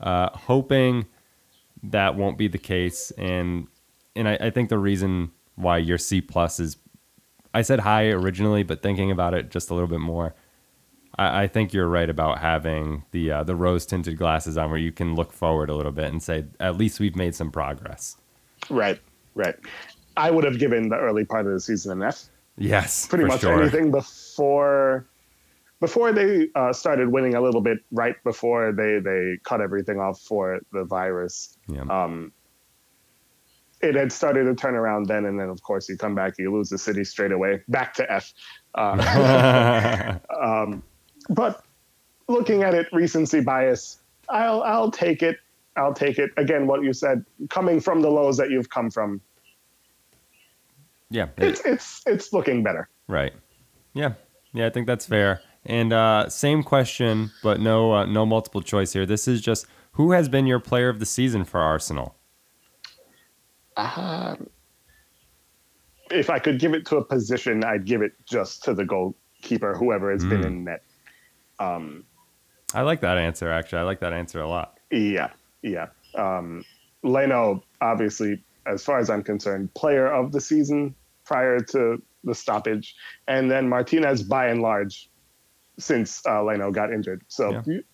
uh, 0.00 0.30
hoping 0.30 1.06
that 1.82 2.14
won't 2.14 2.38
be 2.38 2.48
the 2.48 2.58
case. 2.58 3.10
And 3.12 3.66
and 4.16 4.28
I, 4.28 4.34
I 4.40 4.50
think 4.50 4.68
the 4.68 4.78
reason 4.78 5.30
why 5.54 5.78
your 5.78 5.98
C 5.98 6.20
plus 6.20 6.60
is 6.60 6.76
I 7.52 7.62
said 7.62 7.80
high 7.80 8.06
originally, 8.08 8.62
but 8.62 8.82
thinking 8.82 9.10
about 9.10 9.34
it 9.34 9.50
just 9.50 9.70
a 9.70 9.74
little 9.74 9.88
bit 9.88 10.00
more, 10.00 10.34
I, 11.18 11.42
I 11.42 11.46
think 11.48 11.72
you're 11.72 11.88
right 11.88 12.08
about 12.08 12.38
having 12.38 13.04
the 13.10 13.30
uh, 13.30 13.42
the 13.44 13.56
rose 13.56 13.86
tinted 13.86 14.16
glasses 14.18 14.56
on, 14.56 14.70
where 14.70 14.78
you 14.78 14.92
can 14.92 15.14
look 15.14 15.32
forward 15.32 15.68
a 15.70 15.74
little 15.74 15.92
bit 15.92 16.06
and 16.06 16.22
say, 16.22 16.44
at 16.60 16.76
least 16.76 17.00
we've 17.00 17.16
made 17.16 17.34
some 17.34 17.50
progress. 17.50 18.16
Right, 18.68 19.00
right. 19.34 19.56
I 20.16 20.30
would 20.30 20.44
have 20.44 20.58
given 20.58 20.88
the 20.88 20.96
early 20.96 21.24
part 21.24 21.46
of 21.46 21.52
the 21.52 21.60
season 21.60 21.92
an 21.92 22.08
F. 22.08 22.28
Yes, 22.56 23.06
pretty 23.06 23.24
much 23.24 23.40
sure. 23.40 23.60
anything 23.60 23.90
before 23.90 25.06
before 25.80 26.12
they 26.12 26.48
uh, 26.54 26.72
started 26.74 27.08
winning 27.08 27.34
a 27.34 27.40
little 27.40 27.62
bit 27.62 27.78
right 27.90 28.22
before 28.22 28.70
they 28.72 28.98
they 29.00 29.38
cut 29.44 29.60
everything 29.62 29.98
off 29.98 30.20
for 30.20 30.60
the 30.72 30.84
virus 30.84 31.56
Yeah. 31.68 31.82
um 31.88 32.32
it 33.82 33.94
had 33.94 34.12
started 34.12 34.44
to 34.44 34.54
turn 34.54 34.74
around 34.74 35.06
then 35.06 35.24
and 35.24 35.38
then 35.40 35.48
of 35.48 35.62
course 35.62 35.88
you 35.88 35.96
come 35.96 36.14
back 36.14 36.34
you 36.38 36.52
lose 36.54 36.68
the 36.68 36.78
city 36.78 37.02
straight 37.04 37.32
away 37.32 37.60
back 37.68 37.94
to 37.94 38.10
f 38.12 38.32
uh, 38.74 40.18
um, 40.42 40.82
but 41.28 41.64
looking 42.28 42.62
at 42.62 42.74
it 42.74 42.86
recency 42.92 43.40
bias 43.40 43.98
i'll 44.28 44.62
i'll 44.62 44.90
take 44.90 45.22
it 45.22 45.38
i'll 45.76 45.94
take 45.94 46.18
it 46.18 46.30
again 46.36 46.66
what 46.66 46.82
you 46.82 46.92
said 46.92 47.24
coming 47.48 47.80
from 47.80 48.02
the 48.02 48.10
lows 48.10 48.36
that 48.36 48.50
you've 48.50 48.70
come 48.70 48.90
from 48.90 49.20
Yeah, 51.10 51.28
it- 51.36 51.44
it's 51.44 51.60
it's 51.66 52.02
it's 52.06 52.32
looking 52.32 52.62
better. 52.62 52.88
right. 53.08 53.32
Yeah, 53.92 54.12
yeah, 54.52 54.66
I 54.66 54.70
think 54.70 54.86
that's 54.86 55.04
fair. 55.06 55.40
And 55.66 55.92
uh, 55.92 56.28
same 56.28 56.62
question, 56.62 57.32
but 57.42 57.58
no 57.60 57.92
uh, 57.92 58.04
no 58.06 58.24
multiple 58.24 58.62
choice 58.62 58.92
here. 58.92 59.04
This 59.04 59.26
is 59.26 59.40
just 59.40 59.66
who 59.92 60.12
has 60.12 60.28
been 60.28 60.46
your 60.46 60.60
player 60.60 60.88
of 60.88 61.00
the 61.00 61.06
season 61.06 61.44
for 61.44 61.58
Arsenal? 61.60 62.14
Um, 63.76 64.48
if 66.10 66.28
I 66.30 66.38
could 66.38 66.58
give 66.58 66.74
it 66.74 66.86
to 66.86 66.96
a 66.96 67.04
position, 67.04 67.64
I'd 67.64 67.84
give 67.84 68.02
it 68.02 68.12
just 68.26 68.64
to 68.64 68.74
the 68.74 68.84
goalkeeper, 68.84 69.74
whoever 69.76 70.10
has 70.10 70.24
been 70.24 70.40
Mm. 70.42 70.46
in 70.46 70.64
net. 70.64 70.82
Um, 71.58 72.04
I 72.74 72.82
like 72.82 73.00
that 73.00 73.16
answer. 73.18 73.50
Actually, 73.50 73.80
I 73.80 73.82
like 73.82 74.00
that 74.00 74.12
answer 74.12 74.40
a 74.40 74.48
lot. 74.48 74.78
yeah, 74.90 75.30
yeah. 75.62 75.88
Um, 76.14 76.64
Leno, 77.02 77.62
obviously, 77.80 78.42
as 78.66 78.84
far 78.84 78.98
as 78.98 79.08
I'm 79.08 79.22
concerned, 79.22 79.72
player 79.74 80.06
of 80.12 80.32
the 80.32 80.40
season 80.40 80.94
prior 81.24 81.60
to 81.60 82.02
the 82.24 82.34
stoppage, 82.34 82.94
and 83.28 83.50
then 83.50 83.68
Martinez 83.68 84.22
by 84.22 84.48
and 84.48 84.60
large 84.62 85.08
since 85.78 86.24
uh, 86.26 86.42
Leno 86.42 86.70
got 86.70 86.92
injured. 86.92 87.22
So 87.28 87.50
Yeah. 87.52 87.62
you 87.66 87.84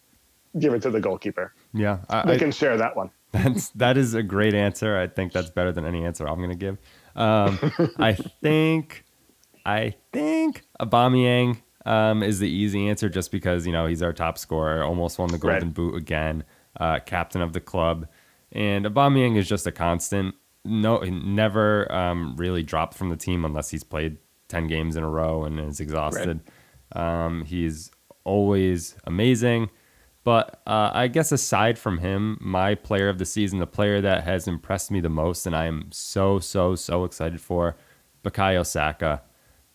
give 0.59 0.72
it 0.74 0.83
to 0.83 0.91
the 0.91 1.01
goalkeeper. 1.01 1.53
Yeah, 1.74 1.99
I, 2.09 2.27
They 2.27 2.35
I- 2.35 2.39
can 2.39 2.51
share 2.51 2.77
that 2.79 2.97
one. 2.97 3.11
That's 3.43 3.70
that 3.70 3.97
is 3.97 4.14
a 4.14 4.22
great 4.22 4.55
answer. 4.55 4.97
I 4.99 5.07
think 5.07 5.32
that's 5.32 5.51
better 5.51 5.72
than 5.72 5.84
any 5.84 6.05
answer 6.05 6.26
I'm 6.28 6.39
going 6.39 6.51
to 6.51 6.55
give. 6.57 6.78
Um, 7.14 7.59
I 7.99 8.12
think 8.14 9.05
I 9.64 9.95
think 10.12 10.62
Aubameyang 10.80 11.62
um, 11.84 12.22
is 12.22 12.39
the 12.39 12.49
easy 12.49 12.89
answer 12.89 13.09
just 13.09 13.30
because 13.30 13.66
you 13.66 13.72
know 13.72 13.87
he's 13.87 14.03
our 14.03 14.12
top 14.12 14.39
scorer, 14.39 14.82
almost 14.82 15.18
won 15.18 15.28
the 15.28 15.39
Golden 15.39 15.68
Right. 15.68 15.74
Boot 15.74 15.95
again, 15.97 16.45
uh, 16.78 17.01
captain 17.01 17.43
of 17.43 17.53
the 17.53 17.61
club, 17.61 18.07
and 18.53 18.84
Aubameyang 18.84 19.37
is 19.37 19.49
just 19.49 19.66
a 19.66 19.72
constant. 19.72 20.34
No, 20.64 21.01
he 21.01 21.11
never 21.11 21.91
um, 21.93 22.34
really 22.37 22.62
dropped 22.62 22.95
from 22.95 23.09
the 23.09 23.16
team 23.16 23.45
unless 23.45 23.70
he's 23.70 23.84
played 23.84 24.18
ten 24.49 24.66
games 24.66 24.97
in 24.97 25.05
a 25.05 25.09
row 25.09 25.45
and 25.45 25.61
is 25.61 25.80
exhausted. 25.80 26.41
Um, 26.93 27.45
he's 27.45 27.91
always 28.24 28.97
amazing. 29.05 29.70
But 30.27 30.61
uh, 30.66 30.91
I 30.93 31.07
guess 31.07 31.31
aside 31.31 31.79
from 31.79 31.99
him, 31.99 32.37
my 32.41 32.74
player 32.74 33.09
of 33.09 33.18
the 33.18 33.24
season, 33.24 33.61
the 33.61 33.66
player 33.68 34.01
that 34.01 34.24
has 34.24 34.49
impressed 34.49 34.91
me 34.91 34.99
the 34.99 35.09
most, 35.09 35.47
and 35.47 35.55
I 35.55 35.66
am 35.66 35.87
so 35.93 36.41
so 36.41 36.74
so 36.74 37.05
excited 37.05 37.41
for, 37.41 37.77
Bukayo 38.24 38.66
Saka. 38.66 39.22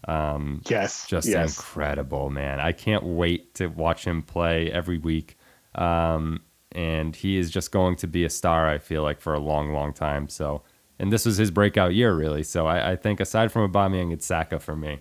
Um, 0.09 0.61
Yes, 0.67 1.07
just 1.07 1.29
yes. 1.29 1.57
incredible, 1.57 2.29
man. 2.29 2.59
I 2.59 2.73
can't 2.73 3.05
wait 3.05 3.53
to 3.55 3.67
watch 3.67 4.03
him 4.03 4.23
play 4.23 4.69
every 4.69 4.97
week. 4.97 5.37
Um, 5.75 6.41
and 6.73 7.15
he 7.15 7.37
is 7.37 7.49
just 7.49 7.71
going 7.71 7.95
to 7.95 8.07
be 8.07 8.25
a 8.25 8.29
star, 8.29 8.67
I 8.67 8.77
feel 8.77 9.03
like, 9.03 9.21
for 9.21 9.33
a 9.33 9.39
long, 9.39 9.71
long 9.71 9.93
time. 9.93 10.27
So, 10.27 10.63
and 10.99 11.13
this 11.13 11.25
was 11.25 11.37
his 11.37 11.49
breakout 11.49 11.93
year, 11.93 12.13
really. 12.13 12.43
So 12.43 12.67
I, 12.67 12.91
I 12.91 12.95
think 12.97 13.21
aside 13.21 13.53
from 13.53 13.71
Aubameyang, 13.71 14.11
it's 14.11 14.25
Saka 14.25 14.59
for 14.59 14.75
me. 14.75 14.99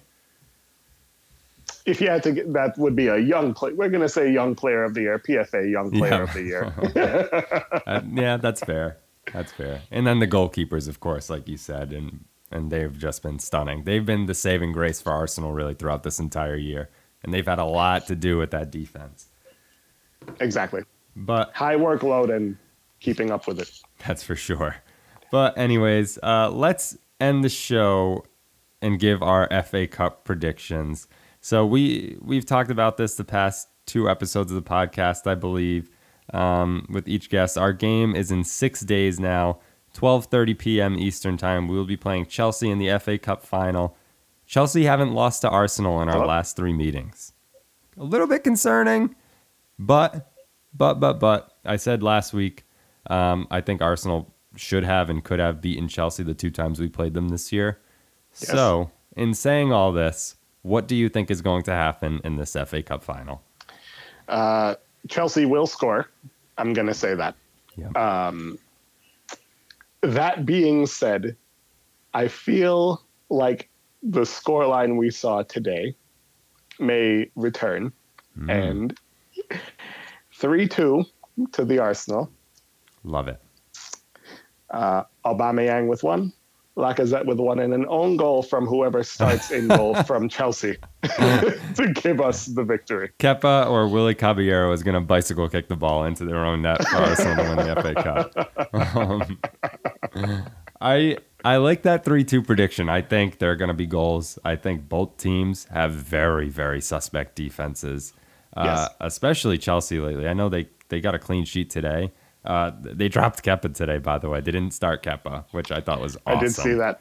If 1.90 2.00
you 2.00 2.08
had 2.08 2.22
to 2.24 2.32
get, 2.32 2.52
that 2.52 2.76
would 2.78 2.94
be 2.96 3.08
a 3.08 3.18
young 3.18 3.52
play. 3.54 3.72
We're 3.72 3.88
going 3.88 4.02
to 4.02 4.08
say 4.08 4.30
young 4.30 4.54
player 4.54 4.84
of 4.84 4.94
the 4.94 5.02
year, 5.02 5.18
PFA 5.18 5.70
young 5.70 5.90
player 5.90 6.10
Yeah. 6.12 6.22
of 6.22 6.32
the 6.32 6.42
year. 6.42 7.64
Uh, 7.86 8.00
yeah, 8.12 8.36
that's 8.36 8.60
fair. 8.60 8.98
That's 9.32 9.52
fair. 9.52 9.82
And 9.90 10.06
then 10.06 10.18
the 10.20 10.26
goalkeepers, 10.28 10.88
of 10.88 11.00
course, 11.00 11.28
like 11.30 11.48
you 11.48 11.56
said, 11.56 11.92
and 11.92 12.24
and 12.52 12.70
they've 12.70 12.96
just 12.98 13.22
been 13.22 13.38
stunning. 13.38 13.84
They've 13.84 14.04
been 14.04 14.26
the 14.26 14.34
saving 14.34 14.72
grace 14.72 15.00
for 15.00 15.12
Arsenal 15.12 15.52
really 15.52 15.74
throughout 15.74 16.02
this 16.02 16.18
entire 16.18 16.56
year, 16.56 16.90
and 17.22 17.32
they've 17.32 17.46
had 17.46 17.58
a 17.60 17.64
lot 17.64 18.06
to 18.08 18.16
do 18.16 18.38
with 18.38 18.50
that 18.50 18.70
defense. 18.70 19.28
exactly. 20.40 20.82
But 21.16 21.52
High 21.54 21.76
workload 21.76 22.34
and 22.34 22.56
keeping 23.00 23.30
up 23.30 23.46
with 23.46 23.60
it. 23.60 23.70
That's 24.06 24.22
for 24.22 24.36
sure. 24.36 24.76
But 25.30 25.56
anyways, 25.58 26.18
uh, 26.22 26.50
let's 26.50 26.96
end 27.20 27.44
the 27.44 27.48
show 27.48 28.24
and 28.82 28.98
give 28.98 29.22
our 29.22 29.48
FA 29.62 29.86
Cup 29.86 30.24
predictions. 30.24 31.06
So 31.40 31.64
we 31.64 32.18
we've 32.20 32.44
talked 32.44 32.70
about 32.70 32.96
this 32.96 33.14
the 33.14 33.24
past 33.24 33.68
two 33.86 34.08
episodes 34.08 34.52
of 34.52 34.62
the 34.62 34.68
podcast, 34.68 35.26
I 35.26 35.34
believe, 35.34 35.90
um, 36.32 36.86
with 36.90 37.08
each 37.08 37.30
guest. 37.30 37.56
Our 37.56 37.72
game 37.72 38.14
is 38.14 38.30
in 38.30 38.44
six 38.44 38.80
days 38.80 39.18
now, 39.18 39.58
12:30 39.94 40.58
p.m. 40.58 40.98
Eastern 40.98 41.36
time. 41.36 41.66
We 41.68 41.76
will 41.76 41.86
be 41.86 41.96
playing 41.96 42.26
Chelsea 42.26 42.70
in 42.70 42.78
the 42.78 42.98
FA 42.98 43.18
Cup 43.18 43.42
final. 43.44 43.96
Chelsea 44.46 44.84
haven't 44.84 45.12
lost 45.12 45.42
to 45.42 45.48
Arsenal 45.48 46.02
in 46.02 46.08
our 46.08 46.26
last 46.26 46.56
three 46.56 46.72
meetings. 46.72 47.32
A 47.96 48.04
little 48.04 48.26
bit 48.26 48.44
concerning, 48.44 49.14
but 49.78 50.32
but 50.74 50.94
but 50.94 51.20
but 51.20 51.52
I 51.64 51.76
said 51.76 52.02
last 52.02 52.32
week 52.32 52.64
um, 53.08 53.46
I 53.50 53.60
think 53.60 53.80
Arsenal 53.80 54.34
should 54.56 54.84
have 54.84 55.08
and 55.08 55.22
could 55.22 55.38
have 55.38 55.60
beaten 55.60 55.88
Chelsea 55.88 56.22
the 56.22 56.34
two 56.34 56.50
times 56.50 56.80
we 56.80 56.88
played 56.88 57.14
them 57.14 57.28
this 57.28 57.52
year. 57.52 57.80
Yes. 58.40 58.50
So, 58.50 58.90
in 59.16 59.34
saying 59.34 59.72
all 59.72 59.92
this, 59.92 60.36
what 60.62 60.86
do 60.88 60.94
you 60.96 61.08
think 61.08 61.30
is 61.30 61.40
going 61.42 61.62
to 61.64 61.72
happen 61.72 62.20
in 62.24 62.36
this 62.36 62.56
FA 62.66 62.82
Cup 62.82 63.02
final? 63.02 63.42
Uh, 64.28 64.74
Chelsea 65.08 65.44
will 65.46 65.66
score. 65.66 66.08
I'm 66.58 66.72
going 66.72 66.86
to 66.88 66.94
say 66.94 67.14
that. 67.14 67.34
Yeah. 67.76 67.90
Um, 68.28 68.58
that 70.02 70.44
being 70.46 70.86
said, 70.86 71.36
I 72.14 72.28
feel 72.28 73.02
like 73.28 73.68
the 74.02 74.22
scoreline 74.22 74.96
we 74.96 75.10
saw 75.10 75.42
today 75.42 75.94
may 76.78 77.30
return 77.36 77.92
Mm, 78.38 78.48
and 78.48 79.58
3 80.34 80.68
2 80.68 81.04
to 81.52 81.64
the 81.64 81.80
Arsenal. 81.80 82.30
love 83.02 83.26
it. 83.26 83.40
Uh, 84.70 85.02
Aubameyang 85.24 85.88
with 85.88 86.04
one, 86.04 86.32
Lacazette 86.78 87.26
with 87.26 87.38
one, 87.38 87.58
and 87.58 87.74
an 87.74 87.84
own 87.88 88.16
goal 88.16 88.42
from 88.42 88.64
whoever 88.66 89.02
starts 89.02 89.50
in 89.50 89.68
goal 89.68 89.94
from 90.04 90.28
Chelsea 90.28 90.76
to 91.02 91.92
give 91.96 92.20
us 92.20 92.46
the 92.46 92.64
victory. 92.64 93.10
Kepa 93.18 93.68
or 93.68 93.88
Willy 93.88 94.14
Caballero 94.14 94.72
is 94.72 94.82
going 94.82 94.94
to 94.94 95.00
bicycle 95.00 95.48
kick 95.48 95.68
the 95.68 95.76
ball 95.76 96.04
into 96.04 96.24
their 96.24 96.44
own 96.44 96.62
net 96.62 96.86
for 96.88 96.96
Arsenal 96.96 97.36
to 97.44 97.56
win 97.56 97.66
the 97.66 97.82
FA 97.82 97.94
Cup. 97.94 99.34
Um, 100.14 100.52
I 100.80 101.18
I 101.44 101.56
like 101.56 101.82
that 101.82 102.04
three 102.04 102.24
two 102.24 102.42
prediction. 102.42 102.88
I 102.88 103.02
think 103.02 103.38
there 103.38 103.50
are 103.50 103.56
going 103.56 103.68
to 103.68 103.74
be 103.74 103.86
goals. 103.86 104.38
I 104.44 104.56
think 104.56 104.88
both 104.88 105.16
teams 105.16 105.64
have 105.66 105.92
very 105.92 106.48
very 106.48 106.80
suspect 106.80 107.36
defenses, 107.36 108.12
uh, 108.56 108.62
Yes. 108.64 108.90
especially 109.00 109.58
Chelsea 109.58 109.98
lately. 110.00 110.26
I 110.26 110.32
know 110.34 110.48
they 110.48 110.68
they 110.88 111.00
got 111.00 111.14
a 111.14 111.18
clean 111.18 111.44
sheet 111.44 111.68
today. 111.70 112.12
Uh, 112.44 112.70
they 112.80 113.08
dropped 113.08 113.42
Kepa 113.42 113.74
today, 113.74 113.98
by 113.98 114.18
the 114.18 114.28
way. 114.28 114.40
They 114.40 114.50
didn't 114.50 114.72
start 114.72 115.02
Kepa, 115.02 115.44
which 115.50 115.70
I 115.70 115.80
thought 115.80 116.00
was 116.00 116.16
awesome. 116.26 116.38
I 116.38 116.40
did 116.40 116.54
see 116.54 116.74
that. 116.74 117.00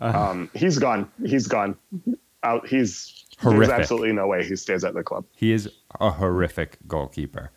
Um, 0.00 0.50
he's 0.54 0.78
gone. 0.78 1.10
He's 1.24 1.46
gone. 1.46 1.76
Out. 2.42 2.66
He's 2.66 3.24
Horrific. 3.38 3.68
There's 3.68 3.80
absolutely 3.80 4.12
no 4.12 4.26
way 4.26 4.44
he 4.44 4.56
stays 4.56 4.84
at 4.84 4.94
the 4.94 5.02
club. 5.02 5.24
He 5.34 5.52
is 5.52 5.68
a 6.00 6.10
horrific 6.10 6.78
goalkeeper. 6.86 7.50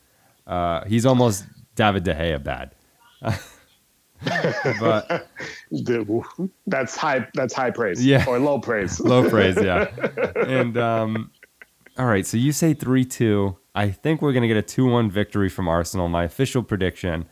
Uh, 0.45 0.86
he's 0.86 1.05
almost 1.05 1.45
David 1.75 2.03
De 2.03 2.13
Gea 2.13 2.43
bad. 2.43 2.73
but 4.80 5.30
That's 6.67 6.95
high. 6.95 7.28
That's 7.34 7.53
high 7.53 7.71
praise. 7.71 8.03
Yeah. 8.05 8.25
Or 8.28 8.39
low 8.39 8.59
praise. 8.59 8.99
low 8.99 9.30
praise, 9.30 9.57
yeah. 9.61 9.89
And 10.36 10.78
um, 10.78 11.32
all 11.97 12.05
right, 12.05 12.25
so 12.25 12.38
you 12.38 12.51
say 12.51 12.73
three 12.73 13.05
two. 13.05 13.57
I 13.78 13.91
think 13.91 14.23
we're 14.23 14.34
gonna 14.34 14.47
get 14.47 14.57
a 14.57 14.63
two 14.63 14.88
one 14.88 15.11
victory 15.11 15.49
from 15.49 15.67
Arsenal. 15.67 16.09
My 16.09 16.23
official 16.23 16.63
prediction 16.63 17.25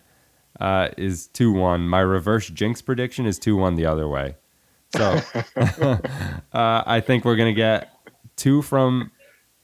uh, 0.60 0.90
is 0.96 1.26
two 1.26 1.52
one. 1.52 1.90
My 1.90 2.02
reverse 2.02 2.50
jinx 2.50 2.84
prediction 2.84 3.26
is 3.26 3.40
two 3.40 3.56
one 3.56 3.74
the 3.74 3.88
other 3.88 4.08
way. 4.08 4.36
So 4.96 5.20
uh, 5.58 5.98
I 6.54 7.02
think 7.02 7.26
we're 7.26 7.36
gonna 7.36 7.52
get 7.52 7.92
two 8.36 8.62
from 8.62 9.12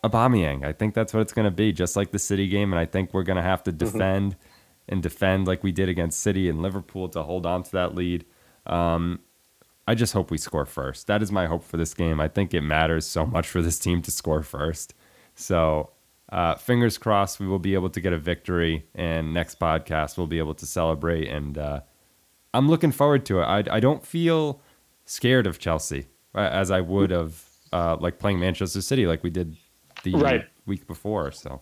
Aubameyang. 0.04 0.66
I 0.66 0.74
think 0.74 0.96
that's 0.96 1.14
what 1.14 1.20
it's 1.20 1.34
gonna 1.34 1.52
be, 1.52 1.72
just 1.72 1.96
like 1.96 2.12
the 2.12 2.18
City 2.18 2.48
game. 2.48 2.74
And 2.74 2.80
I 2.80 2.88
think 2.88 3.14
we're 3.14 3.22
gonna 3.22 3.44
have 3.44 3.62
to 3.66 3.72
defend 3.72 4.36
and 4.90 5.04
defend 5.04 5.46
like 5.46 5.64
we 5.64 5.72
did 5.72 5.88
against 5.88 6.20
City 6.20 6.50
and 6.50 6.64
Liverpool 6.64 7.10
to 7.10 7.22
hold 7.22 7.46
on 7.46 7.62
to 7.62 7.72
that 7.74 7.94
lead. 7.94 8.26
Um, 8.66 9.20
I 9.88 9.94
just 9.94 10.14
hope 10.14 10.32
we 10.32 10.40
score 10.40 10.66
first. 10.66 11.06
That 11.06 11.22
is 11.22 11.32
my 11.32 11.46
hope 11.46 11.64
for 11.64 11.78
this 11.78 11.94
game. 11.94 12.20
I 12.20 12.28
think 12.28 12.56
it 12.56 12.62
matters 12.62 13.06
so 13.06 13.24
much 13.24 13.48
for 13.48 13.62
this 13.62 13.78
team 13.78 14.02
to 14.02 14.10
score 14.10 14.42
first. 14.42 14.96
So, 15.36 15.92
uh, 16.32 16.56
fingers 16.56 16.98
crossed, 16.98 17.40
we 17.40 17.48
will 17.48 17.60
be 17.60 17.74
able 17.74 17.90
to 17.90 18.00
get 18.02 18.14
a 18.14 18.18
victory, 18.18 18.86
and 18.96 19.34
next 19.34 19.60
podcast 19.60 20.18
we'll 20.18 20.28
be 20.28 20.40
able 20.40 20.54
to 20.56 20.66
celebrate. 20.66 21.28
And 21.28 21.58
uh, 21.58 21.82
I'm 22.54 22.70
looking 22.70 22.92
forward 22.92 23.26
to 23.28 23.40
it. 23.42 23.44
I, 23.44 23.64
I 23.70 23.80
don't 23.80 24.06
feel 24.06 24.62
scared 25.06 25.46
of 25.48 25.60
Chelsea 25.60 26.08
uh, 26.36 26.40
as 26.40 26.72
I 26.72 26.82
would 26.82 27.12
of 27.12 27.46
uh, 27.74 27.98
like 28.00 28.18
playing 28.20 28.40
Manchester 28.40 28.82
City, 28.82 29.08
like 29.08 29.24
we 29.24 29.30
did 29.30 29.56
the 30.04 30.14
Right. 30.16 30.46
week 30.66 30.88
before. 30.88 31.32
So, 31.32 31.62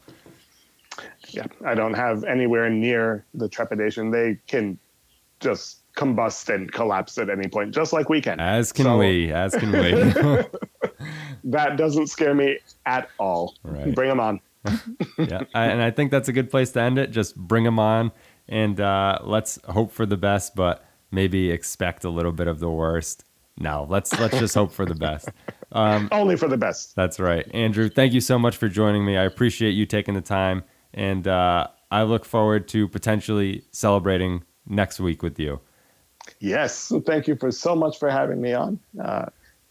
Yeah. 1.30 1.48
I 1.66 1.74
don't 1.76 1.94
have 1.94 2.24
anywhere 2.24 2.70
near 2.70 3.26
the 3.34 3.48
trepidation. 3.50 4.12
They 4.12 4.38
can 4.48 4.78
just 5.40 5.78
combust 5.96 6.54
and 6.54 6.72
collapse 6.72 7.18
at 7.18 7.30
any 7.30 7.48
point, 7.48 7.74
just 7.74 7.92
like 7.94 8.10
we 8.10 8.22
can. 8.22 8.40
as 8.40 8.72
can 8.72 8.86
So 8.86 8.98
we, 8.98 9.32
as 9.32 9.56
can 9.56 9.72
we. 9.72 10.44
That 11.46 11.78
doesn't 11.78 12.08
scare 12.08 12.36
me 12.36 12.60
at 12.86 13.10
all. 13.18 13.56
Right. 13.64 13.96
Bring 13.96 14.10
them 14.10 14.20
on. 14.20 14.42
Yeah, 15.18 15.44
I, 15.54 15.66
and 15.66 15.82
I 15.82 15.92
think 15.92 16.12
that's 16.12 16.28
a 16.28 16.34
good 16.34 16.50
place 16.50 16.72
to 16.72 16.82
end 16.82 16.98
it. 16.98 17.12
Just 17.12 17.36
bring 17.36 17.64
them 17.64 17.80
on, 17.80 18.12
and 18.48 18.80
uh, 18.80 19.20
let's 19.24 19.60
hope 19.70 19.92
for 19.92 20.06
the 20.06 20.18
best, 20.18 20.56
but 20.56 20.86
maybe 21.12 21.52
expect 21.52 22.04
a 22.04 22.10
little 22.10 22.32
bit 22.32 22.48
of 22.48 22.60
the 22.60 22.70
worst. 22.70 23.26
No, 23.58 23.86
let's 23.90 24.18
let's 24.20 24.40
just 24.40 24.56
hope 24.56 24.72
for 24.72 24.86
the 24.86 24.96
best. 24.96 25.30
Um, 25.72 26.10
Only 26.12 26.36
for 26.36 26.48
the 26.48 26.58
best. 26.58 26.96
That's 26.96 27.20
right. 27.20 27.46
Andrew, 27.54 27.90
thank 27.90 28.14
you 28.14 28.22
so 28.22 28.40
much 28.40 28.58
for 28.58 28.68
joining 28.70 29.06
me. 29.06 29.18
I 29.18 29.24
appreciate 29.24 29.72
you 29.72 29.86
taking 29.86 30.14
the 30.16 30.22
time, 30.22 30.64
and 30.94 31.28
uh, 31.28 31.68
I 31.92 32.04
look 32.04 32.26
forward 32.26 32.68
to 32.70 32.88
potentially 32.88 33.64
celebrating 33.72 34.44
next 34.68 35.00
week 35.00 35.22
with 35.22 35.40
you. 35.40 35.60
Yes. 36.40 36.92
Thank 37.06 37.28
you 37.28 37.36
for 37.36 37.52
so 37.52 37.76
much 37.76 37.98
for 38.00 38.10
having 38.10 38.42
me 38.42 38.54
on. 38.54 38.80
Uh, 39.02 39.26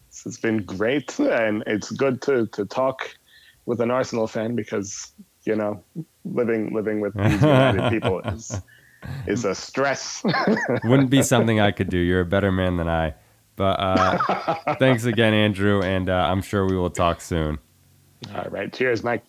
this 0.09 0.23
has 0.23 0.37
been 0.37 0.63
great, 0.63 1.17
and 1.19 1.63
it's 1.67 1.91
good 1.91 2.21
to, 2.23 2.47
to 2.47 2.65
talk 2.65 3.15
with 3.69 3.81
an 3.81 3.91
Arsenal 3.91 4.25
fan 4.25 4.55
because, 4.55 5.13
you 5.43 5.55
know, 5.55 5.83
living 6.25 6.73
living 6.73 7.01
with 7.01 7.13
these 7.13 7.33
United 7.41 7.91
people 7.91 8.19
is, 8.21 8.59
is 9.27 9.45
a 9.45 9.53
stress. 9.53 10.23
Wouldn't 10.83 11.11
be 11.11 11.21
something 11.21 11.59
I 11.59 11.69
could 11.69 11.87
do. 11.87 11.99
You're 11.99 12.21
a 12.21 12.25
better 12.25 12.51
man 12.51 12.77
than 12.77 12.89
I. 12.89 13.13
But 13.55 13.79
uh, 13.79 14.55
thanks 14.79 15.05
again, 15.05 15.35
Andrew, 15.35 15.83
and 15.83 16.09
uh, 16.09 16.13
I'm 16.13 16.41
sure 16.41 16.65
we 16.65 16.75
will 16.75 16.89
talk 16.89 17.21
soon. 17.21 17.59
All 18.33 18.49
right. 18.49 18.73
Cheers, 18.73 19.03
Mike. 19.03 19.23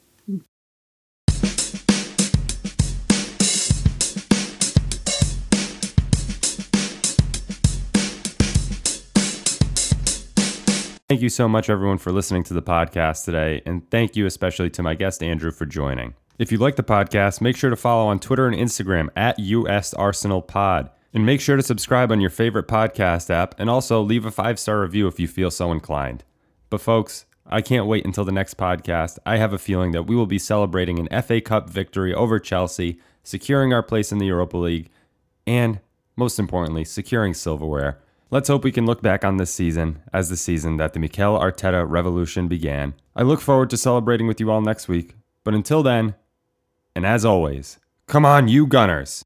Thank 11.11 11.23
you 11.23 11.29
so 11.29 11.49
much, 11.49 11.69
everyone, 11.69 11.99
for 11.99 12.13
listening 12.13 12.45
to 12.45 12.55
the 12.55 12.63
podcast 12.63 13.25
today. 13.25 13.63
And 13.67 13.91
thank 13.91 14.15
you 14.15 14.27
especially 14.27 14.71
to 14.71 14.83
my 14.85 14.95
guest, 14.95 15.25
Andrew, 15.25 15.51
for 15.51 15.67
joining. 15.67 16.15
If 16.39 16.53
you 16.53 16.59
like 16.59 16.77
the 16.77 16.85
podcast, 16.85 17.41
make 17.41 17.57
sure 17.57 17.69
to 17.69 17.75
follow 17.75 18.07
on 18.07 18.21
Twitter 18.21 18.47
and 18.47 18.55
Instagram 18.55 19.09
at 19.17 19.37
US 19.37 19.93
Arsenal 19.93 20.41
Pod. 20.41 20.89
And 21.13 21.27
make 21.27 21.41
sure 21.41 21.57
to 21.57 21.65
subscribe 21.65 22.13
on 22.13 22.21
your 22.21 22.31
favorite 22.31 22.69
podcast 22.69 23.29
app 23.29 23.57
and 23.59 23.69
also 23.69 24.01
leave 24.01 24.25
a 24.25 24.31
five 24.31 24.61
star 24.61 24.83
review 24.83 25.09
if 25.09 25.19
you 25.19 25.27
feel 25.27 25.51
so 25.51 25.73
inclined. 25.73 26.23
But, 26.69 26.81
folks, 26.81 27.27
I 27.45 27.61
can't 27.61 27.87
wait 27.87 28.07
until 28.07 28.25
the 28.25 28.31
next 28.31 28.57
podcast. 28.57 29.19
I 29.27 29.39
have 29.39 29.53
a 29.53 29.59
feeling 29.59 29.91
that 29.91 30.05
we 30.05 30.15
will 30.15 30.27
be 30.27 30.39
celebrating 30.39 31.01
an 31.01 31.23
FA 31.23 31.41
Cup 31.41 31.69
victory 31.69 32.15
over 32.15 32.39
Chelsea, 32.39 33.01
securing 33.25 33.73
our 33.73 33.83
place 33.83 34.13
in 34.13 34.19
the 34.19 34.27
Europa 34.27 34.59
League, 34.59 34.91
and 35.45 35.81
most 36.15 36.39
importantly, 36.39 36.85
securing 36.85 37.35
silverware. 37.35 37.99
Let's 38.33 38.47
hope 38.47 38.63
we 38.63 38.71
can 38.71 38.87
look 38.87 39.03
back 39.03 39.25
on 39.25 39.39
this 39.39 39.53
season 39.53 40.03
as 40.13 40.29
the 40.29 40.37
season 40.37 40.77
that 40.77 40.93
the 40.93 41.01
Mikel 41.01 41.37
Arteta 41.37 41.85
revolution 41.85 42.47
began. 42.47 42.95
I 43.17 43.23
look 43.23 43.41
forward 43.41 43.71
to 43.71 43.77
celebrating 43.77 44.29
with 44.29 44.39
you 44.39 44.53
all 44.53 44.61
next 44.61 44.87
week, 44.87 45.17
but 45.43 45.53
until 45.53 45.83
then, 45.83 46.15
and 46.95 47.05
as 47.05 47.25
always, 47.25 47.81
come 48.07 48.25
on, 48.25 48.47
you 48.47 48.69
Gunners! 48.69 49.25